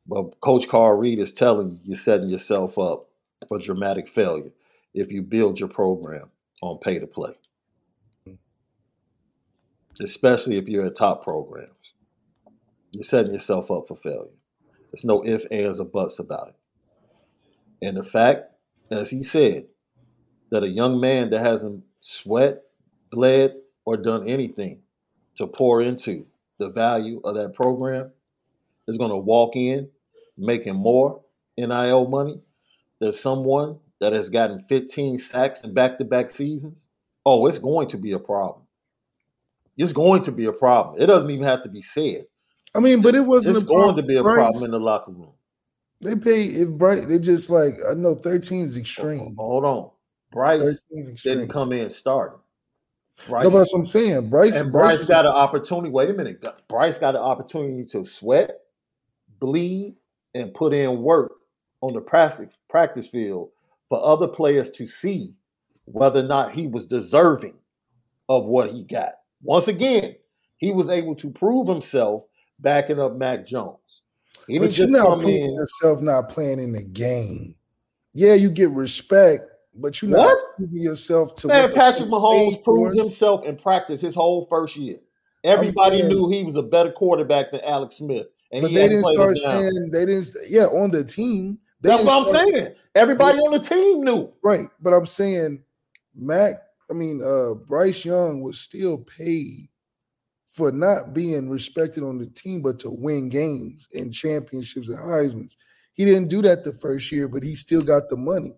But 0.08 0.40
Coach 0.42 0.68
Carl 0.68 0.98
Reed 0.98 1.20
is 1.20 1.34
telling 1.34 1.72
you 1.72 1.80
you're 1.84 1.98
setting 1.98 2.30
yourself 2.30 2.78
up 2.78 3.08
for 3.48 3.60
dramatic 3.60 4.10
failure 4.10 4.52
if 4.94 5.12
you 5.12 5.22
build 5.22 5.60
your 5.60 5.70
program 5.70 6.30
on 6.62 6.80
pay 6.80 7.00
to 7.00 7.08
play, 7.08 7.34
especially 10.02 10.58
if 10.58 10.68
you're 10.68 10.86
at 10.86 10.96
top 10.96 11.24
programs. 11.24 11.94
You're 12.92 13.04
setting 13.04 13.34
yourself 13.34 13.72
up 13.72 13.88
for 13.88 13.98
failure. 13.98 14.32
There's 14.92 15.04
no 15.04 15.26
ifs, 15.26 15.46
ands, 15.46 15.80
or 15.80 15.86
buts 15.86 16.20
about 16.20 16.50
it. 16.50 16.56
And 17.88 17.98
the 17.98 18.04
fact, 18.04 18.52
as 18.92 19.10
he 19.10 19.24
said, 19.24 19.66
that 20.52 20.64
a 20.64 20.70
young 20.70 21.00
man 21.00 21.32
that 21.32 21.42
hasn't 21.42 21.84
sweat, 22.02 22.62
bled, 23.12 23.56
or 23.86 23.98
done 23.98 24.30
anything 24.30 24.82
to 25.38 25.48
pour 25.48 25.82
into 25.82 26.28
the 26.60 26.70
value 26.70 27.20
of 27.24 27.36
that 27.36 27.56
program 27.56 28.12
is 28.88 28.98
going 28.98 29.10
to 29.10 29.18
walk 29.18 29.56
in 29.56 29.90
making 30.38 30.76
more 30.76 31.22
NIL 31.58 32.08
money 32.08 32.42
than 33.00 33.14
someone 33.14 33.80
that 34.00 34.14
has 34.14 34.30
gotten 34.30 34.66
15 34.68 35.20
sacks 35.20 35.64
in 35.64 35.74
back 35.74 35.98
to 35.98 36.06
back 36.06 36.32
seasons. 36.32 36.88
Oh, 37.26 37.46
it's 37.48 37.60
going 37.60 37.88
to 37.90 37.98
be 37.98 38.12
a 38.12 38.20
problem. 38.20 38.66
It's 39.78 39.94
going 39.94 40.24
to 40.24 40.32
be 40.32 40.46
a 40.46 40.54
problem. 40.54 41.02
It 41.02 41.08
doesn't 41.08 41.30
even 41.30 41.46
have 41.46 41.64
to 41.64 41.70
be 41.70 41.82
said. 41.82 42.26
I 42.76 42.80
mean, 42.80 43.02
but 43.02 43.16
it 43.16 43.22
wasn't. 43.22 43.58
It's 43.58 43.66
going 43.66 43.96
to 43.96 44.04
be 44.04 44.18
a 44.18 44.24
Bryce, 44.24 44.36
problem 44.36 44.66
in 44.66 44.72
the 44.72 44.80
locker 44.80 45.12
room. 45.12 45.34
They 46.02 46.16
pay 46.16 46.46
if 46.46 46.70
Bryce. 46.70 47.06
They 47.06 47.20
just 47.20 47.50
like 47.50 47.76
I 47.90 47.94
know 47.94 48.16
13 48.16 48.64
is 48.64 48.78
extreme. 48.78 49.36
Hold 49.38 49.64
on, 49.64 49.90
Bryce 50.32 50.84
didn't 51.24 51.50
come 51.50 51.72
in 51.72 51.90
starting. 51.90 52.40
Bryce, 53.28 53.44
no, 53.44 53.52
that's 53.52 53.72
what 53.74 53.80
I'm 53.80 53.86
saying. 53.86 54.30
Bryce 54.30 54.60
and 54.60 54.72
Bryce, 54.72 54.98
Bryce 54.98 55.08
got 55.08 55.26
an 55.26 55.32
opportunity. 55.32 55.90
Wait 55.90 56.10
a 56.10 56.14
minute. 56.14 56.44
Bryce 56.68 56.98
got 56.98 57.16
an 57.16 57.22
opportunity 57.22 57.86
to 57.86 58.04
sweat, 58.04 58.60
bleed, 59.40 59.96
and 60.34 60.54
put 60.54 60.74
in 60.74 61.02
work 61.02 61.34
on 61.82 61.94
the 61.94 62.02
practice 62.02 62.60
practice 62.70 63.08
field 63.08 63.50
for 63.90 64.04
other 64.04 64.28
players 64.28 64.70
to 64.72 64.88
see 64.88 65.34
whether 65.86 66.22
or 66.22 66.28
not 66.28 66.54
he 66.54 66.68
was 66.68 66.86
deserving 66.86 67.56
of 68.30 68.46
what 68.46 68.72
he 68.72 68.84
got. 68.84 69.14
Once 69.42 69.68
again, 69.68 70.16
he 70.58 70.72
was 70.72 70.90
able 70.90 71.16
to 71.16 71.30
prove 71.30 71.68
himself 71.68 72.24
backing 72.60 73.00
up 73.00 73.16
Mac 73.16 73.46
Jones. 73.46 74.02
He 74.48 74.60
but 74.60 74.78
you're 74.78 74.88
not 74.88 75.20
proving 75.20 75.44
in. 75.44 75.54
yourself 75.54 76.02
not 76.02 76.30
playing 76.30 76.60
in 76.60 76.72
the 76.72 76.84
game. 76.84 77.56
Yeah, 78.14 78.34
you 78.34 78.50
get 78.50 78.70
respect, 78.72 79.44
but 79.76 80.02
you're 80.02 80.12
not 80.12 80.38
proving 80.58 80.82
yourself 80.82 81.36
to. 81.38 81.48
Man, 81.48 81.72
Patrick 81.72 82.10
Mahomes 82.10 82.64
proved 82.64 82.98
himself 82.98 83.46
in 83.46 83.58
practice 83.58 84.02
his 84.02 84.16
whole 84.16 84.48
first 84.50 84.76
year. 84.76 84.98
Everybody 85.44 86.00
saying, 86.00 86.08
knew 86.08 86.30
he 86.30 86.44
was 86.44 86.56
a 86.56 86.64
better 86.64 86.92
quarterback 86.92 87.52
than 87.52 87.62
Alex 87.62 87.98
Smith. 87.98 88.28
But 88.62 88.74
they 88.74 88.88
didn't 88.88 89.04
start 89.04 89.38
saying 89.38 89.90
they 89.92 90.06
didn't. 90.06 90.30
Yeah, 90.50 90.66
on 90.66 90.92
the 90.92 91.04
team. 91.04 91.58
That's 91.82 92.04
what 92.04 92.18
I'm 92.18 92.26
start, 92.26 92.50
saying. 92.50 92.76
Everybody 92.96 93.40
on 93.40 93.52
the 93.52 93.60
team 93.60 94.04
knew. 94.04 94.32
Right, 94.44 94.68
but 94.80 94.94
I'm 94.94 95.06
saying 95.06 95.64
Mac. 96.16 96.56
I 96.90 96.94
mean, 96.94 97.22
uh 97.24 97.56
Bryce 97.56 98.06
Young 98.06 98.42
was 98.42 98.60
still 98.60 99.00
paid 99.00 99.70
for 100.54 100.72
not 100.72 101.14
being 101.14 101.50
respected 101.50 102.04
on 102.04 102.20
the 102.20 102.28
team, 102.28 102.62
but 102.62 102.80
to 102.80 102.92
win 102.92 103.30
games 103.30 103.88
and 103.94 104.14
championships 104.14 104.88
and 104.88 105.00
Heisman's. 105.00 105.58
He 105.94 106.06
didn't 106.06 106.28
do 106.28 106.42
that 106.44 106.64
the 106.64 106.74
first 106.74 107.12
year, 107.12 107.28
but 107.28 107.44
he 107.44 107.56
still 107.56 107.82
got 107.82 108.10
the 108.10 108.18
money. 108.18 108.56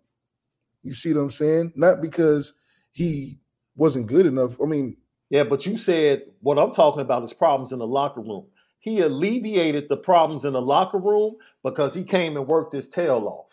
You 0.84 0.94
see 0.94 1.14
what 1.14 1.22
I'm 1.22 1.32
saying? 1.32 1.74
Not 1.76 2.02
because 2.02 2.54
he 2.92 3.40
wasn't 3.76 4.08
good 4.08 4.26
enough. 4.26 4.56
I 4.62 4.66
mean, 4.66 4.98
yeah, 5.30 5.44
but 5.44 5.66
you 5.66 5.78
said 5.78 6.24
what 6.42 6.60
I'm 6.60 6.72
talking 6.72 7.02
about 7.02 7.24
is 7.24 7.34
problems 7.34 7.72
in 7.72 7.80
the 7.80 7.88
locker 7.88 8.22
room. 8.22 8.46
He 8.86 9.02
alleviated 9.02 9.90
the 9.90 9.98
problems 9.98 10.46
in 10.46 10.54
the 10.54 10.62
locker 10.62 11.00
room 11.00 11.38
because 11.64 11.96
he 11.96 12.04
came 12.04 12.38
and 12.38 12.46
worked 12.46 12.72
his 12.72 12.88
tail 12.88 13.28
off. 13.28 13.48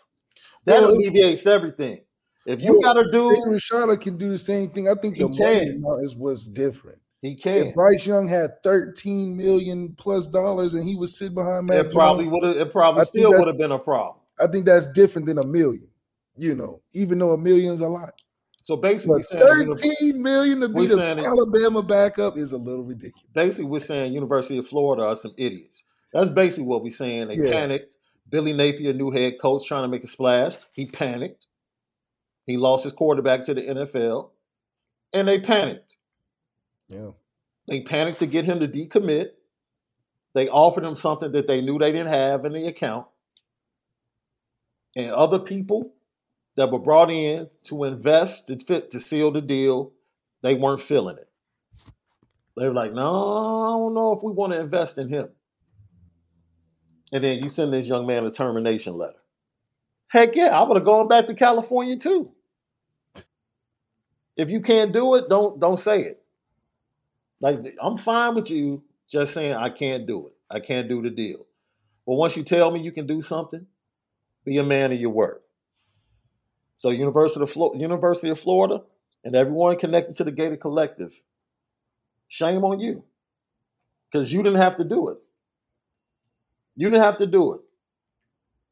That 0.65 0.81
well, 0.81 0.91
alleviates 0.91 1.47
everything. 1.47 2.01
If 2.45 2.61
you 2.61 2.73
well, 2.73 2.93
got 2.93 3.01
to 3.01 3.11
do, 3.11 3.35
Rashada 3.47 3.99
can 3.99 4.15
do 4.15 4.29
the 4.29 4.37
same 4.37 4.69
thing. 4.69 4.87
I 4.87 4.93
think 4.93 5.17
the 5.17 5.27
money 5.27 6.03
is 6.03 6.15
what's 6.15 6.45
different. 6.45 6.99
He 7.23 7.35
can. 7.35 7.69
If 7.69 7.73
Bryce 7.73 8.05
Young 8.05 8.27
had 8.27 8.61
13 8.61 9.35
million 9.35 9.95
plus 9.97 10.27
dollars 10.27 10.75
and 10.75 10.87
he 10.87 10.95
was 10.95 11.17
sitting 11.17 11.33
behind 11.33 11.65
Matt, 11.65 11.87
it 11.87 11.91
probably 11.91 12.27
would 12.27 12.43
have. 12.43 12.55
It 12.55 12.71
probably 12.71 13.01
I 13.01 13.05
still 13.05 13.31
would 13.31 13.47
have 13.47 13.57
been 13.57 13.71
a 13.71 13.79
problem. 13.79 14.17
I 14.39 14.45
think 14.45 14.65
that's 14.65 14.85
different 14.91 15.25
than 15.25 15.39
a 15.39 15.47
million. 15.47 15.89
You 16.37 16.53
know, 16.53 16.83
even 16.93 17.17
though 17.17 17.31
a 17.31 17.39
million's 17.39 17.81
a 17.81 17.87
lot. 17.87 18.13
So 18.63 18.77
basically, 18.77 19.21
but 19.29 19.75
13 19.75 20.23
million 20.23 20.61
to 20.61 20.69
be 20.69 20.85
the 20.85 20.97
Alabama 20.97 21.83
backup 21.83 22.37
is 22.37 22.53
a 22.53 22.57
little 22.57 22.85
ridiculous. 22.85 23.27
Basically, 23.33 23.65
we're 23.65 23.81
saying 23.81 24.13
University 24.13 24.57
of 24.57 24.65
Florida 24.65 25.03
are 25.03 25.17
some 25.17 25.33
idiots. 25.37 25.83
That's 26.13 26.29
basically 26.29 26.63
what 26.63 26.81
we're 26.81 26.91
saying. 26.91 27.27
They 27.27 27.35
yeah. 27.35 27.51
panicked. 27.51 27.93
Billy 28.29 28.53
Napier, 28.53 28.93
new 28.93 29.11
head 29.11 29.33
coach, 29.41 29.67
trying 29.67 29.83
to 29.83 29.89
make 29.89 30.05
a 30.05 30.07
splash. 30.07 30.55
He 30.71 30.85
panicked. 30.85 31.45
He 32.45 32.55
lost 32.55 32.85
his 32.85 32.93
quarterback 32.93 33.43
to 33.45 33.53
the 33.53 33.63
NFL, 33.63 34.29
and 35.11 35.27
they 35.27 35.41
panicked. 35.41 35.97
Yeah. 36.87 37.09
They 37.67 37.81
panicked 37.81 38.19
to 38.21 38.27
get 38.27 38.45
him 38.45 38.61
to 38.61 38.67
decommit. 38.69 39.31
They 40.35 40.47
offered 40.47 40.85
him 40.85 40.95
something 40.95 41.33
that 41.33 41.47
they 41.47 41.59
knew 41.59 41.79
they 41.79 41.91
didn't 41.91 42.13
have 42.13 42.45
in 42.45 42.53
the 42.53 42.67
account. 42.67 43.07
And 44.95 45.11
other 45.11 45.39
people 45.39 45.93
that 46.55 46.71
were 46.71 46.79
brought 46.79 47.09
in 47.09 47.49
to 47.63 47.83
invest 47.83 48.47
to 48.47 48.57
fit 48.59 48.91
to 48.91 48.99
seal 48.99 49.31
the 49.31 49.41
deal, 49.41 49.91
they 50.41 50.55
weren't 50.55 50.81
feeling 50.81 51.17
it. 51.17 51.29
They 52.55 52.67
were 52.67 52.73
like, 52.73 52.93
no, 52.93 53.01
I 53.01 53.71
don't 53.77 53.93
know 53.93 54.13
if 54.13 54.23
we 54.23 54.31
want 54.31 54.53
to 54.53 54.59
invest 54.59 54.97
in 54.97 55.09
him. 55.09 55.29
And 57.11 57.23
then 57.23 57.39
you 57.39 57.49
send 57.49 57.73
this 57.73 57.87
young 57.87 58.05
man 58.05 58.25
a 58.25 58.31
termination 58.31 58.97
letter. 58.97 59.17
Heck 60.07 60.35
yeah, 60.35 60.57
I 60.57 60.63
would 60.63 60.77
have 60.77 60.85
gone 60.85 61.07
back 61.07 61.27
to 61.27 61.33
California 61.33 61.97
too. 61.97 62.31
If 64.35 64.49
you 64.49 64.61
can't 64.61 64.93
do 64.93 65.15
it, 65.15 65.29
don't 65.29 65.59
don't 65.59 65.77
say 65.77 66.01
it. 66.01 66.23
Like 67.39 67.59
I'm 67.81 67.97
fine 67.97 68.35
with 68.35 68.49
you 68.49 68.83
just 69.09 69.33
saying 69.33 69.53
I 69.53 69.69
can't 69.69 70.07
do 70.07 70.27
it. 70.27 70.33
I 70.49 70.59
can't 70.59 70.87
do 70.87 71.01
the 71.01 71.09
deal. 71.09 71.45
But 72.05 72.15
once 72.15 72.35
you 72.35 72.43
tell 72.43 72.71
me 72.71 72.81
you 72.81 72.91
can 72.91 73.07
do 73.07 73.21
something, 73.21 73.65
be 74.45 74.57
a 74.57 74.63
man 74.63 74.91
of 74.91 74.99
your 74.99 75.11
word. 75.11 75.39
So 76.83 76.89
University 76.89 77.41
of 77.41 77.49
Flo- 77.49 77.75
University 77.75 78.27
of 78.27 78.41
Florida 78.41 78.81
and 79.23 79.37
everyone 79.37 79.79
connected 79.79 80.17
to 80.17 80.25
the 80.25 80.31
Gator 80.33 80.57
Collective, 80.57 81.13
shame 82.27 82.65
on 82.65 82.81
you. 82.81 83.05
Because 84.11 84.33
you 84.33 84.43
didn't 84.43 84.59
have 84.59 84.75
to 84.75 84.83
do 84.83 85.07
it. 85.07 85.17
You 86.75 86.89
didn't 86.89 87.03
have 87.03 87.19
to 87.19 87.25
do 87.25 87.53
it. 87.53 87.61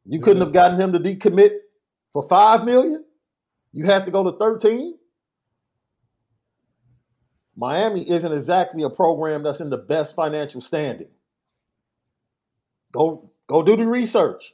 You 0.04 0.20
couldn't 0.20 0.42
have 0.42 0.52
gotten 0.52 0.82
him 0.82 0.92
to 0.92 1.00
decommit 1.00 1.52
for 2.12 2.28
five 2.28 2.66
million. 2.66 3.06
You 3.72 3.86
had 3.86 4.06
to 4.08 4.12
go 4.12 4.30
to 4.30 4.38
13. 4.38 4.98
Miami 7.56 8.10
isn't 8.10 8.34
exactly 8.34 8.84
a 8.84 8.90
program 8.90 9.44
that's 9.44 9.62
in 9.62 9.70
the 9.70 9.78
best 9.78 10.18
financial 10.18 10.60
standing. 10.60 11.08
Go 12.92 13.32
go 13.48 13.64
do 13.64 13.78
the 13.78 13.86
research. 13.88 14.52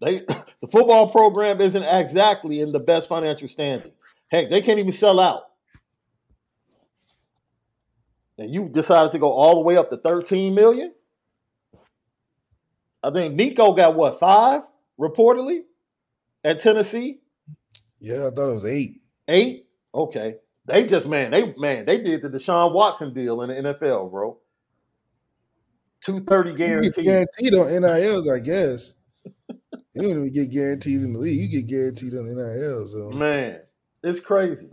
They 0.00 0.20
the 0.60 0.68
football 0.70 1.10
program 1.10 1.60
isn't 1.60 1.82
exactly 1.82 2.60
in 2.60 2.72
the 2.72 2.80
best 2.80 3.08
financial 3.08 3.48
standing. 3.48 3.92
Heck, 4.28 4.50
they 4.50 4.60
can't 4.60 4.78
even 4.78 4.92
sell 4.92 5.20
out. 5.20 5.42
And 8.38 8.52
you 8.54 8.68
decided 8.68 9.12
to 9.12 9.18
go 9.18 9.32
all 9.32 9.56
the 9.56 9.62
way 9.62 9.76
up 9.76 9.90
to 9.90 9.96
13 9.96 10.54
million? 10.54 10.92
I 13.02 13.10
think 13.10 13.34
Nico 13.34 13.72
got 13.72 13.96
what, 13.96 14.20
five 14.20 14.62
reportedly 14.98 15.62
at 16.44 16.60
Tennessee? 16.60 17.20
Yeah, 18.00 18.28
I 18.28 18.30
thought 18.30 18.50
it 18.50 18.54
was 18.54 18.66
eight. 18.66 19.00
Eight? 19.26 19.66
Okay. 19.94 20.36
They 20.66 20.86
just 20.86 21.06
man, 21.06 21.30
they 21.30 21.54
man, 21.56 21.86
they 21.86 22.02
did 22.02 22.20
the 22.20 22.28
Deshaun 22.28 22.74
Watson 22.74 23.14
deal 23.14 23.40
in 23.40 23.48
the 23.48 23.72
NFL, 23.74 24.10
bro. 24.10 24.38
Two 26.02 26.22
thirty 26.22 26.54
guaranteed. 26.54 27.06
Guaranteed 27.06 27.54
on 27.54 27.68
NILs, 27.68 28.28
I 28.28 28.38
guess. 28.38 28.94
You 30.00 30.14
don't 30.14 30.26
even 30.26 30.32
get 30.32 30.50
guarantees 30.50 31.02
in 31.04 31.12
the 31.12 31.18
league. 31.18 31.40
You 31.40 31.60
get 31.60 31.68
guaranteed 31.68 32.14
on 32.14 32.26
NILs. 32.26 32.92
So. 32.92 33.10
Man, 33.10 33.60
it's 34.02 34.20
crazy, 34.20 34.70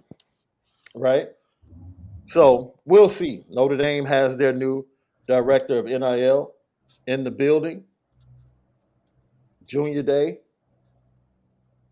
right? 0.94 1.30
So 2.28 2.80
we'll 2.86 3.10
see. 3.10 3.46
Notre 3.50 3.78
Dame 3.78 4.06
has 4.06 4.38
their 4.38 4.54
new 4.54 4.86
director 5.28 5.80
of 5.80 5.86
NIL 5.86 6.54
in 7.08 7.24
the 7.24 7.32
building. 7.32 7.84
Junior 9.66 10.04
day, 10.04 10.40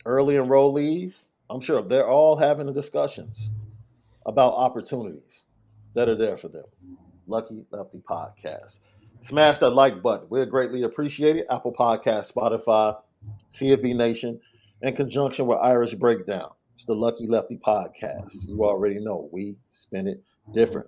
early 0.05 0.35
enrollees. 0.35 1.27
I'm 1.49 1.61
sure 1.61 1.81
they're 1.81 2.07
all 2.07 2.35
having 2.35 2.67
the 2.67 2.73
discussions 2.73 3.51
about 4.25 4.53
opportunities 4.53 5.41
that 5.95 6.07
are 6.07 6.15
there 6.15 6.37
for 6.37 6.47
them. 6.47 6.65
Lucky 7.27 7.65
Lefty 7.71 7.99
Podcast. 7.99 8.79
Smash 9.21 9.59
that 9.59 9.69
like 9.69 10.01
button. 10.01 10.27
We'd 10.29 10.49
greatly 10.49 10.83
appreciate 10.83 11.37
it. 11.37 11.47
Apple 11.49 11.73
Podcast, 11.73 12.33
Spotify, 12.33 12.97
CFB 13.51 13.95
Nation, 13.95 14.39
in 14.81 14.95
conjunction 14.95 15.47
with 15.47 15.59
Irish 15.59 15.93
Breakdown. 15.93 16.51
It's 16.75 16.85
the 16.85 16.95
Lucky 16.95 17.27
Lefty 17.27 17.57
Podcast. 17.57 18.47
You 18.47 18.63
already 18.63 18.99
know 18.99 19.29
we 19.31 19.55
spin 19.65 20.07
it 20.07 20.23
different. 20.53 20.87